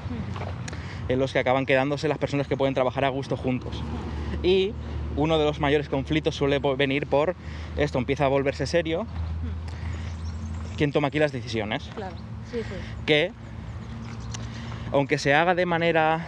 en 1.08 1.20
los 1.20 1.32
que 1.32 1.40
acaban 1.40 1.66
quedándose 1.66 2.08
las 2.10 2.18
personas 2.18 2.48
que 2.48 2.58
pueden 2.58 2.74
trabajar 2.74 3.06
a 3.06 3.10
gusto 3.10 3.38
juntos. 3.38 3.82
Y 4.44 4.74
uno 5.16 5.38
de 5.40 5.46
los 5.46 5.60
mayores 5.60 5.88
conflictos 5.90 6.36
suele 6.36 6.60
venir 6.60 7.08
por 7.08 7.36
esto 7.78 7.98
empieza 7.98 8.26
a 8.26 8.28
volverse 8.28 8.66
serio. 8.68 9.08
¿Quién 10.76 10.92
toma 10.92 11.08
aquí 11.08 11.18
las 11.20 11.32
decisiones? 11.32 11.90
Claro. 11.96 12.16
Sí, 12.52 12.58
sí. 12.64 12.76
Que, 13.06 13.32
aunque 14.92 15.18
se 15.18 15.34
haga 15.34 15.56
de 15.56 15.66
manera 15.66 16.28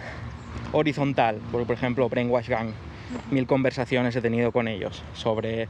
horizontal, 0.72 1.38
por, 1.52 1.66
por 1.66 1.76
ejemplo, 1.76 2.08
Brainwash 2.10 2.48
Gang, 2.48 2.72
mil 3.32 3.48
conversaciones 3.48 4.16
he 4.16 4.22
tenido 4.22 4.52
con 4.52 4.68
ellos 4.68 5.04
sobre 5.14 5.68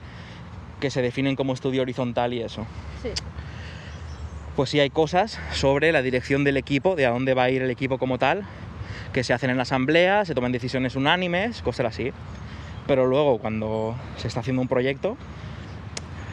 que 0.79 0.89
se 0.89 1.01
definen 1.01 1.35
como 1.35 1.53
estudio 1.53 1.81
horizontal 1.81 2.33
y 2.33 2.41
eso. 2.41 2.65
Sí. 3.01 3.09
pues 4.55 4.69
sí 4.69 4.79
hay 4.79 4.89
cosas 4.89 5.39
sobre 5.53 5.91
la 5.91 6.01
dirección 6.01 6.43
del 6.43 6.57
equipo, 6.57 6.95
de 6.95 7.05
a 7.05 7.11
dónde 7.11 7.33
va 7.33 7.43
a 7.43 7.49
ir 7.49 7.61
el 7.61 7.69
equipo 7.69 7.97
como 7.97 8.17
tal, 8.17 8.45
que 9.13 9.23
se 9.23 9.33
hacen 9.33 9.49
en 9.49 9.57
la 9.57 9.63
asamblea, 9.63 10.25
se 10.25 10.35
toman 10.35 10.51
decisiones 10.51 10.95
unánimes, 10.95 11.61
cosas 11.61 11.85
así. 11.87 12.11
Pero 12.87 13.05
luego, 13.05 13.37
cuando 13.37 13.95
se 14.17 14.27
está 14.27 14.41
haciendo 14.41 14.61
un 14.61 14.67
proyecto, 14.67 15.15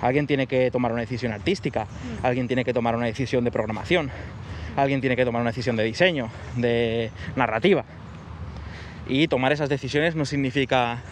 alguien 0.01 0.27
tiene 0.27 0.47
que 0.47 0.71
tomar 0.71 0.91
una 0.93 1.03
decisión 1.03 1.33
artística, 1.33 1.87
alguien 2.23 2.49
tiene 2.49 2.65
que 2.65 2.73
tomar 2.73 2.97
una 2.97 3.07
decisión 3.07 3.45
de 3.45 3.53
programación, 3.53 4.11
alguien 4.77 5.01
tiene 5.01 5.17
que 5.17 5.25
tomar 5.25 5.43
una 5.43 5.51
decisión 5.51 5.77
de 5.77 5.85
diseño, 5.85 6.29
de 6.57 7.11
narrativa. 7.35 7.85
Y 9.09 9.29
tomar 9.29 9.53
esas 9.53 9.69
decisiones 9.69 10.15
no 10.15 10.25
significa 10.25 11.03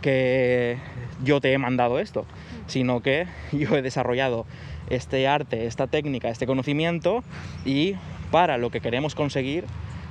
que 0.00 0.78
yo 1.22 1.40
te 1.40 1.52
he 1.52 1.58
mandado 1.58 1.98
esto, 1.98 2.26
sino 2.66 3.00
que 3.00 3.26
yo 3.52 3.76
he 3.76 3.82
desarrollado 3.82 4.46
este 4.90 5.28
arte, 5.28 5.66
esta 5.66 5.86
técnica, 5.86 6.28
este 6.28 6.46
conocimiento 6.46 7.22
y 7.64 7.94
para 8.30 8.58
lo 8.58 8.70
que 8.70 8.80
queremos 8.80 9.14
conseguir 9.14 9.64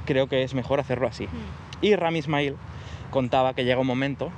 creo 0.06 0.28
que 0.28 0.44
es 0.44 0.54
mejor 0.54 0.80
hacerlo 0.80 1.08
así. 1.08 1.28
Y 1.82 1.96
Rami 1.96 2.20
Ismail 2.20 2.56
contaba 3.10 3.54
que 3.54 3.66
llega 3.66 3.80
un 3.80 3.88
momento 3.88 4.32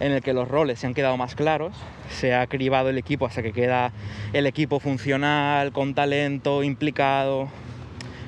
en 0.00 0.12
el 0.12 0.22
que 0.22 0.32
los 0.32 0.48
roles 0.48 0.78
se 0.78 0.86
han 0.86 0.94
quedado 0.94 1.16
más 1.16 1.34
claros, 1.34 1.74
se 2.08 2.34
ha 2.34 2.46
cribado 2.46 2.88
el 2.88 2.98
equipo 2.98 3.26
hasta 3.26 3.42
que 3.42 3.52
queda 3.52 3.92
el 4.32 4.46
equipo 4.46 4.80
funcional, 4.80 5.72
con 5.72 5.94
talento, 5.94 6.62
implicado, 6.62 7.48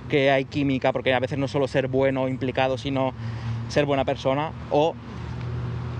que 0.08 0.30
hay 0.30 0.44
química, 0.44 0.92
porque 0.92 1.12
a 1.12 1.20
veces 1.20 1.38
no 1.38 1.48
solo 1.48 1.68
ser 1.68 1.88
bueno 1.88 2.22
o 2.22 2.28
implicado, 2.28 2.78
sino 2.78 3.12
ser 3.68 3.86
buena 3.86 4.04
persona 4.04 4.52
o 4.70 4.94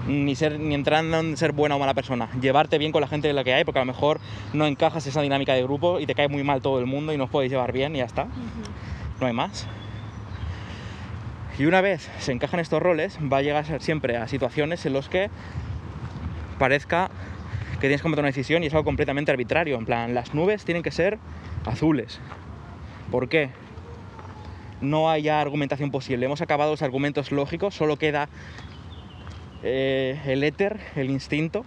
ni 0.07 0.37
ser 0.37 0.61
ni 0.61 0.75
entrando 0.75 1.19
en 1.19 1.37
ser 1.37 1.53
buena 1.53 1.75
o 1.75 1.79
mala 1.79 1.95
persona, 1.95 2.29
llevarte 2.41 2.79
bien 2.79 2.93
con 2.93 3.01
la 3.01 3.09
gente 3.09 3.27
de 3.27 3.35
la 3.35 3.43
que 3.43 3.55
hay, 3.55 3.65
porque 3.65 3.81
a 3.81 3.83
lo 3.85 3.93
mejor 3.93 4.21
no 4.53 4.67
encajas 4.67 5.07
esa 5.07 5.21
dinámica 5.21 5.55
de 5.55 5.63
grupo 5.65 5.99
y 5.99 6.07
te 6.07 6.15
cae 6.15 6.29
muy 6.29 6.45
mal 6.45 6.63
todo 6.63 6.79
el 6.79 6.87
mundo 6.87 7.13
y 7.13 7.17
no 7.17 7.25
os 7.25 7.31
podéis 7.31 7.51
llevar 7.51 7.73
bien 7.73 7.95
y 7.97 7.99
ya 7.99 8.05
está. 8.05 8.29
No 9.21 9.27
hay 9.27 9.33
más. 9.33 9.67
Y 11.59 11.65
una 11.65 11.81
vez 11.81 12.09
se 12.19 12.33
encajan 12.33 12.61
estos 12.61 12.83
roles, 12.83 13.19
va 13.33 13.39
a 13.39 13.43
llegar 13.43 13.81
siempre 13.81 14.17
a 14.17 14.29
situaciones 14.29 14.85
en 14.85 14.93
los 14.93 15.09
que 15.09 15.31
parezca 16.59 17.11
que 17.75 17.89
tienes 17.89 18.01
que 18.01 18.05
tomar 18.05 18.21
una 18.21 18.29
decisión 18.29 18.63
y 18.63 18.67
es 18.67 18.75
algo 18.75 18.85
completamente 18.85 19.31
arbitrario. 19.31 19.79
En 19.79 19.87
plan, 19.87 20.15
las 20.15 20.35
nubes 20.35 20.65
tienen 20.65 20.83
que 20.83 20.91
ser 20.91 21.19
azules. 21.65 22.21
¿Por 23.11 23.29
qué? 23.29 23.51
No 24.81 25.11
hay 25.11 25.29
argumentación 25.29 25.91
posible. 25.91 26.27
Hemos 26.27 26.43
acabado 26.43 26.73
los 26.73 26.83
argumentos 26.83 27.33
lógicos, 27.33 27.75
solo 27.75 27.97
queda 27.97 28.29
eh, 29.63 30.21
el 30.27 30.45
éter, 30.45 30.79
el 30.97 31.11
instinto, 31.11 31.65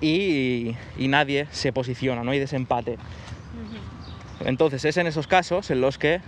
y, 0.00 0.74
y 0.98 1.08
nadie 1.08 1.46
se 1.50 1.72
posiciona, 1.72 2.24
no 2.24 2.32
hay 2.32 2.38
desempate. 2.38 2.98
Entonces 4.40 4.84
es 4.84 4.96
en 4.96 5.06
esos 5.06 5.26
casos 5.26 5.70
en 5.70 5.80
los 5.80 5.98
que 5.98 6.20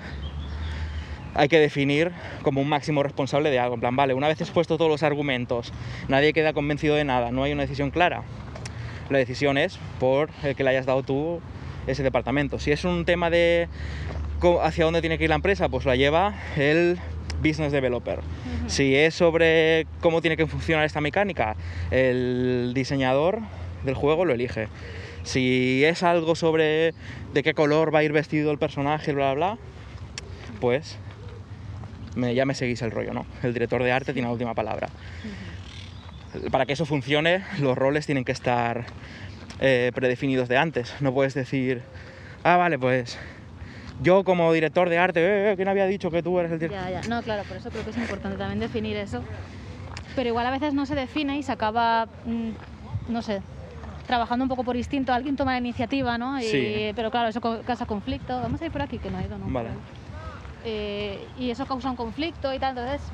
hay 1.34 1.48
que 1.48 1.58
definir 1.58 2.12
como 2.42 2.60
un 2.60 2.68
máximo 2.68 3.02
responsable 3.02 3.50
de 3.50 3.58
algo. 3.58 3.74
En 3.74 3.80
plan, 3.80 3.96
vale, 3.96 4.14
una 4.14 4.28
vez 4.28 4.40
expuesto 4.40 4.76
todos 4.76 4.90
los 4.90 5.02
argumentos, 5.02 5.72
nadie 6.08 6.32
queda 6.32 6.52
convencido 6.52 6.94
de 6.94 7.04
nada, 7.04 7.30
no 7.30 7.42
hay 7.42 7.52
una 7.52 7.62
decisión 7.62 7.90
clara. 7.90 8.22
La 9.10 9.18
decisión 9.18 9.58
es 9.58 9.78
por 10.00 10.30
el 10.42 10.56
que 10.56 10.64
le 10.64 10.70
hayas 10.70 10.86
dado 10.86 11.02
tú 11.02 11.40
ese 11.86 12.02
departamento. 12.02 12.58
Si 12.58 12.72
es 12.72 12.84
un 12.84 13.04
tema 13.04 13.30
de 13.30 13.68
hacia 14.62 14.84
dónde 14.84 15.00
tiene 15.00 15.18
que 15.18 15.24
ir 15.24 15.30
la 15.30 15.36
empresa, 15.36 15.68
pues 15.68 15.84
la 15.86 15.96
lleva 15.96 16.34
el 16.56 16.98
business 17.42 17.72
developer. 17.72 18.20
Si 18.66 18.94
es 18.94 19.14
sobre 19.14 19.86
cómo 20.00 20.20
tiene 20.20 20.36
que 20.36 20.46
funcionar 20.46 20.84
esta 20.84 21.00
mecánica, 21.00 21.56
el 21.90 22.72
diseñador 22.74 23.40
del 23.84 23.94
juego 23.94 24.24
lo 24.24 24.34
elige. 24.34 24.68
Si 25.22 25.84
es 25.84 26.02
algo 26.02 26.34
sobre 26.34 26.94
de 27.32 27.42
qué 27.42 27.54
color 27.54 27.94
va 27.94 28.00
a 28.00 28.04
ir 28.04 28.12
vestido 28.12 28.50
el 28.50 28.58
personaje, 28.58 29.12
bla, 29.12 29.34
bla, 29.34 29.54
bla, 29.54 29.58
pues 30.60 30.98
me, 32.14 32.34
ya 32.34 32.44
me 32.46 32.54
seguís 32.54 32.82
el 32.82 32.90
rollo, 32.90 33.12
¿no? 33.12 33.26
El 33.42 33.52
director 33.52 33.82
de 33.82 33.92
arte 33.92 34.12
tiene 34.12 34.28
la 34.28 34.32
última 34.32 34.54
palabra. 34.54 34.88
Para 36.50 36.66
que 36.66 36.72
eso 36.72 36.84
funcione, 36.84 37.44
los 37.60 37.76
roles 37.78 38.06
tienen 38.06 38.24
que 38.24 38.32
estar 38.32 38.84
eh, 39.60 39.92
predefinidos 39.94 40.48
de 40.48 40.56
antes. 40.58 40.94
No 41.00 41.12
puedes 41.14 41.34
decir, 41.34 41.82
ah, 42.42 42.56
vale, 42.56 42.78
pues 42.78 43.18
yo 44.00 44.24
como 44.24 44.52
director 44.52 44.88
de 44.88 44.98
arte, 44.98 45.20
eh, 45.20 45.52
eh, 45.52 45.56
¿quién 45.56 45.68
había 45.68 45.86
dicho 45.86 46.10
que 46.10 46.22
tú 46.22 46.38
eres 46.40 46.50
el 46.52 46.58
director? 46.58 46.90
Ya, 46.90 47.02
ya. 47.02 47.08
No, 47.08 47.22
claro, 47.22 47.44
por 47.44 47.56
eso 47.56 47.70
creo 47.70 47.84
que 47.84 47.90
es 47.90 47.96
importante 47.96 48.36
también 48.36 48.58
definir 48.58 48.96
eso. 48.96 49.22
Pero 50.16 50.28
igual 50.28 50.46
a 50.46 50.50
veces 50.50 50.74
no 50.74 50.86
se 50.86 50.94
define 50.94 51.38
y 51.38 51.42
se 51.42 51.52
acaba, 51.52 52.06
mm, 52.24 52.50
no 53.12 53.22
sé, 53.22 53.40
trabajando 54.06 54.44
un 54.44 54.48
poco 54.48 54.64
por 54.64 54.76
instinto. 54.76 55.12
Alguien 55.12 55.36
toma 55.36 55.52
la 55.52 55.58
iniciativa, 55.58 56.18
¿no? 56.18 56.40
Y- 56.40 56.44
Sí. 56.44 56.92
Pero 56.96 57.10
claro, 57.10 57.28
eso 57.28 57.40
causa 57.40 57.86
conflicto. 57.86 58.40
Vamos 58.40 58.60
a 58.60 58.66
ir 58.66 58.72
por 58.72 58.82
aquí, 58.82 58.98
que 58.98 59.08
no 59.10 59.20
he 59.20 59.24
ido, 59.24 59.38
¿no? 59.38 59.48
Vale. 59.50 59.70
Eh, 60.64 61.28
y 61.36 61.50
eso 61.50 61.66
causa 61.66 61.90
un 61.90 61.96
conflicto 61.96 62.52
y 62.54 62.58
tal. 62.58 62.70
Entonces, 62.76 63.10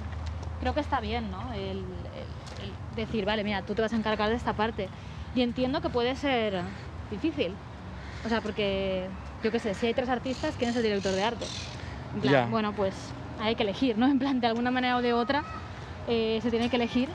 creo 0.60 0.72
que 0.74 0.80
está 0.80 1.00
bien, 1.00 1.30
¿no? 1.30 1.52
El, 1.52 2.06
el- 2.14 2.26
el 2.62 2.74
decir, 2.94 3.24
vale, 3.24 3.42
mira, 3.44 3.62
tú 3.62 3.74
te 3.74 3.82
vas 3.82 3.92
a 3.92 3.96
encargar 3.96 4.28
de 4.30 4.36
esta 4.36 4.52
parte. 4.52 4.88
Y 5.34 5.42
entiendo 5.42 5.80
que 5.80 5.88
puede 5.90 6.14
ser 6.16 6.62
difícil. 7.10 7.56
O 8.24 8.28
sea, 8.28 8.40
porque, 8.40 9.08
yo 9.42 9.50
qué 9.50 9.58
sé, 9.58 9.74
si 9.74 9.86
hay 9.86 9.94
tres 9.94 10.08
artistas, 10.10 10.54
¿quién 10.56 10.70
es 10.70 10.76
el 10.76 10.82
director 10.82 11.14
de 11.14 11.22
arte? 11.22 11.46
En 12.14 12.20
plan, 12.20 12.34
bueno, 12.50 12.72
pues 12.72 13.12
hay 13.38 13.54
que 13.54 13.62
elegir, 13.62 13.96
¿no? 13.96 14.06
En 14.06 14.18
plan, 14.18 14.40
de 14.40 14.46
alguna 14.48 14.70
manera 14.70 14.96
o 14.98 15.02
de 15.02 15.14
otra, 15.14 15.42
eh, 16.06 16.38
se 16.42 16.50
tiene 16.50 16.68
que 16.68 16.76
elegir. 16.76 17.08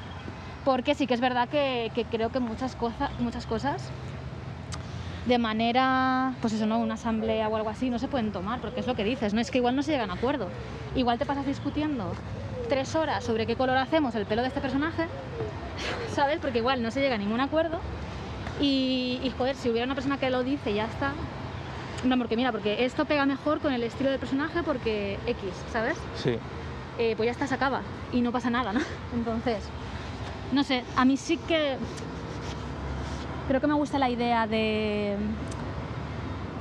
Porque 0.63 0.95
sí 0.95 1.05
que 1.05 1.13
es 1.13 1.21
verdad 1.21 1.47
que, 1.47 1.91
que 1.93 2.05
creo 2.05 2.31
que 2.31 2.39
muchas, 2.39 2.73
cosas 2.75 3.11
muchas 3.19 3.45
cosas 3.45 3.91
de 5.25 5.37
manera, 5.37 6.33
pues 6.41 6.53
eso, 6.53 6.65
¿no? 6.65 6.79
Una 6.79 6.93
asamblea 6.95 7.49
o 7.49 7.55
algo 7.55 7.69
así, 7.69 7.89
no 7.89 7.99
se 7.99 8.07
pueden 8.07 8.31
tomar, 8.31 8.61
porque 8.61 8.79
es 8.79 8.87
lo 8.87 8.95
que 8.95 9.03
dices, 9.03 9.33
¿no? 9.33 9.41
Es 9.41 9.49
que 9.49 9.57
igual 9.57 9.75
no 9.75 9.83
se 9.83 9.91
llegan 9.91 10.11
a 10.11 10.13
acuerdo. 10.13 10.49
Igual 10.95 11.17
te 11.17 11.25
pasas 11.25 11.45
discutiendo 11.45 12.13
tres 12.69 12.95
horas 12.95 13.23
sobre 13.23 13.45
qué 13.45 13.55
color 13.55 13.77
hacemos 13.77 14.15
el 14.15 14.25
pelo 14.25 14.41
de 14.41 14.49
este 14.49 14.61
personaje, 14.61 15.05
¿sabes? 16.13 16.39
Porque 16.39 16.59
igual 16.59 16.81
no 16.83 16.91
se 16.91 17.01
llega 17.01 17.15
a 17.15 17.17
ningún 17.17 17.39
acuerdo. 17.39 17.79
Y, 18.61 19.19
y, 19.23 19.31
joder, 19.37 19.55
si 19.55 19.69
hubiera 19.69 19.85
una 19.85 19.95
persona 19.95 20.17
que 20.17 20.29
lo 20.29 20.43
dice 20.43 20.73
ya 20.73 20.85
está. 20.85 21.13
No, 22.03 22.17
porque 22.17 22.35
mira, 22.35 22.51
porque 22.51 22.85
esto 22.85 23.05
pega 23.05 23.25
mejor 23.25 23.59
con 23.59 23.73
el 23.73 23.81
estilo 23.83 24.11
del 24.11 24.19
personaje 24.19 24.61
porque 24.63 25.17
X, 25.25 25.49
¿sabes? 25.71 25.97
Sí. 26.15 26.37
Eh, 26.99 27.15
pues 27.17 27.27
ya 27.27 27.31
está, 27.31 27.47
se 27.47 27.55
acaba 27.55 27.81
y 28.13 28.21
no 28.21 28.31
pasa 28.31 28.49
nada, 28.49 28.71
¿no? 28.71 28.79
Entonces, 29.13 29.63
no 30.51 30.63
sé, 30.63 30.83
a 30.95 31.03
mí 31.03 31.17
sí 31.17 31.37
que 31.37 31.77
creo 33.47 33.61
que 33.61 33.67
me 33.67 33.73
gusta 33.73 33.99
la 33.99 34.09
idea 34.09 34.47
de 34.47 35.15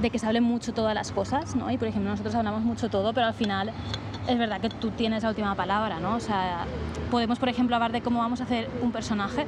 de 0.01 0.11
que 0.11 0.19
se 0.19 0.27
hablen 0.27 0.43
mucho 0.43 0.75
todas 0.75 0.95
las 0.95 1.13
cosas, 1.13 1.55
¿no? 1.57 1.71
Y 1.71 1.79
por 1.79 1.89
ejemplo, 1.89 2.11
nosotros 2.11 2.35
hablamos 2.35 2.63
mucho 2.63 2.91
todo, 2.91 3.13
pero 3.15 3.27
al 3.27 3.33
final 3.35 3.71
es 4.29 4.39
verdad 4.39 4.61
que 4.61 4.69
tú 4.69 4.91
tienes 4.91 5.23
la 5.23 5.29
última 5.31 5.55
palabra, 5.55 5.99
¿no? 6.01 6.17
O 6.17 6.21
sea, 6.21 6.65
podemos, 7.11 7.39
por 7.39 7.49
ejemplo, 7.49 7.77
hablar 7.77 7.93
de 7.93 8.03
cómo 8.03 8.19
vamos 8.19 8.41
a 8.41 8.45
hacer 8.45 8.69
un 8.83 8.91
personaje, 8.93 9.47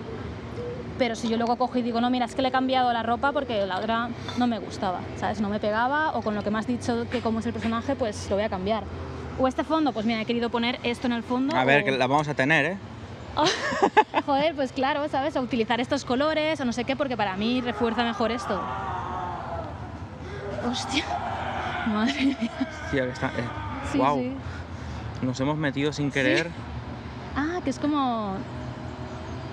pero 0.99 1.15
si 1.17 1.29
yo 1.29 1.37
luego 1.37 1.57
cojo 1.57 1.77
y 1.79 1.83
digo, 1.83 2.01
no, 2.01 2.09
mira, 2.11 2.25
es 2.25 2.35
que 2.35 2.41
le 2.43 2.49
he 2.49 2.53
cambiado 2.53 2.91
la 2.93 3.03
ropa 3.03 3.33
porque 3.33 3.67
la 3.67 3.79
otra 3.79 4.09
no 4.39 4.47
me 4.47 4.59
gustaba, 4.61 5.01
¿sabes? 5.17 5.41
No 5.41 5.49
me 5.51 5.59
pegaba, 5.61 6.13
o 6.15 6.23
con 6.23 6.35
lo 6.35 6.43
que 6.43 6.51
me 6.51 6.59
has 6.59 6.67
dicho 6.67 7.07
que 7.11 7.21
cómo 7.21 7.41
es 7.41 7.47
el 7.47 7.53
personaje, 7.53 7.95
pues 7.97 8.29
lo 8.31 8.37
voy 8.37 8.45
a 8.45 8.49
cambiar. 8.49 8.85
O 9.39 9.49
este 9.49 9.65
fondo, 9.65 9.93
pues 9.93 10.07
mira, 10.07 10.23
he 10.23 10.25
querido 10.25 10.49
poner 10.49 10.79
esto 10.85 11.07
en 11.07 11.13
el 11.13 11.23
fondo. 11.23 11.55
A 11.55 11.65
ver, 11.65 11.83
o- 11.83 11.85
que 11.85 11.91
la 11.99 12.07
vamos 12.07 12.29
a 12.29 12.35
tener, 12.35 12.65
¿eh? 12.65 12.77
Joder, 14.27 14.55
pues 14.55 14.73
claro, 14.73 15.09
¿sabes? 15.09 15.37
O 15.37 15.41
utilizar 15.41 15.81
estos 15.81 16.05
colores 16.05 16.61
o 16.61 16.65
no 16.65 16.73
sé 16.73 16.85
qué, 16.85 16.97
porque 16.97 17.17
para 17.17 17.37
mí 17.37 17.61
refuerza 17.61 18.03
mejor 18.05 18.31
esto. 18.33 18.61
Hostia. 20.69 21.05
Madre 21.87 22.25
mía. 22.25 22.37
Tía, 22.91 23.05
que 23.05 23.11
está... 23.11 23.27
eh, 23.29 23.49
Sí, 23.93 24.01
sí. 24.15 24.37
Nos 25.23 25.39
hemos 25.41 25.57
metido 25.57 25.93
sin 25.93 26.11
querer. 26.11 26.51
Ah, 27.37 27.61
que 27.63 27.71
es 27.71 27.79
como. 27.79 28.37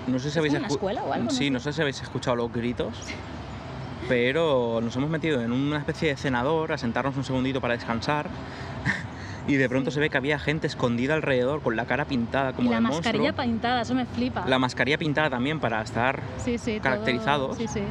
No 0.06 0.18
sé 0.18 0.24
si 0.24 0.28
¿Es 0.30 0.36
habéis 0.38 0.54
como 0.54 0.58
una 0.66 0.68
escu- 0.68 0.72
escuela 0.76 1.02
o 1.04 1.12
algo? 1.12 1.24
No 1.26 1.30
Sí, 1.30 1.50
no 1.50 1.60
sé 1.60 1.72
si 1.72 1.80
habéis 1.80 2.02
escuchado 2.02 2.36
los 2.36 2.52
gritos. 2.52 2.94
Pero 4.08 4.80
nos 4.82 4.94
hemos 4.96 5.08
metido 5.08 5.40
en 5.40 5.52
una 5.52 5.78
especie 5.78 6.08
de 6.10 6.16
cenador 6.16 6.72
a 6.72 6.78
sentarnos 6.78 7.16
un 7.16 7.24
segundito 7.24 7.60
para 7.60 7.74
descansar. 7.74 8.28
Y 9.46 9.56
de 9.56 9.68
pronto 9.68 9.90
se 9.90 10.00
ve 10.00 10.08
que 10.08 10.16
había 10.16 10.38
gente 10.38 10.66
escondida 10.66 11.14
alrededor 11.14 11.60
con 11.60 11.76
la 11.76 11.84
cara 11.84 12.06
pintada 12.06 12.54
como 12.54 12.68
y 12.68 12.70
la 12.70 12.76
de 12.76 12.80
mascarilla 12.82 13.24
monstruo. 13.32 13.44
pintada, 13.44 13.82
eso 13.82 13.94
me 13.94 14.06
flipa. 14.06 14.44
La 14.46 14.58
mascarilla 14.58 14.96
pintada 14.96 15.28
también 15.30 15.60
para 15.60 15.82
estar. 15.82 16.22
sí, 16.38 16.56
sí, 16.56 16.72
todo- 16.74 16.82
caracterizados. 16.82 17.56
Sí, 17.58 17.68
sí. 17.68 17.82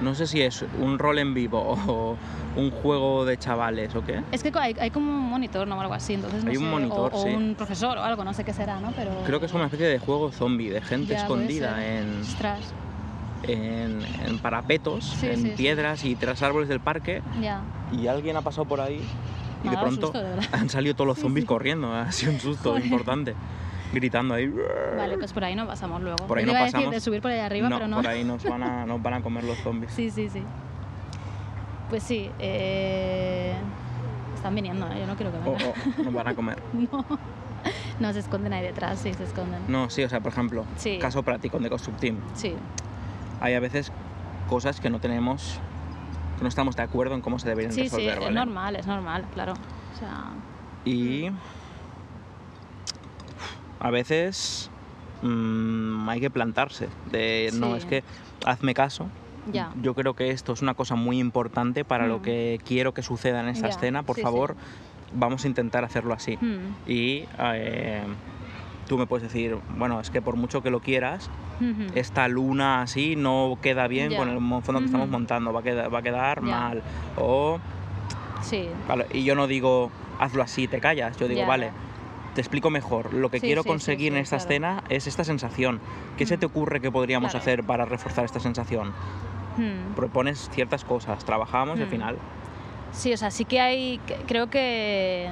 No 0.00 0.14
sé 0.14 0.26
si 0.26 0.40
es 0.40 0.64
un 0.80 0.98
rol 0.98 1.18
en 1.18 1.34
vivo 1.34 1.60
o 1.86 2.16
un 2.56 2.70
juego 2.70 3.24
de 3.26 3.36
chavales 3.36 3.94
o 3.94 4.02
qué. 4.02 4.22
Es 4.32 4.42
que 4.42 4.50
hay, 4.58 4.74
hay 4.80 4.90
como 4.90 5.12
un 5.12 5.28
monitor 5.30 5.68
¿no? 5.68 5.76
o 5.76 5.80
algo 5.80 5.92
así, 5.94 6.14
entonces 6.14 6.42
no 6.42 6.50
Hay 6.50 6.56
un 6.56 6.64
sé, 6.64 6.70
monitor, 6.70 7.12
o, 7.14 7.18
o 7.18 7.22
sí. 7.22 7.28
un 7.28 7.54
profesor 7.54 7.98
o 7.98 8.02
algo, 8.02 8.24
no 8.24 8.32
sé 8.32 8.42
qué 8.42 8.52
será, 8.52 8.80
¿no? 8.80 8.92
Pero 8.96 9.22
Creo 9.24 9.38
que 9.40 9.46
es 9.46 9.52
una 9.52 9.66
especie 9.66 9.86
de 9.86 9.98
juego 9.98 10.32
zombie, 10.32 10.70
de 10.70 10.80
gente 10.80 11.12
Ya, 11.12 11.18
escondida 11.20 11.86
en, 11.86 12.22
Ostras, 12.22 12.72
en, 13.44 14.04
en 14.24 14.38
parapetos, 14.38 15.04
Sí, 15.04 15.26
en 15.28 15.36
sí, 15.36 15.42
sí. 15.50 15.54
piedras 15.56 16.02
y 16.04 16.16
tras 16.16 16.42
árboles 16.42 16.68
del 16.68 16.80
parque. 16.80 17.22
ya. 17.40 17.60
Y 17.92 18.06
alguien 18.06 18.36
ha 18.36 18.42
pasado 18.42 18.64
por 18.64 18.80
ahí 18.80 19.02
y 19.64 19.68
de 19.68 19.76
pronto 19.76 20.06
susto, 20.06 20.18
de 20.22 20.30
verdad. 20.30 20.44
han 20.52 20.68
salido 20.68 20.94
todos 20.94 21.08
los 21.08 21.18
zombies 21.18 21.44
sí. 21.44 21.46
corriendo. 21.48 21.92
Ha 21.92 22.10
sido 22.12 22.32
un 22.32 22.40
susto 22.40 22.70
Joder. 22.70 22.84
importante. 22.84 23.34
Gritando 23.92 24.34
ahí. 24.34 24.48
Vale, 24.96 25.18
pues 25.18 25.32
por 25.32 25.42
ahí 25.44 25.56
no 25.56 25.66
pasamos 25.66 26.00
luego. 26.00 26.16
Por 26.28 26.38
ahí 26.38 26.44
Yo 26.44 26.46
no 26.46 26.52
iba 26.52 26.60
a 26.60 26.64
decir 26.64 26.74
pasamos. 26.76 26.94
de 26.94 27.00
subir 27.00 27.20
por 27.20 27.30
ahí 27.32 27.40
arriba, 27.40 27.68
no, 27.68 27.76
pero 27.76 27.88
no. 27.88 27.96
por 27.96 28.06
ahí 28.06 28.22
nos 28.22 28.44
van, 28.44 28.62
a, 28.62 28.86
nos 28.86 29.02
van 29.02 29.14
a 29.14 29.20
comer 29.22 29.42
los 29.44 29.58
zombies. 29.58 29.92
Sí, 29.92 30.10
sí, 30.10 30.28
sí. 30.28 30.42
Pues 31.88 32.04
sí, 32.04 32.30
eh, 32.38 33.52
están 34.36 34.54
viniendo, 34.54 34.86
¿eh? 34.86 35.00
yo 35.00 35.06
no 35.08 35.16
quiero 35.16 35.32
que 35.32 35.38
vengan. 35.38 35.72
o 35.98 36.02
nos 36.04 36.14
van 36.14 36.28
a 36.28 36.34
comer. 36.34 36.62
No. 38.00 38.08
no, 38.08 38.12
se 38.14 38.20
esconden 38.20 38.54
ahí 38.54 38.62
detrás, 38.62 39.00
sí, 39.00 39.12
se 39.12 39.24
esconden. 39.24 39.60
No, 39.68 39.90
sí, 39.90 40.02
o 40.02 40.08
sea, 40.08 40.20
por 40.20 40.32
ejemplo, 40.32 40.64
Sí. 40.76 40.98
caso 40.98 41.22
práctico 41.22 41.58
de 41.58 41.68
Constructeam. 41.68 42.16
Sí, 42.32 42.54
Hay 43.40 43.52
a 43.52 43.60
veces 43.60 43.92
cosas 44.48 44.80
que 44.80 44.88
no 44.88 44.98
tenemos, 45.00 45.60
que 46.40 46.44
no 46.44 46.48
estamos 46.48 46.74
de 46.74 46.82
acuerdo 46.82 47.14
en 47.14 47.20
cómo 47.20 47.38
se 47.38 47.48
deberían 47.48 47.72
sí, 47.72 47.82
sí, 47.82 47.84
resolver, 47.84 48.14
es 48.14 48.20
¿vale? 48.20 48.34
normal, 48.34 48.76
es 48.76 48.86
normal, 48.86 49.26
claro. 49.34 49.52
O 49.52 49.98
sea, 49.98 50.30
Y 50.86 51.26
a 53.78 53.90
veces 53.90 54.70
mm, 55.22 56.08
hay 56.08 56.20
que 56.20 56.30
plantarse. 56.30 56.88
De, 57.10 57.50
No, 57.52 57.72
Sí. 57.72 57.78
es 57.78 57.84
que 57.84 58.04
hazme 58.46 58.72
caso. 58.74 59.10
ya. 59.52 59.70
Yo 59.82 59.94
creo 59.94 60.14
que 60.14 60.30
esto 60.30 60.52
es 60.54 60.62
una 60.62 60.72
cosa 60.74 60.94
muy 60.94 61.18
importante 61.18 61.84
para 61.84 62.06
lo 62.06 62.18
Mm. 62.18 62.22
que 62.22 62.60
quiero 62.64 62.92
que 62.94 63.02
suceda 63.02 63.40
en 63.40 63.48
esta 63.48 63.68
Ya, 63.68 63.74
escena. 63.74 64.02
Por 64.02 64.16
sí, 64.16 64.20
sí. 64.20 64.22
favor, 64.24 64.56
vamos 65.12 65.44
a 65.44 65.48
intentar 65.48 65.84
hacerlo 65.84 66.14
así. 66.14 66.38
Y 66.86 67.24
eh, 67.38 68.02
tú 68.90 68.98
me 68.98 69.06
puedes 69.06 69.22
decir, 69.22 69.56
bueno, 69.76 70.00
es 70.00 70.10
que 70.10 70.20
por 70.20 70.34
mucho 70.34 70.62
que 70.62 70.70
lo 70.70 70.80
quieras, 70.80 71.30
esta 71.94 72.26
luna 72.26 72.82
así 72.82 73.14
no 73.14 73.56
queda 73.62 73.86
bien 73.86 74.16
con 74.16 74.28
el 74.28 74.38
fondo 74.64 74.80
que 74.80 74.86
estamos 74.86 75.08
montando, 75.08 75.52
va 75.52 75.60
a 75.60 75.62
quedar, 75.62 75.94
va 75.94 76.00
a 76.00 76.02
quedar 76.02 76.40
mal. 76.40 76.82
O, 77.16 77.60
Sí, 78.42 78.68
vale, 78.88 79.06
y 79.12 79.22
yo 79.22 79.36
no 79.36 79.46
digo, 79.46 79.92
hazlo 80.18 80.42
así, 80.42 80.66
te 80.66 80.80
callas. 80.80 81.16
Yo 81.18 81.28
digo, 81.28 81.46
vale, 81.46 81.70
te 82.34 82.40
explico 82.40 82.68
mejor. 82.68 83.14
Lo 83.14 83.30
que 83.30 83.38
Sí, 83.38 83.46
quiero 83.46 83.62
sí, 83.62 83.68
conseguir 83.68 84.10
sí, 84.10 84.16
en 84.16 84.22
esta 84.24 84.38
claro. 84.38 84.48
escena 84.50 84.82
es 84.88 85.06
esta 85.06 85.22
sensación. 85.22 85.78
¿Qué 86.16 86.26
se 86.26 86.36
te 86.36 86.46
ocurre 86.46 86.80
que 86.80 86.90
podríamos 86.90 87.30
Claro. 87.30 87.42
hacer 87.42 87.62
para 87.62 87.84
reforzar 87.84 88.24
esta 88.24 88.40
sensación? 88.40 88.92
Propones 89.94 90.48
ciertas 90.50 90.84
cosas, 90.84 91.24
trabajamos 91.24 91.78
y 91.78 91.82
al 91.82 91.88
final. 91.88 92.16
Sí, 92.90 93.12
o 93.12 93.16
sea, 93.16 93.30
sí 93.30 93.44
que 93.44 93.60
hay, 93.60 94.00
creo 94.26 94.48
que, 94.48 95.30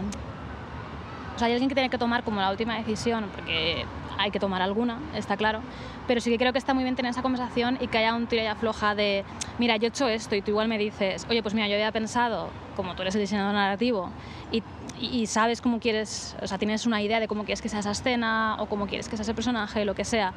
o 1.39 1.41
sea, 1.41 1.47
hay 1.47 1.53
alguien 1.53 1.69
que 1.69 1.77
tiene 1.77 1.89
que 1.89 1.99
tomar 1.99 2.25
como 2.25 2.41
la 2.41 2.51
última 2.51 2.77
decisión, 2.77 3.31
porque 3.33 3.87
hay 4.19 4.33
que 4.33 4.41
tomar 4.41 4.61
alguna, 4.61 4.99
está 5.15 5.37
claro, 5.37 5.61
pero 6.09 6.21
sí 6.21 6.31
que 6.31 6.37
creo 6.37 6.53
que 6.53 6.59
está 6.59 6.75
muy 6.75 6.83
bien 6.83 6.97
tener 6.97 7.11
esa 7.11 7.23
conversación 7.23 7.79
y 7.81 7.87
que 7.87 7.99
haya 7.99 8.13
un 8.13 8.27
tira 8.27 8.43
y 8.43 8.47
afloja 8.47 8.97
de, 8.97 9.25
mira, 9.61 9.77
yo 9.77 9.85
he 9.85 9.89
hecho 9.91 10.09
esto 10.09 10.35
y 10.35 10.43
tú 10.43 10.51
igual 10.51 10.67
me 10.67 10.79
dices, 10.79 11.29
oye, 11.31 11.41
pues 11.41 11.55
mira, 11.55 11.69
yo 11.69 11.75
había 11.75 11.93
pensado, 11.93 12.51
como 12.75 12.97
tú 12.97 13.03
eres 13.03 13.15
el 13.15 13.21
diseñador 13.21 13.55
narrativo 13.55 14.11
y, 14.51 14.65
y- 15.01 15.29
sabes 15.29 15.61
cómo 15.61 15.79
quieres, 15.79 16.35
o 16.43 16.49
sea, 16.49 16.59
tienes 16.59 16.87
una 16.87 17.01
idea 17.01 17.21
de 17.21 17.29
cómo 17.29 17.45
quieres 17.45 17.63
que 17.63 17.69
sea 17.69 17.79
esa 17.79 17.93
escena 17.93 18.57
o 18.59 18.67
cómo 18.67 18.89
quieres 18.89 19.09
que 19.09 19.17
sea 19.17 19.23
ese 19.23 19.35
personaje, 19.35 19.85
lo 19.85 19.95
que 19.95 20.05
sea, 20.05 20.35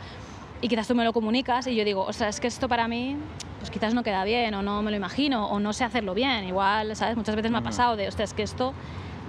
y 0.61 0.67
quizás 0.67 0.87
tú 0.87 0.93
me 0.93 1.03
lo 1.03 1.13
comunicas 1.13 1.65
y 1.65 1.75
yo 1.75 1.83
digo, 1.83 2.03
o 2.05 2.13
sea, 2.13 2.29
es 2.29 2.39
que 2.39 2.45
esto 2.45 2.69
para 2.69 2.87
mí, 2.87 3.17
pues 3.57 3.71
quizás 3.71 3.95
no 3.95 4.03
queda 4.03 4.23
bien 4.23 4.53
o 4.53 4.61
no 4.61 4.83
me 4.83 4.91
lo 4.91 4.97
imagino 4.97 5.47
o 5.47 5.59
no 5.59 5.73
sé 5.73 5.83
hacerlo 5.83 6.13
bien. 6.13 6.43
Igual, 6.45 6.95
¿sabes? 6.95 7.17
Muchas 7.17 7.35
veces 7.35 7.49
me 7.49 7.57
ha 7.57 7.61
pasado 7.61 7.95
de, 7.95 8.07
ostras, 8.07 8.29
es 8.29 8.33
que 8.35 8.43
esto 8.43 8.75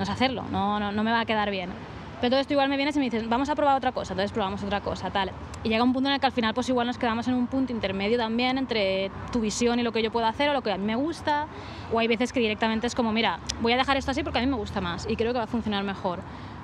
no 0.03 0.07
sé 0.07 0.11
hacerlo, 0.13 0.43
no, 0.51 0.81
no, 0.81 0.91
no 0.91 1.05
me 1.05 1.13
va 1.13 1.21
a 1.21 1.25
quedar 1.25 1.49
bien. 1.53 1.71
Pero 2.17 2.27
entonces 2.27 2.47
tú 2.49 2.55
igual 2.55 2.69
me 2.69 2.77
vienes 2.77 2.97
y 2.97 2.99
me 2.99 3.05
dices, 3.07 3.29
vamos 3.29 3.49
a 3.51 3.55
probar 3.55 3.77
otra 3.77 3.93
cosa, 3.93 4.15
entonces 4.15 4.33
probamos 4.33 4.63
otra 4.65 4.81
cosa, 4.81 5.11
tal. 5.11 5.31
Y 5.63 5.69
llega 5.69 5.85
un 5.85 5.93
punto 5.93 6.09
en 6.09 6.15
el 6.15 6.21
que 6.21 6.27
al 6.27 6.33
final 6.33 6.55
pues 6.55 6.69
igual 6.69 6.89
nos 6.89 6.99
quedamos 6.99 7.27
en 7.29 7.35
un 7.35 7.47
punto 7.47 7.73
intermedio 7.73 8.17
también 8.19 8.59
entre 8.59 9.13
tu 9.33 9.41
visión 9.41 9.79
y 9.79 9.83
lo 9.85 9.93
que 9.93 10.03
yo 10.03 10.11
puedo 10.11 10.27
hacer 10.27 10.49
o 10.51 10.53
lo 10.53 10.63
que 10.63 10.73
a 10.73 10.77
mí 10.79 10.85
me 10.85 10.97
gusta. 10.97 11.47
O 11.93 11.99
hay 12.01 12.09
veces 12.09 12.33
que 12.33 12.41
directamente 12.41 12.87
es 12.89 12.95
como, 12.97 13.13
mira, 13.13 13.39
voy 13.61 13.73
a 13.73 13.77
dejar 13.77 13.97
esto 13.97 14.11
así 14.11 14.25
porque 14.25 14.39
a 14.39 14.43
mí 14.43 14.49
me 14.49 14.57
gusta 14.57 14.81
más 14.81 15.07
y 15.09 15.15
creo 15.15 15.33
que 15.33 15.39
va 15.39 15.45
a 15.45 15.49
funcionar 15.49 15.85
mejor. 15.85 16.21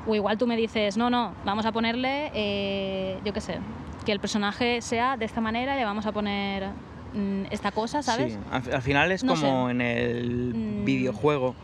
O 0.06 0.14
igual 0.16 0.36
tú 0.38 0.46
me 0.48 0.56
dices, 0.56 0.96
no, 0.96 1.10
no, 1.10 1.32
vamos 1.44 1.64
a 1.66 1.70
ponerle, 1.72 2.30
eh, 2.34 3.18
yo 3.24 3.32
qué 3.32 3.40
sé, 3.40 3.58
que 4.04 4.10
el 4.12 4.18
personaje 4.20 4.80
sea 4.80 5.16
de 5.16 5.24
esta 5.24 5.40
manera 5.40 5.74
y 5.74 5.78
le 5.78 5.84
vamos 5.84 6.06
a 6.06 6.12
poner 6.12 6.68
mm, 7.14 7.46
esta 7.50 7.72
cosa, 7.72 8.02
¿sabes? 8.02 8.32
Sí, 8.34 8.38
al, 8.50 8.74
al 8.74 8.82
final 8.82 9.10
es 9.12 9.22
No 9.24 9.32
como 9.34 9.66
sé. 9.66 9.70
en 9.72 9.80
el 9.80 10.54
Mm. 10.54 10.84
videojuego 10.84 11.54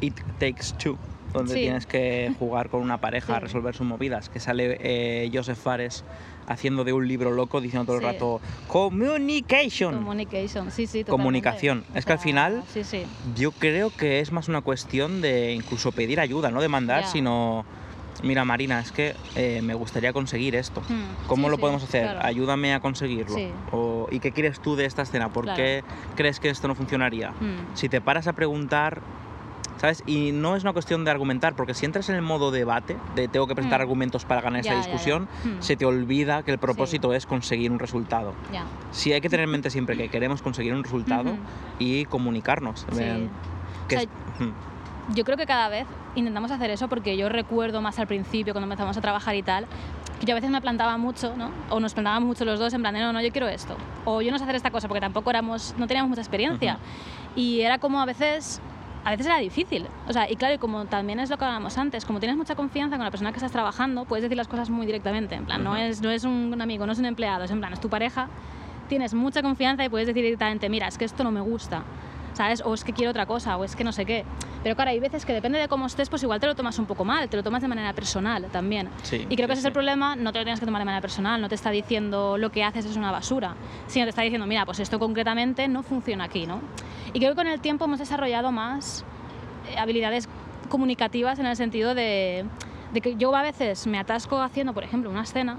It 0.00 0.20
Takes 0.40 0.72
Two, 0.78 0.98
donde 1.36 1.54
Sí. 1.54 1.60
tienes 1.60 1.86
que 1.86 2.32
jugar 2.38 2.68
con 2.70 2.80
una 2.80 2.98
pareja 2.98 3.36
a 3.36 3.40
resolver 3.40 3.74
sus 3.74 3.86
movidas, 3.86 4.28
que 4.28 4.40
sale 4.40 4.76
eh, 4.80 5.30
Joseph 5.32 5.58
Fares 5.58 6.04
haciendo 6.48 6.84
de 6.84 6.92
un 6.92 7.06
libro 7.08 7.32
loco 7.32 7.60
diciendo 7.60 7.86
todo 7.86 7.96
el 7.96 8.02
Sí. 8.02 8.06
rato 8.06 8.40
Communication. 8.68 9.94
Communication, 9.96 10.70
sí, 10.70 10.86
sí. 10.86 10.98
totalmente. 11.04 11.10
Comunicación. 11.10 11.84
Es 11.94 12.04
que 12.04 12.12
al 12.12 12.18
final- 12.18 12.64
Sí, 12.68 12.84
sí. 12.84 13.04
Yo 13.34 13.52
creo 13.52 13.90
que 13.90 14.20
es 14.20 14.32
más 14.32 14.48
una 14.48 14.60
cuestión 14.60 15.20
de 15.20 15.52
incluso 15.52 15.92
pedir 15.92 16.20
ayuda, 16.20 16.50
no 16.50 16.60
demandar, 16.60 17.04
sino 17.06 17.64
mira 18.22 18.44
Marina, 18.44 18.80
es 18.80 18.92
que 18.92 19.14
eh, 19.34 19.60
me 19.62 19.74
gustaría 19.74 20.12
conseguir 20.12 20.54
esto. 20.56 20.80
Hmm, 20.88 21.26
¿Cómo 21.26 21.48
lo 21.50 21.58
podemos 21.58 21.82
hacer? 21.82 22.02
claro. 22.04 22.20
Ayúdame 22.22 22.72
a 22.74 22.80
conseguirlo. 22.80 23.36
O, 23.72 24.08
¿Y 24.10 24.20
qué 24.20 24.32
quieres 24.32 24.60
tú 24.60 24.74
de 24.76 24.86
esta 24.86 25.02
escena? 25.02 25.28
¿Por 25.28 25.44
Claro. 25.44 25.56
qué 25.56 25.84
crees 26.14 26.40
que 26.40 26.48
esto 26.48 26.66
no 26.68 26.74
funcionaría? 26.74 27.30
Hmm, 27.32 27.74
Si 27.74 27.88
te 27.88 28.00
paras 28.00 28.26
a 28.26 28.32
preguntar, 28.32 29.02
¿sabes? 29.78 30.02
Y 30.06 30.32
no 30.32 30.56
es 30.56 30.62
una 30.62 30.72
cuestión 30.72 31.04
de 31.04 31.10
argumentar, 31.10 31.54
porque 31.54 31.74
si 31.74 31.84
entras 31.86 32.08
en 32.08 32.14
el 32.16 32.22
modo 32.22 32.50
debate, 32.50 32.96
de 33.14 33.28
tengo 33.28 33.46
que 33.46 33.54
presentar 33.54 33.80
Mm. 33.80 33.82
argumentos 33.82 34.24
para 34.24 34.40
ganar 34.40 34.60
esta 34.60 34.76
discusión, 34.76 35.28
Mm. 35.44 35.60
se 35.60 35.76
te 35.76 35.84
olvida 35.84 36.42
que 36.42 36.50
el 36.52 36.58
propósito 36.58 37.12
es 37.12 37.26
conseguir 37.26 37.70
un 37.70 37.78
resultado. 37.78 38.34
Sí 38.90 39.12
hay 39.12 39.20
que 39.20 39.28
tener 39.28 39.44
en 39.44 39.50
mente 39.50 39.70
siempre 39.70 39.96
que 39.96 40.08
queremos 40.08 40.42
conseguir 40.42 40.74
un 40.74 40.82
resultado 40.84 41.30
Ujú. 41.32 41.38
y 41.78 42.04
comunicarnos. 42.06 42.86
Sí. 42.92 43.02
Em, 43.02 43.28
que 43.88 43.96
O 43.96 44.00
sea, 44.00 44.08
es-. 44.08 44.48
Yo 45.14 45.24
creo 45.24 45.36
que 45.36 45.46
cada 45.46 45.68
vez 45.68 45.86
intentamos 46.16 46.50
hacer 46.50 46.68
eso 46.70 46.88
porque 46.88 47.16
yo 47.16 47.28
recuerdo 47.28 47.80
más 47.80 47.98
al 48.00 48.08
principio, 48.08 48.52
cuando 48.52 48.64
empezamos 48.66 48.96
a 48.96 49.00
trabajar 49.00 49.36
y 49.36 49.42
tal, 49.44 49.66
que 50.18 50.26
yo 50.26 50.32
a 50.32 50.34
veces 50.34 50.50
me 50.50 50.60
plantaba 50.60 50.96
mucho, 50.96 51.36
¿no? 51.36 51.50
O 51.70 51.78
nos 51.78 51.94
plantábamos 51.94 52.26
mucho 52.26 52.44
los 52.44 52.58
dos 52.58 52.72
en 52.72 52.80
plan 52.80 52.92
de, 52.94 53.00
no, 53.00 53.12
no, 53.12 53.20
yo 53.20 53.30
quiero 53.30 53.46
esto. 53.46 53.76
O 54.04 54.20
yo 54.22 54.32
no 54.32 54.38
sé 54.38 54.44
hacer 54.44 54.56
esta 54.56 54.70
cosa 54.72 54.88
porque 54.88 55.00
tampoco 55.00 55.30
éramos, 55.30 55.74
no 55.78 55.86
teníamos 55.86 56.08
mucha 56.08 56.22
experiencia. 56.22 56.78
Y 57.36 57.60
era 57.60 57.78
como 57.78 58.00
a 58.00 58.06
veces, 58.06 58.60
a 59.06 59.10
veces 59.10 59.26
era 59.26 59.38
difícil. 59.38 59.86
O 60.08 60.12
sea, 60.12 60.28
y 60.28 60.34
claro, 60.34 60.56
y 60.56 60.58
como 60.58 60.84
también 60.86 61.20
es 61.20 61.30
lo 61.30 61.38
que 61.38 61.44
hablábamos 61.44 61.78
antes, 61.78 62.04
como 62.04 62.18
tienes 62.18 62.36
mucha 62.36 62.56
confianza 62.56 62.96
con 62.96 63.04
la 63.04 63.12
persona 63.12 63.30
que 63.30 63.36
estás 63.36 63.52
trabajando, 63.52 64.04
puedes 64.04 64.24
decir 64.24 64.36
las 64.36 64.48
cosas 64.48 64.68
muy 64.68 64.84
directamente. 64.84 65.36
En 65.36 65.46
plan, 65.46 65.62
no, 65.62 65.76
es, 65.76 66.02
no 66.02 66.10
es 66.10 66.24
un 66.24 66.60
amigo, 66.60 66.86
no 66.86 66.92
es 66.92 66.98
un 66.98 67.04
empleado, 67.06 67.44
es 67.44 67.52
en 67.52 67.60
plan, 67.60 67.72
es 67.72 67.80
tu 67.80 67.88
pareja. 67.88 68.28
Tienes 68.88 69.14
mucha 69.14 69.42
confianza 69.42 69.84
y 69.84 69.88
puedes 69.88 70.08
decir 70.08 70.24
directamente, 70.24 70.68
mira, 70.68 70.88
es 70.88 70.98
que 70.98 71.04
esto 71.04 71.22
no 71.22 71.30
me 71.30 71.40
gusta. 71.40 71.84
¿Sabes? 72.36 72.62
O 72.64 72.74
es 72.74 72.84
que 72.84 72.92
quiero 72.92 73.10
otra 73.10 73.24
cosa, 73.24 73.56
o 73.56 73.64
es 73.64 73.74
que 73.74 73.82
no 73.82 73.92
sé 73.92 74.04
qué. 74.04 74.24
Pero 74.62 74.76
claro, 74.76 74.90
hay 74.90 75.00
veces 75.00 75.24
que 75.24 75.32
depende 75.32 75.58
de 75.58 75.68
cómo 75.68 75.86
estés, 75.86 76.10
pues 76.10 76.22
igual 76.22 76.38
te 76.38 76.46
lo 76.46 76.54
tomas 76.54 76.78
un 76.78 76.84
poco 76.84 77.02
mal, 77.04 77.30
te 77.30 77.36
lo 77.36 77.42
tomas 77.42 77.62
de 77.62 77.68
manera 77.68 77.94
personal 77.94 78.44
también. 78.52 78.90
Sí, 79.02 79.26
y 79.28 79.36
creo 79.36 79.48
que 79.48 79.54
sí, 79.54 79.60
ese 79.60 79.60
es 79.60 79.64
el 79.64 79.70
sí. 79.70 79.74
problema, 79.74 80.16
no 80.16 80.32
te 80.32 80.38
lo 80.40 80.44
tienes 80.44 80.60
que 80.60 80.66
tomar 80.66 80.80
de 80.80 80.84
manera 80.84 81.00
personal, 81.00 81.40
no 81.40 81.48
te 81.48 81.54
está 81.54 81.70
diciendo 81.70 82.36
lo 82.36 82.50
que 82.50 82.62
haces 82.62 82.84
es 82.84 82.96
una 82.96 83.10
basura, 83.10 83.54
sino 83.86 84.04
te 84.04 84.10
está 84.10 84.20
diciendo, 84.20 84.46
mira, 84.46 84.66
pues 84.66 84.80
esto 84.80 84.98
concretamente 84.98 85.66
no 85.66 85.82
funciona 85.82 86.24
aquí, 86.24 86.46
¿no? 86.46 86.60
Y 87.14 87.20
creo 87.20 87.30
que 87.30 87.36
con 87.36 87.46
el 87.46 87.60
tiempo 87.60 87.86
hemos 87.86 88.00
desarrollado 88.00 88.52
más 88.52 89.02
eh, 89.70 89.78
habilidades 89.78 90.28
comunicativas 90.68 91.38
en 91.38 91.46
el 91.46 91.56
sentido 91.56 91.94
de, 91.94 92.44
de 92.92 93.00
que 93.00 93.16
yo 93.16 93.34
a 93.34 93.40
veces 93.40 93.86
me 93.86 93.98
atasco 93.98 94.42
haciendo, 94.42 94.74
por 94.74 94.84
ejemplo, 94.84 95.08
una 95.08 95.22
escena 95.22 95.56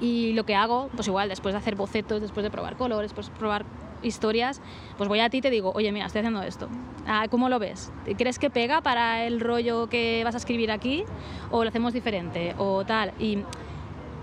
y 0.00 0.34
lo 0.34 0.44
que 0.44 0.54
hago, 0.54 0.88
pues 0.94 1.08
igual, 1.08 1.28
después 1.28 1.52
de 1.52 1.58
hacer 1.58 1.74
bocetos, 1.74 2.20
después 2.20 2.44
de 2.44 2.50
probar 2.50 2.76
colores, 2.76 3.10
después 3.10 3.28
de 3.28 3.36
probar 3.36 3.64
historias, 4.04 4.60
pues 4.96 5.08
voy 5.08 5.20
a 5.20 5.30
ti 5.30 5.38
y 5.38 5.40
te 5.40 5.50
digo, 5.50 5.72
oye, 5.74 5.90
mira, 5.92 6.06
estoy 6.06 6.20
haciendo 6.20 6.42
esto. 6.42 6.68
Ah, 7.06 7.26
¿Cómo 7.30 7.48
lo 7.48 7.58
ves? 7.58 7.92
¿Crees 8.16 8.38
que 8.38 8.50
pega 8.50 8.80
para 8.80 9.24
el 9.24 9.40
rollo 9.40 9.88
que 9.88 10.22
vas 10.24 10.34
a 10.34 10.38
escribir 10.38 10.70
aquí? 10.70 11.04
¿O 11.50 11.62
lo 11.64 11.68
hacemos 11.68 11.92
diferente? 11.92 12.54
O 12.58 12.84
tal. 12.84 13.12
Y, 13.18 13.38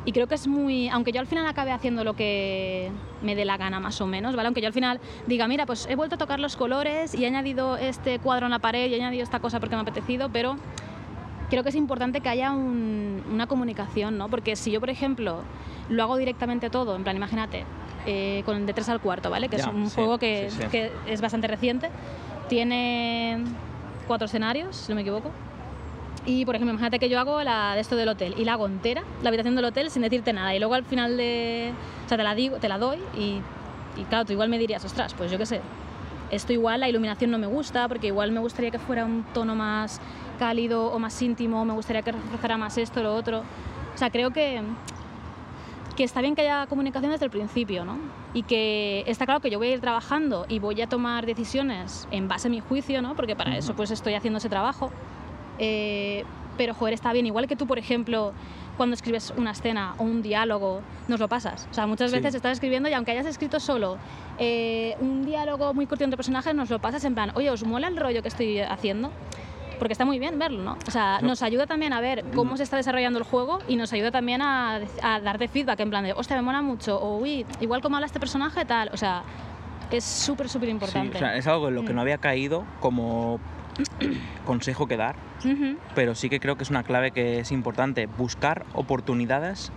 y 0.05 0.11
creo 0.11 0.27
que 0.27 0.35
es 0.35 0.47
muy... 0.47 0.89
Aunque 0.89 1.11
yo 1.11 1.19
al 1.19 1.27
final 1.27 1.45
acabe 1.45 1.71
haciendo 1.71 2.03
lo 2.03 2.15
que 2.15 2.91
me 3.21 3.35
dé 3.35 3.45
la 3.45 3.57
gana 3.57 3.79
más 3.79 4.01
o 4.01 4.07
menos, 4.07 4.35
¿vale? 4.35 4.47
Aunque 4.47 4.61
yo 4.61 4.67
al 4.67 4.73
final 4.73 4.99
diga, 5.27 5.47
mira, 5.47 5.65
pues 5.65 5.87
he 5.87 5.95
vuelto 5.95 6.15
a 6.15 6.17
tocar 6.17 6.39
los 6.39 6.55
colores 6.55 7.13
y 7.13 7.23
he 7.23 7.27
añadido 7.27 7.77
este 7.77 8.19
cuadro 8.19 8.47
en 8.47 8.51
la 8.51 8.59
pared 8.59 8.89
y 8.89 8.93
he 8.93 8.97
añadido 8.97 9.23
esta 9.23 9.39
cosa 9.39 9.59
porque 9.59 9.75
me 9.75 9.79
ha 9.79 9.83
apetecido, 9.83 10.29
pero 10.29 10.57
creo 11.51 11.61
que 11.63 11.69
es 11.69 11.75
importante 11.75 12.21
que 12.21 12.29
haya 12.29 12.51
un- 12.51 13.21
una 13.31 13.45
comunicación, 13.45 14.17
¿no? 14.17 14.27
Porque 14.29 14.55
si 14.55 14.71
yo, 14.71 14.79
por 14.79 14.89
ejemplo, 14.89 15.41
lo 15.89 16.01
hago 16.03 16.17
directamente 16.17 16.69
todo, 16.71 16.95
en 16.95 17.03
plan, 17.03 17.15
imagínate, 17.15 17.65
eh, 18.07 18.41
con 18.45 18.65
de 18.65 18.73
3 18.73 18.89
al 18.89 18.99
cuarto, 18.99 19.29
¿vale? 19.29 19.47
Que 19.49 19.57
Ya, 19.57 19.65
es 19.65 19.69
un 19.69 19.87
sí, 19.89 19.95
juego 19.95 20.17
que, 20.17 20.49
sí, 20.49 20.57
sí. 20.63 20.67
que 20.71 20.91
es 21.05 21.21
bastante 21.21 21.47
reciente, 21.47 21.89
tiene 22.49 23.43
cuatro 24.07 24.25
escenarios, 24.25 24.75
si 24.75 24.91
no 24.91 24.95
me 24.95 25.01
equivoco. 25.01 25.29
Y, 26.25 26.45
por 26.45 26.55
ejemplo, 26.55 26.71
imagínate 26.71 26.99
que 26.99 27.09
yo 27.09 27.19
hago 27.19 27.41
la 27.41 27.73
de 27.75 27.81
esto 27.81 27.95
del 27.95 28.09
hotel 28.09 28.35
y 28.37 28.45
la 28.45 28.53
hago 28.53 28.67
entera, 28.67 29.03
la 29.23 29.29
habitación 29.29 29.55
del 29.55 29.65
hotel, 29.65 29.89
sin 29.89 30.03
decirte 30.03 30.33
nada. 30.33 30.53
Y 30.55 30.59
luego 30.59 30.73
al 30.75 30.83
final 30.83 31.17
de... 31.17 31.71
O 32.05 32.09
sea, 32.09 32.17
te 32.17 32.23
la, 32.23 32.35
digo, 32.35 32.57
te 32.57 32.67
la 32.69 32.77
doy 32.77 32.99
y, 33.17 33.39
y 33.99 34.03
claro, 34.07 34.25
tú 34.25 34.33
igual 34.33 34.49
me 34.49 34.57
dirías, 34.59 34.83
ostras, 34.85 35.13
pues 35.15 35.31
yo 35.31 35.37
qué 35.37 35.45
sé, 35.45 35.61
esto 36.29 36.53
igual 36.53 36.79
la 36.81 36.89
iluminación 36.89 37.31
no 37.31 37.37
me 37.39 37.47
gusta 37.47 37.87
porque 37.87 38.07
igual 38.07 38.31
me 38.31 38.39
gustaría 38.39 38.69
que 38.71 38.79
fuera 38.79 39.03
un 39.05 39.23
tono 39.33 39.55
más 39.55 39.99
cálido 40.45 40.87
o 40.91 40.97
más 40.97 41.21
íntimo, 41.21 41.63
me 41.65 41.73
gustaría 41.73 42.01
que 42.01 42.11
reflejara 42.13 42.57
más 42.57 42.75
esto 42.79 42.99
o 43.01 43.03
lo 43.03 43.13
otro. 43.15 43.41
O 43.93 43.97
sea, 43.97 44.09
creo 44.09 44.31
que, 44.31 44.59
que 45.95 46.03
está 46.03 46.19
bien 46.21 46.33
que 46.33 46.41
haya 46.41 46.65
comunicación 46.65 47.11
desde 47.11 47.25
el 47.25 47.31
principio, 47.31 47.85
¿no? 47.85 47.99
Y 48.33 48.41
que 48.41 49.03
está 49.05 49.25
claro 49.25 49.39
que 49.39 49.51
yo 49.51 49.59
voy 49.59 49.67
a 49.67 49.73
ir 49.73 49.81
trabajando 49.81 50.47
y 50.49 50.57
voy 50.57 50.81
a 50.81 50.87
tomar 50.87 51.27
decisiones 51.27 52.07
en 52.09 52.27
base 52.27 52.47
a 52.47 52.49
mi 52.49 52.59
juicio, 52.59 53.03
¿no? 53.03 53.15
Porque 53.15 53.35
para 53.35 53.55
eso 53.55 53.75
pues 53.75 53.91
estoy 53.91 54.15
haciendo 54.15 54.39
ese 54.39 54.49
trabajo. 54.49 54.89
Eh, 55.59 56.23
pero, 56.57 56.73
joder, 56.73 56.95
está 56.95 57.13
bien. 57.13 57.27
Igual 57.27 57.47
que 57.47 57.55
tú, 57.55 57.67
por 57.67 57.77
ejemplo, 57.77 58.33
cuando 58.77 58.95
escribes 58.95 59.31
una 59.37 59.51
escena 59.51 59.93
o 59.99 60.03
un 60.03 60.23
diálogo, 60.23 60.81
nos 61.07 61.19
lo 61.19 61.27
pasas. 61.27 61.67
O 61.69 61.73
sea, 61.75 61.85
muchas 61.85 62.09
Sí. 62.09 62.17
veces 62.17 62.33
estás 62.33 62.53
escribiendo 62.53 62.89
y 62.89 62.93
aunque 62.93 63.11
hayas 63.11 63.27
escrito 63.27 63.59
solo 63.59 63.97
eh, 64.39 64.95
un 65.01 65.23
diálogo 65.23 65.75
muy 65.75 65.85
corto 65.85 66.03
entre 66.03 66.17
personajes, 66.17 66.55
nos 66.55 66.69
lo 66.71 66.79
pasas 66.79 67.03
en 67.05 67.13
plan, 67.13 67.31
oye, 67.35 67.51
¿os 67.51 67.63
mola 67.63 67.87
el 67.87 67.95
rollo 67.95 68.23
que 68.23 68.29
estoy 68.29 68.59
haciendo? 68.59 69.11
Porque 69.81 69.93
está 69.93 70.05
muy 70.05 70.19
bien 70.19 70.37
verlo, 70.37 70.61
¿no? 70.61 70.77
O 70.87 70.91
sea, 70.91 71.17
No. 71.23 71.29
nos 71.29 71.41
ayuda 71.41 71.65
también 71.65 71.91
a 71.91 72.01
ver 72.01 72.23
cómo 72.35 72.55
se 72.55 72.61
está 72.61 72.77
desarrollando 72.77 73.17
el 73.17 73.25
juego 73.25 73.57
y 73.67 73.77
nos 73.77 73.91
ayuda 73.93 74.11
también 74.11 74.39
a, 74.43 74.75
a 75.01 75.19
darte 75.21 75.47
feedback 75.47 75.79
en 75.79 75.89
plan 75.89 76.03
de, 76.03 76.13
hostia, 76.13 76.35
me 76.35 76.43
mola 76.43 76.61
mucho, 76.61 76.99
o 77.01 77.17
uy, 77.17 77.47
igual 77.61 77.81
como 77.81 77.95
habla 77.95 78.05
este 78.05 78.19
personaje, 78.19 78.63
tal. 78.63 78.91
O 78.93 78.97
sea, 78.97 79.23
es 79.89 80.03
súper, 80.03 80.49
súper 80.49 80.67
Sí, 80.67 80.71
importante. 80.73 81.17
o 81.17 81.19
sea, 81.19 81.35
es 81.35 81.47
algo 81.47 81.69
en 81.69 81.73
lo 81.73 81.83
que 81.83 81.93
Mm. 81.93 81.95
no 81.95 82.01
había 82.03 82.19
caído 82.19 82.63
como 82.79 83.39
consejo 84.45 84.85
que 84.87 84.97
dar, 84.97 85.15
Ujú, 85.43 85.77
pero 85.95 86.13
sí 86.13 86.29
que 86.29 86.39
creo 86.39 86.55
que 86.57 86.63
es 86.63 86.69
una 86.69 86.83
clave 86.83 87.09
que 87.09 87.39
es 87.39 87.51
importante, 87.51 88.05
buscar 88.05 88.67
oportunidades 88.73 89.71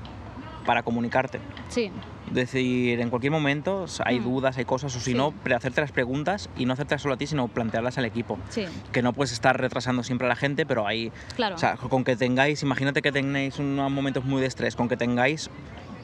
para 0.66 0.82
comunicarte. 0.82 1.40
Sí, 1.68 1.90
Decir, 2.30 3.00
en 3.00 3.10
cualquier 3.10 3.30
momento 3.32 3.82
o 3.82 3.86
sea, 3.88 4.06
hay 4.08 4.18
Mm. 4.18 4.24
dudas, 4.24 4.56
hay 4.58 4.64
cosas, 4.64 4.94
o 4.96 5.00
si 5.00 5.12
Sí. 5.12 5.16
no, 5.16 5.34
hacerte 5.54 5.80
las 5.82 5.92
preguntas 5.92 6.48
y 6.56 6.64
no 6.66 6.72
hacértelas 6.72 7.02
solo 7.02 7.14
a 7.14 7.16
ti, 7.16 7.26
sino 7.26 7.48
plantearlas 7.48 7.98
al 7.98 8.06
equipo. 8.06 8.38
sí, 8.48 8.64
Que 8.92 9.02
no 9.02 9.12
puedes 9.12 9.32
estar 9.32 9.60
retrasando 9.60 10.02
siempre 10.02 10.26
a 10.26 10.30
la 10.30 10.36
gente, 10.36 10.64
pero 10.66 10.86
hay, 10.86 11.12
claro. 11.36 11.54
o 11.56 11.58
sea, 11.58 11.76
con 11.76 12.02
que 12.02 12.16
tengáis, 12.16 12.62
imagínate 12.62 13.02
que 13.02 13.12
tengáis 13.12 13.58
unos 13.58 13.90
momentos 13.90 14.24
muy 14.24 14.40
de 14.40 14.46
estrés, 14.46 14.74
con 14.74 14.88
que 14.88 14.96
tengáis 14.96 15.50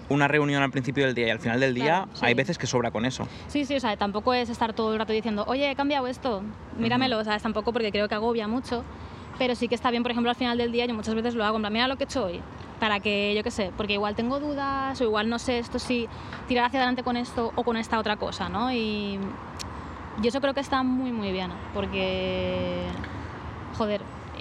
una 0.08 0.26
reunión 0.28 0.62
al 0.62 0.70
principio 0.70 1.06
del 1.06 1.14
día 1.14 1.28
y 1.28 1.30
al 1.30 1.38
final 1.38 1.60
del 1.60 1.72
día, 1.74 2.02
Claro, 2.04 2.10
sí. 2.14 2.26
hay 2.26 2.34
veces 2.34 2.58
que 2.58 2.66
sobra 2.66 2.90
con 2.90 3.06
eso. 3.06 3.26
Sí, 3.48 3.64
sí, 3.64 3.76
o 3.76 3.80
sea, 3.80 3.96
tampoco 3.96 4.34
es 4.34 4.48
estar 4.50 4.72
todo 4.74 4.92
el 4.92 4.98
rato 4.98 5.12
diciendo, 5.12 5.44
oye, 5.46 5.70
he 5.70 5.76
cambiado 5.76 6.06
esto, 6.08 6.42
míramelo, 6.76 7.22
¿sabes? 7.24 7.42
Tampoco 7.42 7.72
porque 7.72 7.90
creo 7.92 8.08
que 8.08 8.14
agobia 8.16 8.46
mucho, 8.48 8.84
pero 9.38 9.54
sí 9.54 9.68
que 9.68 9.74
está 9.76 9.90
bien, 9.90 10.02
por 10.02 10.10
ejemplo, 10.10 10.30
al 10.30 10.36
final 10.36 10.58
del 10.58 10.72
día, 10.72 10.84
yo 10.86 10.94
muchas 10.94 11.14
veces 11.14 11.34
lo 11.34 11.44
hago, 11.44 11.56
en 11.56 11.62
plan, 11.62 11.72
mira 11.72 11.86
lo 11.88 11.96
que 11.96 12.04
he 12.04 12.06
hecho 12.06 12.24
hoy, 12.26 12.40
para 12.80 12.98
que, 12.98 13.34
yo 13.36 13.44
qué 13.44 13.50
sé, 13.50 13.70
porque 13.76 13.92
igual 13.92 14.16
tengo 14.16 14.40
dudas 14.40 15.00
o 15.00 15.04
igual 15.04 15.28
no 15.28 15.38
sé 15.38 15.58
esto 15.58 15.78
si 15.78 16.08
tirar 16.48 16.64
hacia 16.64 16.80
adelante 16.80 17.04
con 17.04 17.16
esto 17.16 17.52
o 17.54 17.62
con 17.62 17.76
esta 17.76 17.98
otra 17.98 18.16
cosa, 18.16 18.48
¿no? 18.48 18.72
Y, 18.72 19.18
y 20.22 20.26
eso 20.26 20.40
creo 20.40 20.54
que 20.54 20.60
está 20.60 20.82
muy, 20.82 21.12
muy 21.12 21.30
bien, 21.30 21.52
porque, 21.74 22.86
joder, 23.76 24.00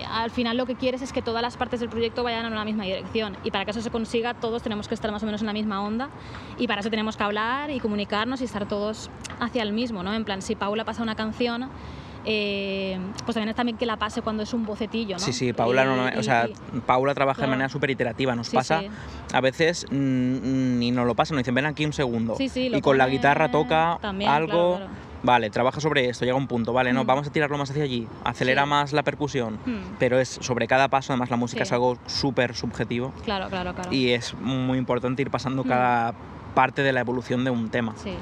al 0.10 0.32
final 0.32 0.58
lo 0.58 0.66
que 0.66 0.76
quieres 0.76 1.02
es 1.02 1.12
que 1.12 1.22
todas 1.22 1.42
las 1.42 1.58
partes 1.58 1.80
del 1.80 1.90
proyecto 1.90 2.24
vayan 2.24 2.46
en 2.46 2.54
una 2.54 2.66
misma 2.66 2.86
dirección 2.86 3.36
y 3.44 3.52
para 3.52 3.66
que 3.66 3.72
eso 3.72 3.82
se 3.82 3.92
consiga 3.92 4.34
todos 4.34 4.64
tenemos 4.64 4.88
que 4.88 4.96
estar 4.96 5.12
más 5.12 5.24
o 5.24 5.26
menos 5.26 5.42
en 5.42 5.48
la 5.48 5.54
misma 5.54 5.82
onda 5.82 6.10
y 6.58 6.68
para 6.68 6.82
eso 6.82 6.90
tenemos 6.90 7.18
que 7.18 7.24
hablar 7.24 7.70
y 7.70 7.80
comunicarnos 7.80 8.42
y 8.42 8.46
estar 8.46 8.68
todos 8.68 9.10
hacia 9.40 9.62
el 9.64 9.74
mismo, 9.74 10.02
¿no? 10.02 10.14
En 10.14 10.26
plan, 10.26 10.42
si 10.42 10.56
Paula 10.56 10.86
pasa 10.86 11.04
una 11.04 11.16
canción, 11.16 11.70
eh, 12.26 13.00
pues 13.26 13.34
también 13.36 13.50
está 13.50 13.64
bien 13.64 13.78
que 13.78 13.86
la 13.86 13.98
pase 13.98 14.22
cuando 14.22 14.44
es 14.44 14.54
un 14.54 14.66
bocetillo, 14.66 15.16
¿no? 15.18 15.20
Sí, 15.24 15.34
sí, 15.34 15.54
Paula, 15.54 15.86
no- 15.86 16.20
o 16.20 16.24
sea, 16.24 16.48
Paula 16.86 17.14
trabaja 17.14 17.42
de 17.42 17.48
manera 17.48 17.70
súper 17.70 17.90
iterativa. 17.90 18.36
Nos 18.36 18.48
Sí, 18.48 18.56
pasa 18.56 18.80
sí. 18.82 18.90
a 19.34 19.42
veces 19.42 19.86
mm, 19.90 20.78
ni 20.80 20.92
nos 20.92 21.06
lo 21.06 21.16
pasa, 21.16 21.34
nos 21.34 21.40
dicen 21.44 21.56
ven 21.56 21.66
aquí 21.66 21.86
un 21.86 21.94
segundo. 21.94 22.36
Sí, 22.38 22.50
y 22.56 22.82
con 22.82 22.98
la 22.98 23.08
guitarra 23.08 23.50
toca 23.50 23.98
también, 24.02 24.30
algo. 24.30 24.48
claro, 24.78 24.86
claro. 24.88 25.10
Vale, 25.22 25.50
trabaja 25.50 25.82
sobre 25.82 26.08
esto, 26.08 26.24
llega 26.24 26.38
un 26.38 26.48
punto, 26.48 26.72
vale, 26.72 26.94
no, 26.94 27.04
Mm. 27.04 27.08
vamos 27.08 27.28
a 27.28 27.30
tirarlo 27.30 27.58
más 27.58 27.70
hacia 27.70 27.84
allí, 27.84 28.08
acelera 28.24 28.66
más 28.66 28.94
la 28.94 29.04
percusión, 29.04 29.58
pero 30.00 30.18
es 30.18 30.30
sobre 30.42 30.66
cada 30.66 30.88
paso, 30.88 31.12
además 31.12 31.30
la 31.30 31.36
música 31.36 31.64
es 31.64 31.72
algo 31.74 31.98
súper 32.08 32.56
subjetivo 32.56 33.12
claro, 33.26 33.50
claro, 33.50 33.74
claro. 33.76 33.92
y 33.92 34.12
es 34.12 34.34
muy 34.36 34.78
importante 34.78 35.22
ir 35.22 35.30
pasando 35.30 35.66
Mm. 35.66 35.68
cada 35.68 36.14
parte 36.56 36.84
de 36.84 36.94
la 36.94 37.02
evolución 37.02 37.44
de 37.44 37.52
un 37.52 37.70
tema. 37.70 37.96
Sí. 38.02 38.14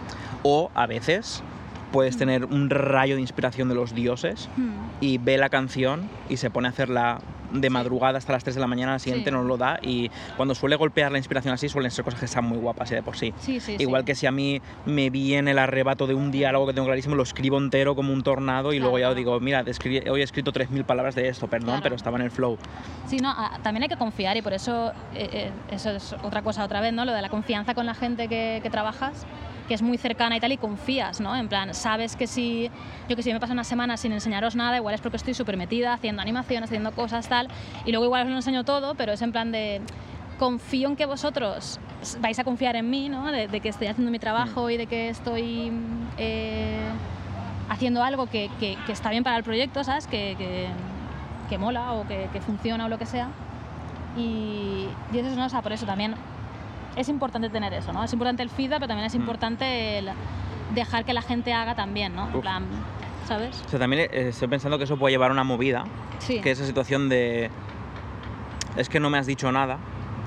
O 0.41 0.72
a 0.74 0.88
veces 0.88 1.43
puedes 1.92 2.18
tener 2.18 2.46
un 2.46 2.70
rayo 2.70 3.16
de 3.16 3.22
inspiración 3.22 3.70
de 3.70 3.76
los 3.76 3.94
dioses 3.94 4.50
Hmm, 4.58 4.72
y 5.02 5.18
ve 5.20 5.38
la 5.38 5.50
canción 5.50 6.10
y 6.30 6.38
se 6.38 6.50
pone 6.50 6.68
a 6.68 6.72
hacerla 6.72 7.20
de 7.52 7.70
madrugada 7.70 8.18
hasta 8.18 8.34
las 8.34 8.44
3 8.44 8.56
de 8.56 8.62
la 8.62 8.68
mañana, 8.68 8.92
la 8.94 9.00
siguiente 9.00 9.30
Sí. 9.30 9.34
nos 9.34 9.46
lo 9.46 9.56
da 9.56 9.80
y 9.82 10.12
cuando 10.36 10.54
suele 10.54 10.76
golpear 10.76 11.14
la 11.14 11.18
inspiración 11.18 11.54
así 11.54 11.70
suelen 11.70 11.92
ser 11.92 12.04
cosas 12.04 12.20
que 12.20 12.26
están 12.26 12.44
muy 12.44 12.58
guapas 12.58 12.92
y 12.92 12.96
de 12.96 13.02
por 13.04 13.16
sí. 13.16 13.34
Sí, 13.40 13.62
sí, 13.62 13.78
Igual 13.80 14.04
que 14.04 14.16
si 14.16 14.26
a 14.26 14.32
mí 14.34 14.62
me 14.86 15.10
viene 15.10 15.52
el 15.52 15.60
arrebato 15.60 16.08
de 16.08 16.14
un 16.14 16.30
diálogo 16.30 16.68
que 16.68 16.74
tengo 16.74 16.88
clarísimo, 16.88 17.16
lo 17.16 17.24
escribo 17.24 17.58
entero 17.58 17.96
como 17.96 18.12
un 18.12 18.22
tornado 18.22 18.74
y 18.74 18.78
Claro, 18.80 18.92
luego 18.92 19.10
ya 19.12 19.16
digo, 19.16 19.40
mira, 19.40 19.64
hoy 20.10 20.20
he 20.20 20.24
escrito 20.24 20.52
3.000 20.52 20.84
palabras 20.84 21.16
de 21.16 21.30
esto, 21.30 21.48
perdón, 21.48 21.68
Claro. 21.68 21.84
pero 21.84 21.96
estaba 21.96 22.18
en 22.18 22.24
el 22.26 22.32
flow. 22.32 22.58
Sí, 23.08 23.18
no, 23.20 23.34
también 23.64 23.84
hay 23.84 23.90
que 23.90 23.98
confiar 23.98 24.36
y 24.36 24.42
por 24.42 24.52
eso 24.52 24.92
eh, 25.16 25.30
eh, 25.32 25.52
eso 25.72 25.92
es 25.92 26.14
otra 26.24 26.42
cosa 26.42 26.66
otra 26.66 26.82
vez, 26.82 26.92
¿no? 26.92 27.06
Lo 27.06 27.14
de 27.14 27.22
la 27.22 27.30
confianza 27.30 27.74
con 27.74 27.86
la 27.86 27.94
gente 27.94 28.28
que, 28.28 28.60
que 28.62 28.70
trabajas, 28.70 29.26
que 29.68 29.74
es 29.74 29.82
muy 29.82 29.97
cercana 29.97 30.38
y 30.38 30.39
tal 30.39 30.51
y 30.51 30.57
confías, 30.57 31.20
¿no? 31.20 31.36
En 31.36 31.47
plan, 31.49 31.74
sabes 31.74 32.15
que 32.15 32.26
si 32.28 32.70
yo 33.09 33.15
que 33.15 33.24
sé, 33.24 33.34
me 33.34 33.39
paso 33.39 33.53
una 33.53 33.63
semana 33.63 33.97
sin 33.97 34.11
enseñaros 34.13 34.55
nada, 34.55 34.78
igual 34.78 34.95
es 34.95 35.01
porque 35.01 35.18
estoy 35.18 35.34
súper 35.34 35.57
metida 35.57 35.93
haciendo 35.93 36.22
animaciones, 36.22 36.70
haciendo 36.70 36.91
cosas 36.93 37.28
tal, 37.28 37.47
y 37.86 37.91
luego 37.91 38.05
igual 38.05 38.24
os 38.24 38.30
lo 38.30 38.36
enseño 38.38 38.63
todo, 38.63 38.95
pero 38.95 39.11
es 39.13 39.22
en 39.22 39.32
plan 39.32 39.51
de 39.51 39.82
confío 40.39 40.88
en 40.88 40.95
que 40.95 41.05
vosotros 41.05 41.80
vais 42.22 42.38
a 42.39 42.43
confiar 42.43 42.76
en 42.76 42.89
mí, 42.89 43.09
¿no? 43.09 43.32
De, 43.32 43.47
de 43.47 43.59
que 43.59 43.70
estoy 43.70 43.88
haciendo 43.88 44.11
mi 44.11 44.20
trabajo 44.20 44.70
y 44.70 44.78
de 44.78 44.86
que 44.88 45.09
estoy 45.09 45.72
eh, 46.18 46.80
haciendo 47.70 48.03
algo 48.03 48.28
que, 48.28 48.49
que- 48.59 48.78
que 48.86 48.91
está 48.91 49.09
bien 49.09 49.24
para 49.24 49.36
el 49.38 49.43
proyecto, 49.43 49.84
¿sabes? 49.84 50.07
Que, 50.07 50.36
que, 50.38 50.68
que 51.49 51.57
mola 51.57 51.93
o 51.93 52.07
que, 52.07 52.30
funciona 52.45 52.86
o 52.86 52.89
lo 52.89 52.97
que 52.97 53.05
sea. 53.05 53.30
Y, 54.15 54.88
y 55.13 55.18
eso, 55.18 55.36
¿no? 55.36 55.45
o 55.45 55.49
sea, 55.49 55.61
por 55.61 55.74
eso 55.74 55.86
también 55.86 56.15
es 56.98 57.10
importante 57.10 57.50
tener 57.50 57.74
eso, 57.74 57.93
¿no? 57.93 58.04
Es 58.04 58.12
importante 58.14 58.43
el 58.43 58.50
feedback, 58.50 58.80
pero 58.80 58.88
también 58.88 59.06
es 59.08 59.14
Mm. 59.16 59.20
importante 59.22 60.00
el 60.00 60.10
dejar 60.74 61.06
que 61.06 61.14
la 61.14 61.22
gente 61.22 61.54
haga 61.54 61.76
también, 61.76 62.16
¿no? 62.16 62.30
En 62.34 62.41
plan, 62.41 62.66
¿sabes? 63.28 63.64
O 63.66 63.70
sea, 63.70 63.80
también 63.80 64.04
eh, 64.12 64.30
estoy 64.30 64.48
pensando 64.48 64.78
que 64.78 64.84
eso 64.86 64.98
puede 64.98 65.14
llevar 65.14 65.30
a 65.30 65.34
una 65.34 65.43
movida, 65.43 65.86
Sí. 66.20 66.41
que 66.41 66.52
es 66.52 66.60
esa 66.60 66.68
situación 66.68 67.08
de... 67.10 67.50
Es 68.76 68.89
que 68.89 69.00
no 69.00 69.10
me 69.10 69.18
has 69.18 69.26
dicho 69.28 69.52
nada, 69.52 69.78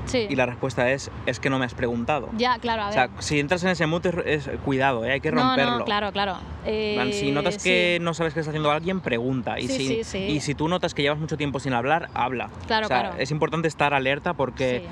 Sí. 0.07 0.27
Y 0.31 0.35
la 0.35 0.47
respuesta 0.47 0.91
es, 0.91 1.11
es 1.27 1.39
que 1.39 1.51
no 1.51 1.59
me 1.59 1.67
has 1.67 1.75
preguntado. 1.75 2.31
Ya, 2.33 2.59
claro, 2.59 2.83
a 2.83 2.85
O 2.87 2.89
ver. 2.89 2.95
sea, 2.95 3.09
si 3.21 3.39
entras 3.39 3.63
en 3.63 3.69
ese 3.69 3.87
mood, 3.87 4.05
es, 4.07 4.49
es- 4.49 4.59
cuidado, 4.65 5.05
¿eh? 5.05 5.13
hay 5.13 5.21
que 5.21 5.31
no, 5.31 5.43
romperlo. 5.43 5.79
no, 5.81 5.85
claro, 5.85 6.11
claro. 6.11 6.37
En 6.65 6.95
plan, 6.97 7.13
si 7.13 7.29
Eh, 7.29 7.33
notas 7.33 7.55
sí. 7.57 7.69
que 7.69 7.99
no 8.01 8.13
sabes 8.15 8.33
qué 8.35 8.41
está 8.41 8.51
haciendo 8.51 8.73
alguien, 8.73 9.03
pregunta. 9.03 9.61
Y, 9.61 9.69
Sí, 9.69 10.03
si, 10.03 10.19
y 10.19 10.41
si 10.41 10.55
tú 10.55 10.69
notas 10.69 10.95
que 10.95 11.03
llevas 11.03 11.19
mucho 11.19 11.37
tiempo 11.37 11.61
sin 11.61 11.75
hablar, 11.75 12.09
habla. 12.15 12.49
Claro, 12.67 12.87
o 12.87 12.89
sea, 12.89 13.01
claro. 13.03 13.15
Es 13.19 13.31
importante 13.31 13.69
estar 13.69 13.93
alerta 13.95 14.33
porque. 14.33 14.89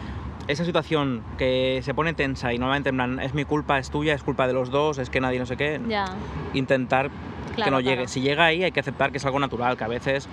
Esa 0.48 0.64
situación 0.64 1.22
que 1.36 1.80
se 1.84 1.94
pone 1.94 2.14
tensa 2.14 2.52
y 2.52 2.58
normalmente 2.58 2.88
en 2.88 2.96
plan, 2.96 3.20
es 3.20 3.34
mi 3.34 3.44
culpa, 3.44 3.78
es 3.78 3.90
tuya, 3.90 4.14
es 4.14 4.22
culpa 4.22 4.46
de 4.46 4.54
los 4.54 4.70
dos, 4.70 4.98
es 4.98 5.10
que 5.10 5.20
nadie 5.20 5.38
no 5.38 5.46
sé 5.46 5.56
qué, 5.56 5.80
Ya, 5.88 6.06
intentar 6.54 7.10
que 7.54 7.70
no 7.70 7.80
llegue. 7.80 7.96
claro. 7.96 8.08
Si 8.08 8.20
llega 8.20 8.46
ahí 8.46 8.64
hay 8.64 8.72
que 8.72 8.80
aceptar 8.80 9.10
que 9.12 9.18
es 9.18 9.24
algo 9.24 9.38
natural, 9.38 9.76
que 9.76 9.84
a 9.84 9.88
veces 9.88 10.28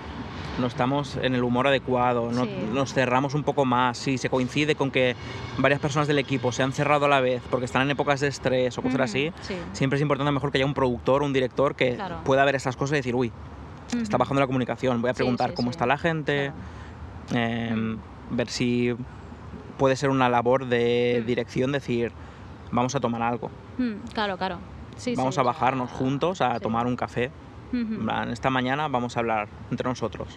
no 0.58 0.68
estamos 0.68 1.16
en 1.20 1.34
el 1.34 1.44
humor 1.44 1.66
adecuado, 1.66 2.30
no- 2.32 2.44
Sí. 2.44 2.50
nos 2.72 2.94
cerramos 2.94 3.34
un 3.34 3.42
poco 3.44 3.66
más, 3.66 3.98
si 3.98 4.16
se 4.16 4.30
coincide 4.30 4.74
con 4.74 4.90
que 4.90 5.14
varias 5.58 5.80
personas 5.80 6.08
del 6.08 6.18
equipo 6.18 6.50
se 6.50 6.62
han 6.62 6.72
cerrado 6.72 7.04
a 7.04 7.08
la 7.08 7.20
vez 7.20 7.42
porque 7.50 7.66
están 7.66 7.82
en 7.82 7.90
épocas 7.90 8.20
de 8.20 8.28
estrés 8.28 8.78
o 8.78 8.82
cosas 8.82 8.94
Ujú, 8.94 9.04
así, 9.04 9.32
sí. 9.42 9.56
siempre 9.72 9.96
es 9.98 10.02
importante 10.02 10.32
mejor 10.32 10.50
que 10.50 10.56
haya 10.58 10.66
un 10.66 10.72
productor 10.72 11.22
o 11.22 11.26
un 11.26 11.34
director 11.34 11.74
que 11.74 11.96
Claro. 11.96 12.20
pueda 12.24 12.42
ver 12.46 12.54
estas 12.54 12.74
cosas 12.76 12.94
y 12.94 12.96
decir, 13.00 13.14
uy, 13.14 13.32
está 14.00 14.16
bajando 14.16 14.40
la 14.40 14.46
comunicación, 14.46 15.02
voy 15.02 15.10
a 15.10 15.14
preguntar 15.14 15.52
cómo 15.52 15.70
está 15.70 15.84
la 15.84 15.98
gente, 15.98 16.52
em, 17.32 17.98
ver 18.30 18.48
si 18.48 18.94
puede 19.78 19.96
ser 19.96 20.10
una 20.10 20.28
labor 20.28 20.66
de 20.66 21.20
Mm. 21.22 21.26
dirección, 21.26 21.72
decir, 21.72 22.12
vamos 22.70 22.94
a 22.94 23.00
tomar 23.00 23.22
algo, 23.22 23.50
Mm, 23.78 24.08
Claro, 24.14 24.38
claro. 24.38 24.58
Sí, 24.96 25.14
vamos 25.14 25.34
sí, 25.34 25.40
a 25.40 25.44
bajarnos 25.44 25.90
juntos 25.90 26.40
a 26.40 26.54
sí. 26.54 26.60
tomar 26.60 26.86
un 26.86 26.96
café. 26.96 27.30
Plan, 28.02 28.30
esta 28.30 28.48
mañana 28.48 28.88
vamos 28.88 29.16
a 29.16 29.20
hablar 29.20 29.48
entre 29.70 29.86
nosotros. 29.86 30.28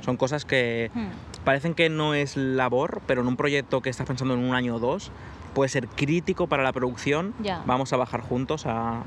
Son 0.00 0.16
cosas 0.16 0.44
que 0.44 0.90
Mm, 0.94 1.44
parecen 1.44 1.74
que 1.74 1.88
no 1.88 2.14
es 2.14 2.36
labor, 2.36 3.00
pero 3.06 3.20
en 3.20 3.28
un 3.28 3.36
proyecto 3.36 3.82
que 3.82 3.90
estás 3.90 4.06
pensando 4.06 4.34
en 4.34 4.40
un 4.40 4.52
año 4.54 4.74
o 4.76 4.78
dos, 4.80 5.12
puede 5.54 5.68
ser 5.68 5.86
crítico 5.86 6.48
para 6.48 6.64
la 6.64 6.72
producción. 6.72 7.34
Ya. 7.40 7.62
Vamos 7.66 7.92
a 7.92 7.96
bajar 7.98 8.20
juntos 8.22 8.66
a, 8.66 9.04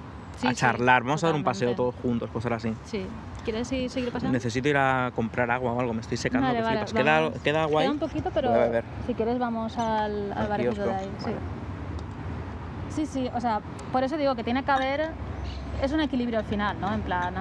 charlar, 0.53 1.03
vamos 1.03 1.23
a 1.23 1.27
dar 1.27 1.35
un 1.35 1.43
paseo 1.43 1.75
todos 1.75 1.93
juntos, 1.95 2.29
cosas 2.31 2.53
así. 2.53 2.73
Sí. 2.85 3.05
¿Quieres 3.43 3.71
ir- 3.71 3.89
seguir 3.89 4.11
pasando? 4.11 4.33
Necesito 4.33 4.69
ir 4.69 4.77
a 4.77 5.11
comprar 5.15 5.49
agua 5.49 5.73
o 5.73 5.79
algo, 5.79 5.93
me 5.93 6.01
estoy 6.01 6.17
secando. 6.17 6.47
Vale, 6.47 6.59
que 6.59 6.63
vale, 6.63 6.77
flipas. 6.85 6.93
¿Queda. 6.93 7.31
¿Queda 7.43 7.63
agua 7.63 7.81
ahí? 7.81 7.87
Queda 7.87 7.93
un 7.93 7.99
poquito, 7.99 8.31
pero 8.31 8.53
si 9.07 9.13
quieres 9.15 9.39
vamos 9.39 9.77
al, 9.77 10.31
al 10.33 10.55
kiosco. 10.57 10.83
de 10.85 10.93
ahí. 10.93 11.09
Sí. 11.17 11.23
Vale. 11.25 11.37
sí, 12.89 13.05
sí, 13.05 13.29
o 13.33 13.39
sea, 13.41 13.61
por 13.91 14.03
eso 14.03 14.17
digo 14.17 14.35
que 14.35 14.43
tiene 14.43 14.63
que 14.63 14.71
haber, 14.71 15.09
es 15.81 15.91
un 15.91 16.01
equilibrio 16.01 16.39
al 16.39 16.45
final, 16.45 16.79
¿no? 16.79 16.93
En 16.93 17.01
plan, 17.01 17.33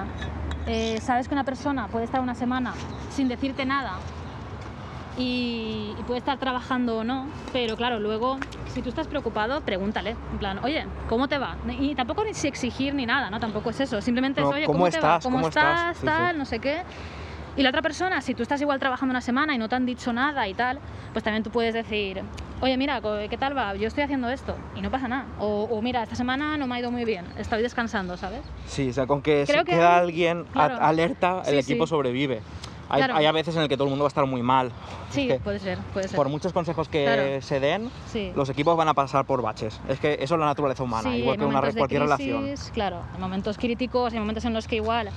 eh, 0.65 0.99
sabes 1.01 1.27
que 1.27 1.33
una 1.33 1.43
persona 1.43 1.87
puede 1.87 2.05
estar 2.05 2.21
una 2.21 2.35
semana 2.35 2.73
sin 3.09 3.27
decirte 3.27 3.65
nada 3.65 3.97
y, 5.17 5.95
y 5.99 6.03
puede 6.03 6.19
estar 6.19 6.37
trabajando 6.37 6.97
o 6.99 7.03
no, 7.03 7.27
pero 7.51 7.75
claro, 7.77 7.99
luego, 7.99 8.39
si 8.67 8.81
tú 8.81 8.89
estás 8.89 9.07
preocupado, 9.07 9.61
pregúntale, 9.61 10.15
en 10.31 10.37
plan, 10.39 10.59
oye, 10.63 10.85
¿cómo 11.09 11.27
te 11.27 11.37
va? 11.37 11.57
Y 11.79 11.95
tampoco 11.95 12.23
ni 12.23 12.33
si 12.33 12.47
exigir 12.47 12.93
ni 12.95 13.05
nada, 13.05 13.29
¿no? 13.29 13.39
Tampoco 13.39 13.69
es 13.71 13.79
eso, 13.81 14.01
simplemente 14.01 14.41
No, 14.41 14.49
es, 14.49 14.55
oye, 14.55 14.65
¿cómo 14.65 14.79
¿cómo, 14.79 14.89
te 14.89 14.99
va? 14.99 15.15
estás? 15.17 15.23
¿Cómo, 15.23 15.37
¿Cómo 15.37 15.47
estás? 15.49 15.73
estás? 15.73 15.95
Sí, 15.97 15.99
sí. 16.01 16.05
tal, 16.05 16.37
no 16.37 16.45
sé 16.45 16.59
qué. 16.59 16.81
Y 17.57 17.63
la 17.63 17.69
otra 17.69 17.81
persona, 17.81 18.21
si 18.21 18.33
tú 18.33 18.43
estás 18.43 18.61
igual 18.61 18.79
trabajando 18.79 19.11
una 19.11 19.19
semana 19.19 19.53
y 19.53 19.57
no 19.57 19.67
te 19.67 19.75
han 19.75 19.85
dicho 19.85 20.13
nada 20.13 20.47
y 20.47 20.53
tal, 20.53 20.79
pues 21.11 21.21
también 21.21 21.43
tú 21.43 21.51
puedes 21.51 21.73
decir, 21.73 22.21
oye, 22.61 22.77
mira, 22.77 23.01
¿qué 23.29 23.37
tal 23.37 23.57
va? 23.57 23.75
Yo 23.75 23.89
estoy 23.89 24.03
haciendo 24.03 24.29
esto 24.29 24.55
y 24.73 24.81
no 24.81 24.89
pasa 24.89 25.09
nada. 25.09 25.25
O, 25.37 25.63
o, 25.69 25.81
mira, 25.81 26.01
esta 26.01 26.15
semana 26.15 26.55
no 26.57 26.65
me 26.65 26.75
ha 26.75 26.79
ido 26.79 26.91
muy 26.91 27.03
bien, 27.03 27.25
estoy 27.37 27.61
descansando, 27.61 28.15
¿sabes? 28.15 28.39
Sí, 28.67 28.89
o 28.89 28.93
sea, 28.93 29.05
con 29.05 29.21
que 29.21 29.43
Creo 29.45 29.59
se 29.59 29.65
que 29.65 29.71
queda 29.73 29.95
hay- 29.97 30.01
alguien 30.03 30.45
claro. 30.45 30.77
alerta, 30.79 31.41
el 31.45 31.61
Sí, 31.61 31.71
equipo 31.73 31.85
sí. 31.85 31.89
sobrevive. 31.89 32.41
Hay, 32.91 32.99
Claro. 32.99 33.15
hay 33.15 33.25
a 33.25 33.31
veces 33.31 33.55
en 33.55 33.61
el 33.61 33.69
que 33.69 33.75
todo 33.77 33.85
el 33.85 33.89
mundo 33.91 34.03
va 34.03 34.07
a 34.07 34.09
estar 34.09 34.25
muy 34.25 34.43
mal. 34.43 34.71
Sí, 35.11 35.21
Es 35.21 35.37
que 35.37 35.39
puede 35.39 35.59
ser, 35.59 35.77
puede 35.93 36.09
ser. 36.09 36.17
por 36.17 36.27
muchos 36.27 36.51
consejos 36.51 36.89
que 36.89 37.03
Claro. 37.05 37.41
se 37.41 37.59
den, 37.61 37.89
Sí. 38.07 38.33
los 38.35 38.49
equipos 38.49 38.75
van 38.75 38.89
a 38.89 38.93
pasar 38.93 39.25
por 39.25 39.41
baches. 39.41 39.79
Es 39.87 39.99
que 39.99 40.15
eso 40.19 40.35
es 40.35 40.39
la 40.39 40.45
naturaleza 40.45 40.83
humana, 40.83 41.09
Sí, 41.09 41.17
igual 41.19 41.37
que 41.37 41.45
una, 41.45 41.61
cualquier 41.61 41.85
crisis, 41.87 41.99
relación. 41.99 42.55
Claro, 42.73 42.97
hay 43.13 43.19
momentos 43.21 43.57
críticos, 43.57 44.11
hay 44.11 44.19
momentos 44.19 44.43
en 44.43 44.53
los 44.53 44.67
que 44.67 44.75
igual 44.75 45.09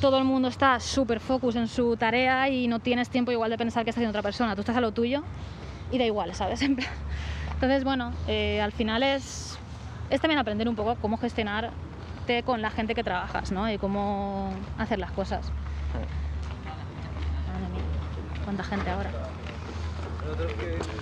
todo 0.00 0.16
el 0.18 0.24
mundo 0.24 0.48
está 0.48 0.80
súper 0.80 1.20
focus 1.20 1.56
en 1.56 1.68
su 1.68 1.96
tarea 1.98 2.48
y 2.48 2.66
no 2.66 2.78
tienes 2.78 3.10
tiempo 3.10 3.30
igual 3.30 3.50
de 3.50 3.58
pensar 3.58 3.84
que 3.84 3.90
está 3.90 4.00
haciendo 4.00 4.10
otra 4.16 4.22
persona. 4.22 4.54
Tú 4.54 4.60
estás 4.62 4.76
a 4.76 4.80
lo 4.80 4.92
tuyo 4.92 5.22
y 5.92 5.98
da 5.98 6.04
igual, 6.04 6.34
¿sabes? 6.34 6.62
En 6.62 6.78
Entonces, 7.54 7.84
bueno, 7.84 8.12
eh, 8.28 8.60
al 8.62 8.72
final 8.72 9.02
es, 9.02 9.58
es 10.08 10.20
también 10.20 10.38
aprender 10.38 10.68
un 10.68 10.76
poco 10.76 10.94
cómo 11.02 11.16
gestionarte 11.18 12.42
con 12.44 12.62
la 12.62 12.70
gente 12.70 12.94
que 12.94 13.02
trabajas, 13.02 13.50
¿no? 13.52 13.70
Y 13.70 13.76
cómo 13.78 14.50
hacer 14.78 14.98
las 15.00 15.10
cosas. 15.10 15.50
Cuánta 18.48 18.64
gente 18.64 18.88
ahora. 18.88 19.10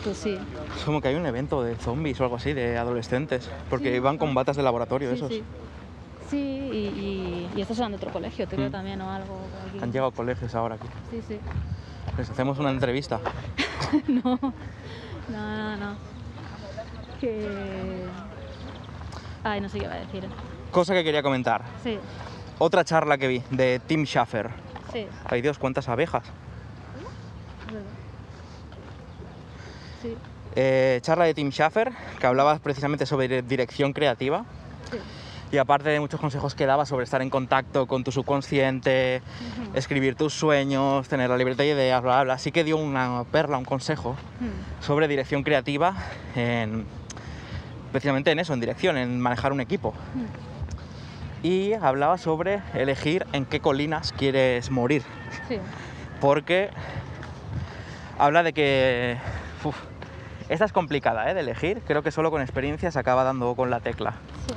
Pues 0.02 0.16
sí. 0.18 0.36
Es 0.76 0.82
como 0.82 1.00
que 1.00 1.06
hay 1.06 1.14
un 1.14 1.26
evento 1.26 1.62
de 1.62 1.76
zombies 1.76 2.20
o 2.20 2.24
algo 2.24 2.34
así, 2.34 2.52
de 2.54 2.76
adolescentes, 2.76 3.48
porque 3.70 3.92
Sí. 3.94 3.98
van 4.00 4.18
con 4.18 4.34
batas 4.34 4.56
de 4.56 4.64
laboratorio 4.64 5.10
Sí, 5.10 5.14
esos. 5.14 5.28
sí. 5.28 5.44
Sí, 6.28 6.36
y, 6.38 6.76
y, 6.98 7.50
y 7.56 7.60
estos 7.60 7.78
eran 7.78 7.92
de 7.92 7.98
otro 7.98 8.10
colegio, 8.10 8.48
creo 8.48 8.68
Mm. 8.68 8.72
también, 8.72 9.00
o 9.00 9.08
algo. 9.12 9.38
aquí. 9.68 9.78
Han 9.80 9.92
llegado 9.92 10.10
colegios 10.10 10.52
ahora 10.56 10.74
aquí. 10.74 10.88
Sí, 11.12 11.20
sí. 11.28 11.38
Les 12.18 12.28
hacemos 12.28 12.58
una 12.58 12.70
entrevista. 12.70 13.20
no, 14.08 14.40
no, 15.28 15.56
no, 15.56 15.76
no. 15.76 15.94
Que. 17.20 18.06
Ay, 19.44 19.60
no 19.60 19.68
sé 19.68 19.78
qué 19.78 19.84
iba 19.84 19.94
a 19.94 19.98
decir. 19.98 20.24
Cosa 20.72 20.94
que 20.94 21.04
quería 21.04 21.22
comentar. 21.22 21.62
Sí, 21.84 21.96
Otra 22.58 22.82
charla 22.84 23.18
que 23.18 23.28
vi 23.28 23.42
de 23.52 23.80
Tim 23.86 24.04
Schafer. 24.04 24.50
sí. 24.92 25.06
Ay 25.26 25.42
Dios, 25.42 25.58
cuántas 25.58 25.88
abejas. 25.88 26.24
Sí, 30.02 30.16
Eh, 30.54 31.00
charla 31.02 31.24
de 31.24 31.34
Tim 31.34 31.50
Schafer, 31.50 31.92
que 32.18 32.26
hablaba 32.26 32.58
precisamente 32.58 33.04
sobre 33.06 33.42
dirección 33.42 33.92
creativa. 33.92 34.44
sí. 34.90 34.98
Y 35.52 35.58
aparte 35.58 35.88
de 35.90 36.00
muchos 36.00 36.18
consejos 36.18 36.56
que 36.56 36.66
daba 36.66 36.86
sobre 36.86 37.04
estar 37.04 37.22
en 37.22 37.30
contacto 37.30 37.86
con 37.86 38.02
tu 38.02 38.10
subconsciente, 38.10 39.22
escribir 39.74 40.16
tus 40.16 40.34
sueños, 40.34 41.06
tener 41.08 41.30
la 41.30 41.36
libertad 41.36 41.62
de 41.62 41.70
ideas, 41.70 42.02
bla, 42.02 42.14
bla, 42.16 42.24
bla, 42.24 42.38
sí 42.38 42.50
que 42.50 42.64
dio 42.64 42.76
una 42.76 43.22
perla, 43.30 43.56
un 43.56 43.64
consejo 43.64 44.16
sobre 44.80 45.06
dirección 45.06 45.44
creativa, 45.44 45.94
en, 46.34 46.84
precisamente 47.92 48.32
en 48.32 48.40
eso, 48.40 48.54
en 48.54 48.60
dirección, 48.60 48.96
en 48.96 49.20
manejar 49.20 49.52
un 49.52 49.60
equipo. 49.60 49.94
Y 51.44 51.74
hablaba 51.74 52.18
sobre 52.18 52.60
elegir 52.74 53.24
en 53.32 53.44
qué 53.46 53.60
colinas 53.60 54.12
quieres 54.12 54.72
morir, 54.72 55.04
Sí, 55.46 55.58
porque 56.20 56.70
habla 58.18 58.42
de 58.42 58.52
que... 58.52 59.16
uf, 59.64 59.76
esta 60.48 60.64
es 60.64 60.72
complicada 60.72 61.28
¿eh? 61.30 61.34
de 61.34 61.40
elegir, 61.40 61.82
creo 61.86 62.02
que 62.02 62.10
solo 62.12 62.30
con 62.30 62.40
experiencia 62.40 62.90
se 62.90 62.98
acaba 62.98 63.24
dando 63.24 63.54
con 63.54 63.70
la 63.70 63.80
tecla. 63.80 64.12
sí, 64.46 64.54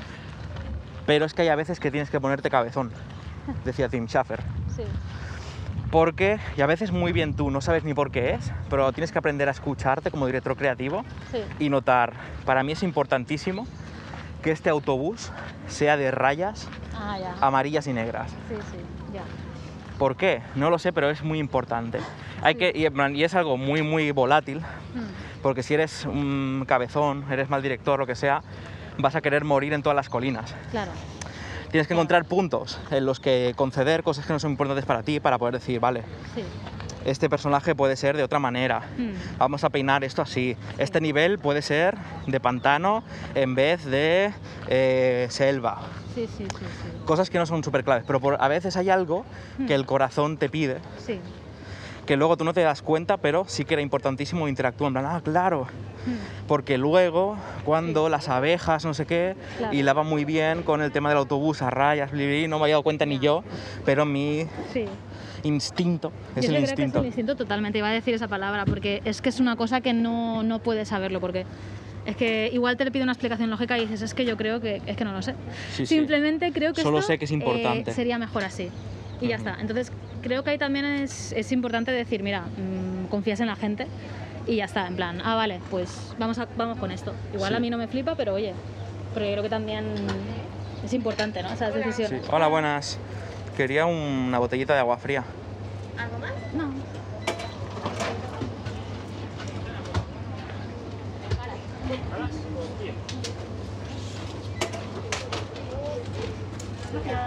Pero 1.06 1.26
es 1.26 1.34
que 1.34 1.42
hay 1.44 1.48
a 1.48 1.56
veces 1.56 1.80
que 1.80 1.90
tienes 1.92 2.10
que 2.10 2.20
ponerte 2.22 2.50
cabezón, 2.50 2.92
decía 3.66 3.90
Tim 3.90 4.08
Schafer. 4.08 4.42
sí. 4.76 4.84
Porque, 5.92 6.40
y 6.56 6.62
a 6.62 6.68
veces 6.68 6.92
muy 6.92 7.12
bien 7.12 7.34
tú, 7.34 7.50
no 7.50 7.62
sabes 7.62 7.84
ni 7.84 7.96
por 7.96 8.12
qué 8.12 8.36
es, 8.36 8.52
pero 8.70 8.94
tienes 8.94 9.12
que 9.12 9.18
aprender 9.18 9.48
a 9.48 9.52
escucharte 9.52 10.12
como 10.12 10.28
director 10.28 10.56
creativo 10.56 11.04
Sí, 11.32 11.40
y 11.58 11.70
notar, 11.70 12.14
para 12.46 12.62
mí 12.62 12.74
es 12.74 12.84
importantísimo 12.84 13.66
que 14.44 14.52
este 14.52 14.70
autobús 14.70 15.32
sea 15.68 15.98
de 15.98 16.12
rayas 16.12 16.68
ah, 16.94 17.18
amarillas 17.42 17.88
y 17.88 17.94
negras. 17.94 18.30
Sí, 18.48 18.56
sí, 18.70 18.78
ya. 19.16 19.24
¿Por 20.00 20.16
qué? 20.16 20.42
No 20.56 20.70
lo 20.70 20.80
sé, 20.80 20.94
pero 20.94 21.10
es 21.10 21.24
muy 21.24 21.38
importante. 21.38 22.00
Hay 22.42 22.56
que, 22.56 22.72
y, 22.74 23.24
es 23.24 23.36
algo 23.36 23.58
muy, 23.58 23.84
muy 23.84 24.12
volátil, 24.12 24.62
Mm, 24.94 25.42
porque 25.42 25.64
si 25.64 25.74
eres 25.74 26.06
un 26.06 26.66
cabezón, 26.68 27.26
eres 27.32 27.50
mal 27.50 27.62
director, 27.62 28.00
lo 28.00 28.08
que 28.08 28.16
sea, 28.16 28.42
vas 28.98 29.16
a 29.16 29.22
querer 29.22 29.44
morir 29.44 29.74
en 29.74 29.84
todas 29.84 29.96
las 29.96 30.10
colinas. 30.10 30.56
Claro, 30.72 30.92
Tienes 31.72 31.88
que 31.88 31.94
encontrar 31.94 32.26
puntos 32.26 32.80
en 32.90 33.06
los 33.06 33.20
que 33.20 33.54
conceder 33.56 34.02
cosas 34.02 34.26
que 34.26 34.34
no 34.34 34.40
son 34.40 34.52
importantes 34.52 34.86
para 34.86 35.04
ti 35.04 35.20
para 35.20 35.38
poder 35.38 35.54
decir, 35.54 35.80
vale, 35.80 36.02
sí. 36.34 36.44
Este 37.06 37.30
personaje 37.30 37.76
puede 37.76 37.96
ser 37.96 38.18
de 38.18 38.24
otra 38.24 38.40
manera. 38.40 38.82
Mm, 38.98 39.38
Vamos 39.38 39.64
a 39.64 39.70
peinar 39.70 40.04
esto 40.04 40.22
así. 40.22 40.56
Este 40.78 41.00
nivel 41.02 41.40
puede 41.40 41.62
ser 41.62 41.96
de 42.28 42.40
pantano 42.40 43.04
en 43.36 43.56
vez 43.56 43.86
de 43.86 44.34
eh, 44.68 45.28
selva. 45.30 45.80
Sí, 46.14 46.28
sí, 46.28 46.44
sí, 46.44 46.66
sí. 46.66 46.90
Cosas 47.06 47.30
que 47.30 47.38
no 47.38 47.46
son 47.46 47.64
súper 47.64 47.84
claves, 47.84 48.04
pero 48.06 48.20
por- 48.20 48.38
a 48.40 48.48
veces 48.48 48.76
hay 48.78 48.90
algo 48.90 49.26
que 49.68 49.74
el 49.76 49.86
corazón 49.86 50.38
te 50.38 50.50
pide, 50.50 50.80
Sí. 51.06 51.20
que 52.06 52.18
luego 52.18 52.36
tú 52.38 52.44
no 52.44 52.54
te 52.54 52.62
das 52.62 52.82
cuenta, 52.82 53.18
pero 53.18 53.46
sí 53.48 53.66
que 53.66 53.76
era 53.76 53.82
importantísimo 53.82 54.48
interactuar. 54.48 54.90
En 54.90 54.94
plan, 54.94 55.06
ah, 55.06 55.22
claro, 55.24 55.68
Mm, 56.06 56.48
porque 56.48 56.78
luego 56.78 57.38
cuando 57.66 58.08
las 58.08 58.30
abejas, 58.30 58.86
no 58.86 58.94
sé 58.94 59.06
qué, 59.06 59.36
Claro. 59.58 59.74
hilaba 59.76 60.04
muy 60.04 60.24
bien 60.24 60.64
con 60.64 60.82
el 60.82 60.92
tema 60.94 61.10
del 61.10 61.18
autobús 61.18 61.62
a 61.62 61.70
rayas, 61.70 62.12
bli, 62.12 62.26
bli, 62.26 62.48
no 62.48 62.58
me 62.58 62.64
había 62.64 62.76
dado 62.76 62.84
cuenta 62.84 63.06
ni 63.06 63.20
yo, 63.20 63.44
pero 63.86 64.06
mi 64.06 64.48
Sí. 64.74 64.86
Instinto 65.44 66.12
es 66.36 66.46
Yo 66.46 66.52
el 66.52 66.56
creo 66.56 66.60
que 66.60 66.64
es 66.64 66.70
instinto. 66.72 67.00
el 67.00 67.06
instinto 67.08 67.36
totalmente, 67.36 67.78
iba 67.78 67.90
a 67.90 67.94
decir 67.94 68.14
esa 68.14 68.28
palabra, 68.28 68.66
porque 68.66 69.02
es 69.06 69.22
que 69.22 69.30
es 69.30 69.40
una 69.40 69.56
cosa 69.56 69.82
que 69.82 69.94
no, 69.94 70.44
no 70.44 70.60
puedes 70.60 70.88
saberlo, 70.90 71.20
porque 71.20 71.46
es 72.06 72.16
que 72.16 72.50
igual 72.54 72.78
te 72.78 72.86
le 72.86 72.92
pido 72.92 73.04
una 73.04 73.12
explicación 73.14 73.50
lógica 73.50 73.78
y 73.78 73.82
dices, 73.82 74.02
es 74.02 74.14
que 74.14 74.26
yo 74.26 74.38
creo 74.38 74.62
que 74.62 74.82
es 74.86 74.98
que 74.98 75.04
no 75.06 75.14
lo 75.14 75.22
sé. 75.22 75.34
Sí, 75.74 75.86
sí. 75.86 75.96
Simplemente 75.98 76.52
creo 76.52 76.74
que 76.74 76.82
Solo 76.82 77.00
esto, 77.00 77.08
sé 77.08 77.18
que 77.20 77.26
es 77.26 77.32
eh, 77.32 77.36
importante. 77.36 77.94
sería 77.94 78.18
mejor 78.18 78.44
así. 78.44 78.70
Y 79.22 79.28
ya 79.28 79.36
está. 79.36 79.58
Entonces, 79.60 79.92
creo 80.22 80.44
que 80.44 80.52
ahí 80.52 80.58
también 80.58 80.86
es, 80.86 81.34
es 81.34 81.52
importante 81.52 81.92
decir, 81.92 82.24
mira, 82.24 82.42
mm, 82.44 83.08
confías 83.10 83.40
en 83.42 83.48
la 83.48 83.56
gente 83.58 83.86
y 84.48 84.56
ya 84.56 84.66
está, 84.66 84.88
en 84.88 84.96
plan, 84.96 85.22
ah, 85.24 85.36
vale, 85.36 85.60
pues 85.70 86.14
vamos, 86.18 86.40
a, 86.40 86.48
vamos 86.58 86.78
con 86.78 86.90
esto. 86.92 87.14
Igual 87.34 87.50
Sí. 87.52 87.56
a 87.58 87.60
mí 87.60 87.70
no 87.70 87.78
me 87.78 87.88
flipa, 87.88 88.16
pero 88.16 88.34
oye, 88.34 88.54
pero 89.14 89.26
yo 89.26 89.32
creo 89.34 89.44
que 89.44 89.50
también 89.50 89.84
es 90.86 90.94
importante, 90.94 91.44
¿no? 91.44 91.52
Esas 91.52 91.74
Sí. 91.74 91.80
decisiones. 91.80 92.22
Hola, 92.32 92.48
buenas. 92.48 92.98
Quería 93.60 93.86
una 93.86 94.40
botellita 94.40 94.74
de 94.74 94.80
agua 94.80 94.98
fría. 94.98 95.22
No. 96.54 96.70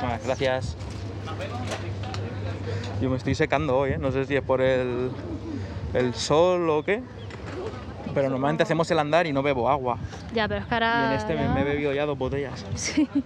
Vale, 0.00 0.20
gracias. 0.24 0.74
Yo 3.02 3.10
me 3.10 3.18
estoy 3.18 3.34
secando 3.34 3.76
hoy, 3.76 3.90
¿eh? 3.90 3.98
no 3.98 4.10
sé 4.10 4.24
si 4.24 4.34
es 4.34 4.42
por 4.42 4.62
el, 4.62 5.10
el 5.92 6.14
sol 6.14 6.70
o 6.70 6.82
qué. 6.82 7.02
Pero 8.14 8.30
normalmente 8.30 8.62
hacemos 8.62 8.90
el 8.90 8.98
andar 8.98 9.26
y 9.26 9.34
no 9.34 9.42
bebo 9.42 9.68
agua. 9.68 9.98
Ya, 10.32 10.48
pero 10.48 10.60
es 10.62 10.66
que 10.66 10.72
Y 10.72 10.76
ahora... 10.76 11.12
en 11.12 11.12
este 11.18 11.34
me, 11.34 11.46
me 11.50 11.60
he 11.60 11.64
bebido 11.64 11.92
ya 11.92 12.06
dos 12.06 12.16
botellas. 12.16 12.64
Sí. 12.74 13.06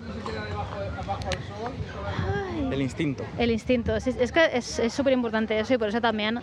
El 2.76 2.82
instinto. 2.82 3.24
El 3.38 3.50
instinto, 3.50 3.98
sí, 4.00 4.14
es 4.18 4.32
que 4.32 4.50
es 4.52 4.80
súper 4.92 5.12
importante 5.12 5.58
eso 5.58 5.74
y 5.74 5.78
por 5.78 5.88
eso 5.88 6.00
también 6.00 6.40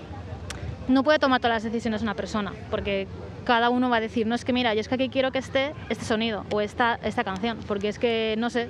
no 0.88 1.04
puede 1.04 1.20
tomar 1.20 1.40
todas 1.40 1.58
las 1.58 1.64
decisiones 1.64 2.02
una 2.02 2.16
persona, 2.16 2.54
porque 2.70 3.08
cada 3.46 3.70
uno 3.70 3.90
va 3.90 3.98
a 3.98 4.02
decir, 4.02 4.26
no 4.28 4.36
es 4.36 4.46
que 4.46 4.54
mira, 4.54 4.74
yo 4.74 4.82
es 4.82 4.88
que 4.88 4.96
aquí 4.96 5.10
quiero 5.10 5.32
que 5.32 5.40
esté 5.40 5.74
este 5.90 6.06
sonido 6.06 6.46
o 6.52 6.62
esta, 6.62 7.00
esta 7.04 7.24
canción, 7.24 7.60
porque 7.68 7.90
es 7.90 8.00
que, 8.00 8.36
no 8.38 8.50
sé, 8.50 8.70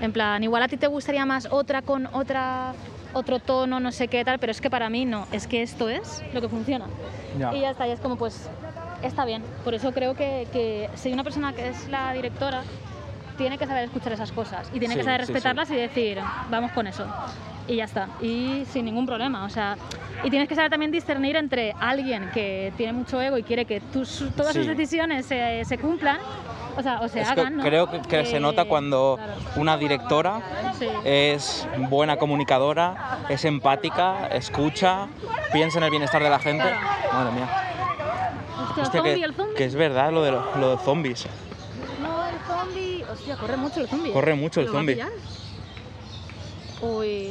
en 0.00 0.12
plan, 0.12 0.42
igual 0.42 0.62
a 0.62 0.68
ti 0.68 0.76
te 0.76 0.86
gustaría 0.86 1.26
más 1.26 1.48
otra 1.50 1.82
con 1.82 2.06
otra, 2.12 2.74
otro 3.14 3.38
tono, 3.38 3.80
no 3.80 3.92
sé 3.92 4.08
qué 4.08 4.24
tal, 4.24 4.38
pero 4.38 4.52
es 4.52 4.60
que 4.60 4.70
para 4.70 4.88
mí 4.90 5.04
no, 5.04 5.26
es 5.32 5.46
que 5.46 5.62
esto 5.62 5.88
es 5.88 6.22
lo 6.32 6.40
que 6.40 6.48
funciona. 6.48 6.86
Ya. 7.38 7.54
Y 7.54 7.60
ya 7.60 7.70
está, 7.70 7.88
y 7.88 7.90
es 7.90 8.00
como 8.00 8.16
pues, 8.16 8.48
está 9.02 9.24
bien. 9.24 9.42
Por 9.64 9.74
eso 9.74 9.92
creo 9.92 10.14
que, 10.14 10.46
que 10.52 10.88
si 10.94 11.12
una 11.12 11.24
persona 11.24 11.52
que 11.52 11.68
es 11.68 11.88
la 11.88 12.12
directora 12.12 12.62
tiene 13.42 13.58
que 13.58 13.66
saber 13.66 13.84
escuchar 13.84 14.12
esas 14.12 14.30
cosas 14.30 14.68
y 14.72 14.78
tiene 14.78 14.94
que 14.94 15.00
Sí, 15.00 15.04
saber 15.04 15.22
sí, 15.22 15.26
sí. 15.26 15.32
respetarlas 15.32 15.68
y 15.70 15.74
decir, 15.74 16.18
vamos 16.48 16.70
con 16.70 16.86
eso. 16.86 17.04
Y 17.66 17.76
ya 17.76 17.84
está. 17.84 18.08
Y 18.20 18.64
sin 18.70 18.84
ningún 18.84 19.04
problema. 19.04 19.44
O 19.44 19.48
sea, 19.50 19.76
y 20.22 20.30
tienes 20.30 20.48
que 20.48 20.54
saber 20.54 20.70
también 20.70 20.92
discernir 20.92 21.34
entre 21.36 21.74
alguien 21.80 22.30
que 22.32 22.72
tiene 22.76 22.92
mucho 22.92 23.20
ego 23.20 23.36
y 23.38 23.42
quiere 23.42 23.64
que 23.64 23.80
tus, 23.80 24.24
todas 24.36 24.54
sus 24.54 24.64
Sí. 24.64 24.68
decisiones 24.74 25.26
se, 25.26 25.64
se 25.64 25.76
cumplan, 25.78 26.18
o 26.76 26.82
sea, 26.82 27.00
o 27.00 27.08
se 27.08 27.20
Es 27.20 27.30
que 27.32 27.40
hagan, 27.40 27.56
¿no? 27.56 27.62
creo 27.64 27.90
que, 27.90 28.00
que 28.02 28.24
se 28.26 28.36
Eh, 28.36 28.40
nota 28.40 28.64
cuando 28.64 29.16
claro. 29.16 29.32
una 29.56 29.76
directora 29.76 30.40
Sí. 30.78 30.86
es 31.04 31.66
buena 31.88 32.16
comunicadora, 32.16 33.18
es 33.28 33.44
empática, 33.44 34.28
escucha, 34.28 35.08
piensa 35.52 35.78
en 35.78 35.84
el 35.84 35.90
bienestar 35.90 36.22
de 36.22 36.30
la 36.30 36.38
gente. 36.38 36.62
Claro. 36.64 36.78
Madre 37.12 37.32
mía. 37.32 37.48
Hostia, 38.68 38.82
Hostia, 38.84 39.00
zombie, 39.02 39.14
que, 39.20 39.24
el 39.24 39.34
que 39.56 39.64
es 39.64 39.74
verdad 39.74 40.12
lo 40.12 40.22
de, 40.22 40.30
lo- 40.32 40.56
lo 40.56 40.70
de 40.76 40.78
zombies. 40.84 41.26
Hostia, 43.22 43.36
corre 43.36 43.56
mucho 43.56 43.80
el 43.80 43.88
zombie. 43.88 44.12
Corre 44.12 44.34
mucho 44.34 44.60
el 44.60 44.66
¿Lo 44.66 44.72
va 44.72 44.78
a 44.78 44.82
zombie. 44.82 44.98
Uy. 46.82 47.28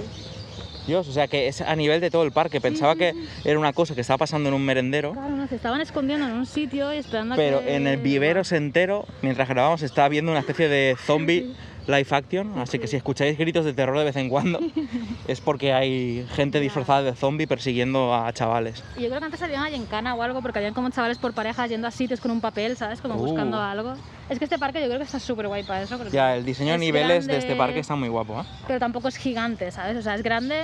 Dios, 0.87 1.07
o 1.07 1.11
sea 1.11 1.27
que 1.27 1.47
es 1.47 1.61
a 1.61 1.75
nivel 1.75 2.01
de 2.01 2.09
todo 2.09 2.23
el 2.23 2.31
parque. 2.31 2.59
Pensaba 2.59 2.95
que 2.95 3.13
era 3.43 3.59
una 3.59 3.73
cosa 3.73 3.93
que 3.93 4.01
estaba 4.01 4.17
pasando 4.17 4.49
en 4.49 4.55
un 4.55 4.65
merendero, 4.65 5.11
Claro, 5.13 5.35
no, 5.35 5.47
se 5.47 5.55
estaban 5.55 5.79
escondiendo 5.81 6.25
en 6.25 6.33
un 6.33 6.45
sitio 6.45 6.91
y 6.93 6.97
esperando 6.97 7.35
a 7.35 7.37
pero 7.37 7.59
que... 7.59 7.75
en 7.75 7.85
el 7.87 7.97
vivero 7.97 8.41
entero, 8.49 9.05
mientras 9.21 9.47
grabábamos, 9.47 9.83
estaba 9.83 10.09
viendo 10.09 10.31
una 10.31 10.39
especie 10.39 10.67
de 10.69 10.95
zombie 11.05 11.53
live 11.87 12.07
action. 12.09 12.57
Así 12.57 12.79
que 12.79 12.87
si 12.87 12.95
escucháis 12.95 13.37
gritos 13.37 13.63
de 13.65 13.73
terror 13.73 13.97
de 13.99 14.05
vez 14.05 14.15
en 14.15 14.29
cuando, 14.29 14.59
es 15.27 15.39
porque 15.39 15.71
hay 15.73 16.25
gente 16.33 16.59
disfrazada 16.59 17.03
de 17.03 17.13
zombie 17.15 17.45
persiguiendo 17.47 18.15
a 18.15 18.31
chavales. 18.33 18.83
Y 18.97 19.01
yo 19.03 19.07
creo 19.09 19.19
que 19.19 19.25
antes 19.25 19.41
había 19.43 19.59
una 19.59 19.69
gincana 19.69 20.15
o 20.15 20.23
algo, 20.23 20.41
porque 20.41 20.59
habían 20.59 20.73
como 20.73 20.89
chavales 20.89 21.19
por 21.19 21.33
parejas 21.33 21.69
yendo 21.69 21.87
a 21.87 21.91
sitios 21.91 22.19
con 22.21 22.31
un 22.31 22.41
papel, 22.41 22.75
¿sabes? 22.75 23.01
Como 23.01 23.15
Uh. 23.15 23.25
buscando 23.27 23.59
algo. 23.61 23.93
Es 24.31 24.39
que 24.39 24.45
este 24.45 24.57
parque 24.57 24.79
yo 24.79 24.85
creo 24.85 24.97
que 24.97 25.03
está 25.03 25.19
súper 25.19 25.45
guay 25.49 25.63
para 25.63 25.81
eso. 25.81 25.97
Ya, 26.09 26.37
el 26.37 26.45
diseño 26.45 26.69
de 26.69 26.75
es 26.75 26.79
niveles 26.79 27.27
de 27.27 27.37
este 27.37 27.53
parque 27.53 27.79
está 27.79 27.95
muy 27.97 28.07
guapo. 28.07 28.39
¿eh? 28.39 28.45
Pero 28.65 28.79
tampoco 28.79 29.09
es 29.09 29.17
gigante, 29.17 29.69
¿sabes? 29.71 29.97
O 29.97 30.01
sea, 30.01 30.15
es 30.15 30.23
grande, 30.23 30.55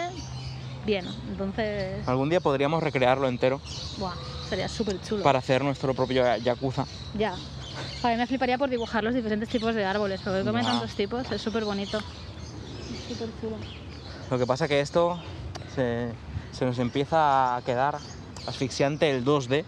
bien. 0.85 1.05
Entonces, 1.29 2.07
Algún 2.07 2.29
día 2.29 2.39
podríamos 2.39 2.81
recrearlo 2.81 3.27
entero 3.27 3.59
buah, 3.97 4.13
sería 4.47 4.69
súper 4.69 5.01
chulo. 5.01 5.21
para 5.21 5.39
hacer 5.39 5.65
nuestro 5.65 5.93
propio 5.93 6.37
yakuza. 6.37 6.85
Ya. 7.17 7.35
A 8.03 8.07
mí 8.07 8.15
me 8.15 8.25
fliparía 8.25 8.57
por 8.57 8.69
dibujar 8.69 9.03
los 9.03 9.13
diferentes 9.13 9.49
tipos 9.49 9.75
de 9.75 9.83
árboles, 9.83 10.21
porque 10.23 10.45
como 10.45 10.57
hay 10.59 10.63
Ya. 10.63 10.71
tantos 10.71 10.95
tipos, 10.95 11.29
es 11.29 11.41
súper 11.41 11.65
bonito. 11.65 11.97
Es 11.97 13.17
súper 13.17 13.29
chulo. 13.41 13.57
Lo 14.31 14.39
que 14.39 14.47
pasa 14.47 14.69
que 14.69 14.79
esto 14.79 15.19
se, 15.75 16.07
se 16.53 16.63
nos 16.65 16.79
empieza 16.79 17.57
a 17.57 17.61
quedar 17.63 17.97
asfixiante 18.45 19.09
el 19.09 19.25
2D. 19.25 19.65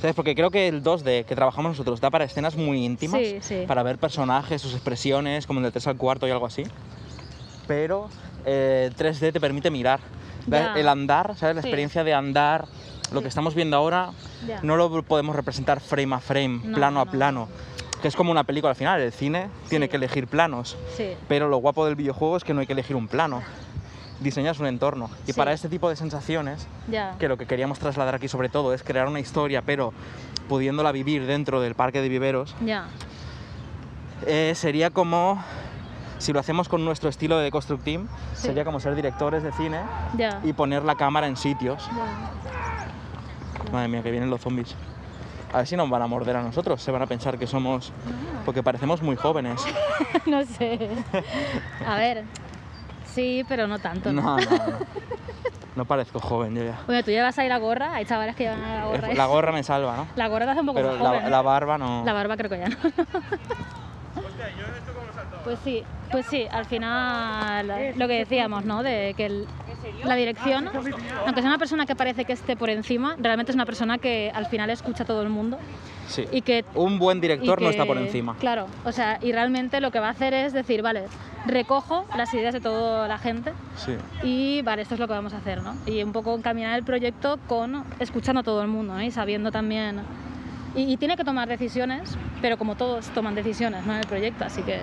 ¿Sabes? 0.00 0.16
Porque 0.16 0.34
creo 0.34 0.50
que 0.50 0.66
el 0.68 0.82
2D 0.82 1.24
que 1.24 1.34
trabajamos 1.36 1.70
nosotros 1.72 2.00
da 2.00 2.10
para 2.10 2.24
escenas 2.24 2.56
muy 2.56 2.84
íntimas, 2.84 3.20
Sí, 3.20 3.38
sí. 3.40 3.64
para 3.68 3.82
ver 3.84 3.98
personajes, 3.98 4.60
sus 4.60 4.72
expresiones, 4.74 5.46
como 5.46 5.60
el 5.60 5.70
3 5.70 5.86
al 5.86 5.96
cuarto 5.96 6.26
y 6.26 6.30
algo 6.32 6.46
así. 6.46 6.64
Pero 7.66 8.08
eh, 8.44 8.86
el 8.88 8.96
3D 8.96 9.32
te 9.32 9.40
permite 9.40 9.70
mirar. 9.70 10.00
Ya. 10.46 10.74
El 10.74 10.88
andar, 10.88 11.36
¿sabes? 11.36 11.54
La 11.54 11.62
Sí. 11.62 11.68
experiencia 11.68 12.02
de 12.02 12.14
andar, 12.14 12.66
lo 13.12 13.22
que 13.22 13.28
estamos 13.28 13.54
viendo 13.54 13.76
ahora, 13.76 14.10
Ya. 14.46 14.58
no 14.62 14.76
lo 14.76 15.02
podemos 15.04 15.36
representar 15.36 15.80
frame 15.80 16.16
a 16.16 16.18
frame, 16.18 16.60
No, 16.64 16.74
plano 16.74 17.00
a 17.00 17.04
no. 17.04 17.10
plano. 17.10 17.48
Que 18.00 18.08
es 18.08 18.16
como 18.16 18.32
una 18.32 18.42
película 18.42 18.70
al 18.70 18.76
final, 18.76 19.00
el 19.00 19.12
cine 19.12 19.46
tiene 19.68 19.86
Sí. 19.86 19.90
que 19.90 19.96
elegir 19.98 20.26
planos. 20.26 20.76
Sí. 20.96 21.10
Pero 21.28 21.46
lo 21.48 21.58
guapo 21.58 21.86
del 21.86 21.94
videojuego 21.94 22.36
es 22.36 22.42
que 22.42 22.52
no 22.52 22.60
hay 22.60 22.66
que 22.66 22.72
elegir 22.72 22.96
un 22.96 23.06
plano. 23.06 23.42
Diseñas 24.22 24.58
un 24.60 24.66
entorno. 24.66 25.10
Y 25.26 25.32
Sí. 25.32 25.38
para 25.38 25.52
este 25.52 25.68
tipo 25.68 25.88
de 25.88 25.96
sensaciones, 25.96 26.66
Ya. 26.88 27.16
que 27.18 27.28
lo 27.28 27.36
que 27.36 27.46
queríamos 27.46 27.78
trasladar 27.78 28.14
aquí 28.14 28.28
sobre 28.28 28.48
todo 28.48 28.72
es 28.74 28.82
crear 28.82 29.08
una 29.08 29.20
historia, 29.20 29.62
pero 29.62 29.92
pudiéndola 30.48 30.92
vivir 30.92 31.26
dentro 31.26 31.60
del 31.60 31.74
parque 31.74 32.00
de 32.00 32.08
viveros, 32.08 32.54
eh, 34.26 34.52
sería 34.54 34.90
como, 34.90 35.42
si 36.18 36.32
lo 36.32 36.40
hacemos 36.40 36.68
con 36.68 36.84
nuestro 36.84 37.08
estilo 37.08 37.38
de 37.38 37.50
Construct 37.50 37.82
Team, 37.84 38.08
Sí. 38.34 38.46
sería 38.48 38.64
como 38.64 38.78
ser 38.80 38.94
directores 38.94 39.42
de 39.42 39.52
cine 39.52 39.80
y 40.44 40.52
poner 40.52 40.84
la 40.84 40.94
cámara 40.94 41.26
en 41.26 41.36
sitios. 41.36 41.88
Madre 43.72 43.88
mía, 43.88 44.02
que 44.02 44.10
vienen 44.10 44.30
los 44.30 44.40
zombies. 44.40 44.74
A 45.52 45.58
ver 45.58 45.66
si 45.66 45.76
nos 45.76 45.88
van 45.90 46.00
a 46.02 46.06
morder 46.06 46.36
a 46.36 46.42
nosotros, 46.42 46.80
se 46.82 46.90
van 46.90 47.02
a 47.02 47.06
pensar 47.06 47.38
que 47.38 47.46
somos... 47.46 47.92
Porque 48.44 48.62
parecemos 48.62 49.02
muy 49.02 49.16
jóvenes. 49.16 49.62
no 50.26 50.44
sé. 50.44 50.90
A 51.86 51.96
ver. 51.96 52.24
Sí, 53.12 53.44
pero 53.48 53.66
no 53.66 53.78
tanto. 53.78 54.12
No, 54.12 54.22
no, 54.38 54.38
no. 54.38 54.78
No 55.74 55.84
parezco 55.86 56.18
joven 56.20 56.54
yo 56.54 56.64
ya. 56.64 56.80
Bueno, 56.86 57.02
tú 57.02 57.10
llevas 57.10 57.38
ahí 57.38 57.48
la 57.48 57.58
gorra, 57.58 57.94
hay 57.94 58.04
chavales 58.04 58.34
que 58.36 58.44
llevan 58.44 58.60
la 58.60 58.86
gorra. 58.86 59.14
La 59.14 59.26
gorra 59.26 59.52
me 59.52 59.62
salva, 59.62 59.96
¿no? 59.96 60.06
La 60.16 60.28
gorra 60.28 60.44
te 60.46 60.50
hace 60.52 60.60
un 60.60 60.66
poco 60.66 60.76
Pero 60.80 60.92
más 60.96 61.22
la, 61.22 61.28
la 61.30 61.42
barba 61.42 61.78
no. 61.78 62.02
La 62.04 62.12
barba 62.12 62.36
creo 62.36 62.50
que 62.50 62.58
ya 62.58 62.68
no. 62.68 62.76
Pues 65.44 65.58
sí, 65.64 65.82
pues 66.12 66.26
sí, 66.26 66.46
al 66.52 66.66
final 66.66 67.66
lo 67.96 68.06
que 68.06 68.14
decíamos, 68.18 68.64
¿no? 68.64 68.82
De 68.84 69.12
que 69.16 69.26
el- 69.26 69.46
la 70.04 70.14
dirección, 70.14 70.68
aunque 71.26 71.40
sea 71.40 71.50
una 71.50 71.58
persona 71.58 71.84
que 71.84 71.96
parece 71.96 72.24
que 72.24 72.32
esté 72.32 72.56
por 72.56 72.70
encima, 72.70 73.16
realmente 73.18 73.50
es 73.50 73.56
una 73.56 73.66
persona 73.66 73.98
que 73.98 74.30
al 74.32 74.46
final 74.46 74.70
escucha 74.70 75.02
a 75.02 75.06
todo 75.06 75.22
el 75.22 75.28
mundo 75.30 75.58
Sí. 76.06 76.26
y 76.30 76.42
que 76.42 76.64
Un 76.74 76.98
buen 77.00 77.20
director 77.20 77.60
no 77.60 77.70
está 77.70 77.84
por 77.84 77.98
encima. 77.98 78.36
Claro, 78.38 78.66
o 78.84 78.92
sea, 78.92 79.18
y 79.20 79.32
realmente 79.32 79.80
lo 79.80 79.90
que 79.90 79.98
va 79.98 80.08
a 80.08 80.10
hacer 80.10 80.32
es 80.32 80.52
decir, 80.52 80.80
vale, 80.82 81.06
recojo 81.46 82.04
las 82.16 82.32
ideas 82.34 82.52
de 82.54 82.60
toda 82.60 83.08
la 83.08 83.18
gente 83.18 83.52
Sí. 83.76 83.96
y 84.22 84.62
vale, 84.62 84.82
esto 84.82 84.94
es 84.94 85.00
lo 85.00 85.06
que 85.08 85.14
vamos 85.14 85.32
a 85.34 85.38
hacer, 85.38 85.62
¿no? 85.62 85.74
Y 85.86 86.02
un 86.02 86.12
poco 86.12 86.34
encaminar 86.36 86.78
el 86.78 86.84
proyecto 86.84 87.38
con 87.48 87.84
escuchando 87.98 88.40
a 88.40 88.42
todo 88.44 88.62
el 88.62 88.68
mundo, 88.68 88.94
¿no? 88.94 89.02
Y 89.02 89.10
sabiendo 89.10 89.50
también... 89.50 90.02
Y, 90.74 90.90
y 90.92 90.96
tiene 90.96 91.16
que 91.16 91.24
tomar 91.24 91.48
decisiones, 91.48 92.16
pero 92.40 92.56
como 92.56 92.76
todos 92.76 93.06
toman 93.10 93.34
decisiones, 93.34 93.84
¿no? 93.84 93.92
En 93.92 94.00
el 94.00 94.06
proyecto, 94.06 94.44
así 94.44 94.62
que 94.62 94.80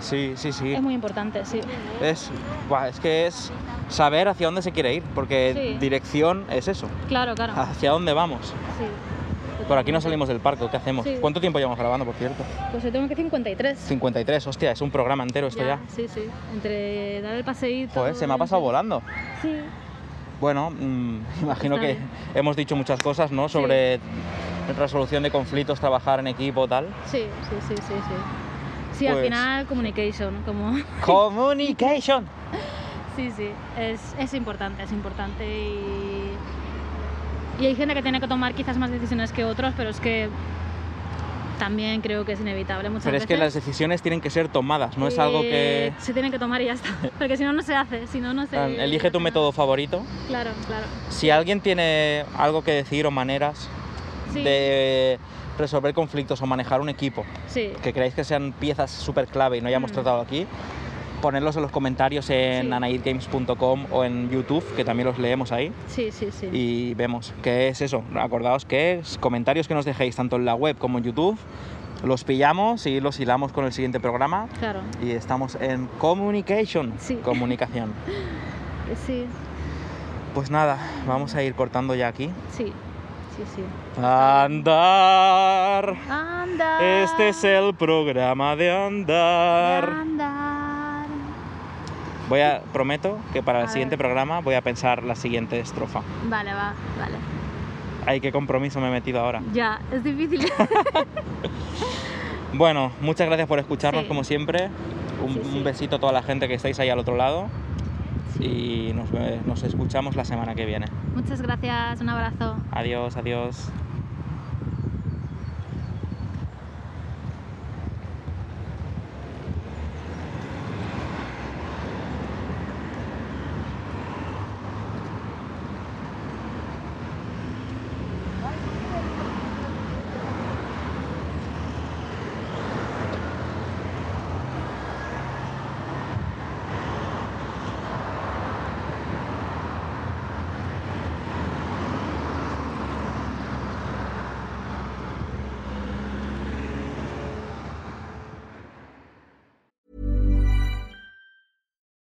Sí, 0.00 0.32
sí, 0.36 0.52
sí. 0.52 0.72
es 0.72 0.80
muy 0.82 0.94
importante, 0.94 1.44
sí. 1.44 1.60
Es, 2.00 2.30
buah, 2.68 2.88
es 2.88 3.00
que 3.00 3.26
es 3.26 3.52
saber 3.88 4.28
hacia 4.28 4.46
dónde 4.46 4.62
se 4.62 4.72
quiere 4.72 4.94
ir, 4.94 5.02
porque 5.14 5.52
Sí. 5.74 5.78
dirección 5.78 6.44
es 6.50 6.68
eso. 6.68 6.88
Claro, 7.08 7.34
claro. 7.34 7.52
Hacia 7.56 7.90
dónde 7.90 8.12
vamos. 8.12 8.54
Sí. 8.78 8.84
Por 9.66 9.78
aquí 9.78 9.90
no 9.90 10.00
salimos 10.00 10.28
del 10.28 10.38
parque, 10.38 10.68
¿qué 10.70 10.76
hacemos? 10.76 11.04
Sí. 11.04 11.16
¿Cuánto 11.20 11.40
tiempo 11.40 11.58
llevamos 11.58 11.78
grabando, 11.78 12.04
por 12.04 12.14
cierto? 12.14 12.44
Pues 12.70 12.84
yo 12.84 12.92
tengo 12.92 13.08
que 13.08 13.16
53. 13.16 13.76
53, 13.78 14.46
hostia, 14.46 14.70
es 14.70 14.80
un 14.80 14.92
programa 14.92 15.24
entero 15.24 15.48
esto 15.48 15.64
ya. 15.64 15.80
Sí, 15.88 16.06
sí. 16.08 16.22
Entre 16.54 17.20
dar 17.20 17.34
el 17.34 17.44
paseíto... 17.44 17.94
Joder, 17.94 18.14
se 18.14 18.26
me 18.28 18.34
ha 18.34 18.38
pasado 18.38 18.60
volando. 18.60 19.02
Sí. 19.42 19.56
Bueno, 20.40 20.70
mm, 20.70 21.18
imagino 21.42 21.80
que 21.80 21.98
hemos 22.34 22.54
dicho 22.54 22.76
muchas 22.76 23.00
cosas, 23.00 23.32
¿no? 23.32 23.48
Sobre 23.48 23.98
resolución 24.78 25.22
de 25.24 25.30
conflictos, 25.32 25.80
trabajar 25.80 26.20
en 26.20 26.28
equipo, 26.28 26.68
tal. 26.68 26.86
Sí, 27.06 27.24
sí, 27.48 27.56
sí, 27.68 27.74
sí, 27.76 27.94
sí. 27.94 28.14
Sí, 28.98 29.06
al 29.08 29.14
Pues- 29.14 29.24
final 29.24 29.66
communication, 29.66 30.42
como... 30.46 30.76
Communication. 31.04 32.26
Sí, 33.16 33.30
sí, 33.30 33.50
es, 33.78 34.14
es 34.18 34.34
importante, 34.34 34.82
es 34.82 34.92
importante 34.92 35.44
y... 35.44 36.30
Y 37.58 37.66
hay 37.66 37.74
gente 37.74 37.94
que 37.94 38.02
tiene 38.02 38.20
que 38.20 38.28
tomar 38.28 38.54
quizás 38.54 38.76
más 38.76 38.90
decisiones 38.90 39.32
que 39.32 39.44
otros, 39.44 39.72
pero 39.76 39.90
es 39.90 40.00
que 40.00 40.28
también 41.58 42.02
creo 42.02 42.26
que 42.26 42.32
es 42.32 42.40
inevitable 42.40 42.90
muchas 42.90 43.04
Pero 43.06 43.16
es 43.16 43.22
veces. 43.22 43.28
que 43.34 43.42
las 43.42 43.54
decisiones 43.54 44.02
tienen 44.02 44.20
que 44.20 44.28
ser 44.28 44.48
tomadas, 44.48 44.98
no 44.98 45.08
es 45.08 45.18
algo 45.18 45.40
que... 45.40 45.90
Se 45.98 46.12
tienen 46.12 46.30
que 46.30 46.38
tomar 46.38 46.60
y 46.60 46.66
ya 46.66 46.74
está, 46.74 46.90
porque 47.18 47.38
si 47.38 47.44
no, 47.44 47.52
no 47.54 47.62
se 47.62 47.74
hace, 47.74 48.06
si 48.08 48.20
no, 48.20 48.34
no 48.34 48.46
se... 48.46 48.84
Elige 48.84 49.10
tu 49.10 49.20
método 49.20 49.52
favorito. 49.52 50.04
Claro, 50.28 50.50
claro. 50.66 50.84
Si 51.08 51.30
alguien 51.30 51.62
tiene 51.62 52.26
algo 52.36 52.62
que 52.62 52.72
decir 52.72 53.06
o 53.06 53.10
maneras 53.10 53.68
Sí. 54.34 54.42
de 54.42 55.18
resolver 55.56 55.94
conflictos 55.94 56.42
o 56.42 56.46
manejar 56.46 56.82
un 56.82 56.90
equipo, 56.90 57.24
Sí. 57.46 57.72
que 57.82 57.94
creáis 57.94 58.12
que 58.12 58.24
sean 58.24 58.52
piezas 58.52 58.90
súper 58.90 59.26
clave 59.28 59.56
y 59.56 59.60
no 59.62 59.68
hayamos 59.68 59.92
Mm. 59.92 59.94
tratado 59.94 60.20
aquí, 60.20 60.46
ponedlos 61.16 61.56
en 61.56 61.62
los 61.62 61.70
comentarios 61.70 62.28
en 62.30 62.66
Sí. 62.66 62.72
anaidgames.com 62.72 63.86
o 63.90 64.04
en 64.04 64.30
YouTube, 64.30 64.64
que 64.76 64.84
también 64.84 65.06
los 65.08 65.18
leemos 65.18 65.52
ahí. 65.52 65.72
Sí, 65.88 66.10
sí, 66.12 66.28
sí. 66.30 66.48
y 66.52 66.94
vemos 66.94 67.32
qué 67.42 67.68
es 67.68 67.80
eso. 67.82 68.02
Acordaos 68.14 68.64
que 68.64 68.94
es 69.00 69.18
comentarios 69.18 69.68
que 69.68 69.74
nos 69.74 69.84
dejéis 69.84 70.16
tanto 70.16 70.36
en 70.36 70.44
la 70.44 70.54
web 70.54 70.76
como 70.78 70.98
en 70.98 71.04
YouTube, 71.04 71.36
los 72.04 72.24
pillamos 72.24 72.86
y 72.86 73.00
los 73.00 73.18
hilamos 73.20 73.52
con 73.52 73.64
el 73.64 73.72
siguiente 73.72 73.98
programa 74.00 74.48
Claro. 74.58 74.80
y 75.02 75.10
estamos 75.12 75.56
en 75.60 75.86
communication, 75.98 76.92
Sí. 76.98 77.16
comunicación. 77.16 77.92
Sí, 79.06 79.24
Pues 80.34 80.50
nada, 80.50 80.78
vamos 81.08 81.34
a 81.34 81.42
ir 81.42 81.54
cortando 81.54 81.94
ya 81.96 82.08
aquí. 82.08 82.30
sí, 82.50 82.66
sí, 83.36 83.42
sí. 83.56 83.62
Andar. 84.00 85.96
Andar. 86.08 86.82
Este 86.84 87.30
es 87.30 87.42
el 87.42 87.74
programa 87.74 88.54
de 88.54 88.70
andar. 88.70 89.88
Andar. 89.90 90.65
Voy 92.28 92.40
a 92.40 92.60
prometo 92.72 93.18
que 93.32 93.42
para 93.42 93.62
el 93.62 93.68
siguiente 93.68 93.96
programa 93.96 94.40
voy 94.40 94.54
a 94.54 94.60
pensar 94.60 95.02
la 95.04 95.14
siguiente 95.14 95.60
estrofa. 95.60 96.02
Vale, 96.28 96.52
va, 96.52 96.74
vale. 96.98 97.14
Ay, 98.04 98.20
qué 98.20 98.32
compromiso 98.32 98.80
me 98.80 98.88
he 98.88 98.90
metido 98.90 99.20
ahora. 99.20 99.42
Ya, 99.52 99.80
es 99.92 100.02
difícil. 100.04 100.46
Bueno, 102.52 102.90
muchas 103.02 103.26
gracias 103.26 103.46
por 103.48 103.58
escucharnos 103.58 104.02
Sí. 104.04 104.08
como 104.08 104.24
siempre. 104.24 104.70
Un, 105.22 105.34
Sí, 105.34 105.40
sí. 105.44 105.56
un 105.58 105.64
besito 105.64 105.96
a 105.96 105.98
toda 105.98 106.12
la 106.12 106.22
gente 106.22 106.48
que 106.48 106.54
estáis 106.54 106.78
ahí 106.78 106.88
al 106.88 106.98
otro 106.98 107.14
lado. 107.16 107.48
Y 108.40 108.92
nos 109.46 109.62
escuchamos 109.62 110.14
la 110.16 110.24
semana 110.24 110.54
que 110.54 110.64
viene. 110.64 110.86
Muchas 111.14 111.42
gracias, 111.42 112.00
un 112.00 112.08
abrazo. 112.08 112.56
Adiós, 112.70 113.16
adiós. 113.16 113.70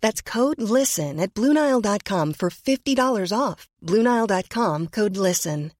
That's 0.00 0.22
code 0.22 0.60
LISTEN 0.60 1.20
at 1.20 1.34
BlueNile.com 1.34 2.34
for 2.34 2.50
$50 2.50 3.32
off. 3.36 3.68
BlueNile.com 3.82 4.88
code 4.88 5.16
LISTEN. 5.16 5.72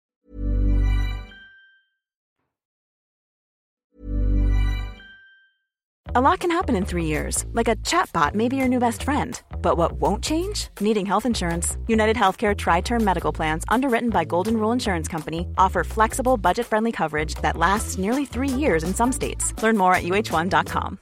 A 6.16 6.20
lot 6.20 6.40
can 6.40 6.50
happen 6.50 6.76
in 6.76 6.86
three 6.86 7.04
years, 7.04 7.44
like 7.52 7.68
a 7.68 7.76
chatbot 7.84 8.34
may 8.34 8.48
be 8.48 8.56
your 8.56 8.68
new 8.68 8.78
best 8.78 9.02
friend. 9.02 9.38
But 9.60 9.76
what 9.76 10.00
won't 10.00 10.24
change? 10.24 10.68
Needing 10.80 11.04
health 11.04 11.26
insurance. 11.26 11.76
United 11.88 12.16
Healthcare 12.16 12.56
Tri 12.56 12.80
Term 12.80 13.04
Medical 13.04 13.34
Plans, 13.34 13.64
underwritten 13.68 14.08
by 14.08 14.24
Golden 14.24 14.56
Rule 14.56 14.72
Insurance 14.72 15.08
Company, 15.08 15.46
offer 15.58 15.84
flexible, 15.84 16.38
budget 16.38 16.64
friendly 16.64 16.90
coverage 16.90 17.34
that 17.42 17.58
lasts 17.58 17.98
nearly 17.98 18.24
three 18.24 18.48
years 18.48 18.82
in 18.82 18.94
some 18.94 19.12
states. 19.12 19.52
Learn 19.62 19.76
more 19.76 19.94
at 19.94 20.04
uh1.com. 20.04 20.98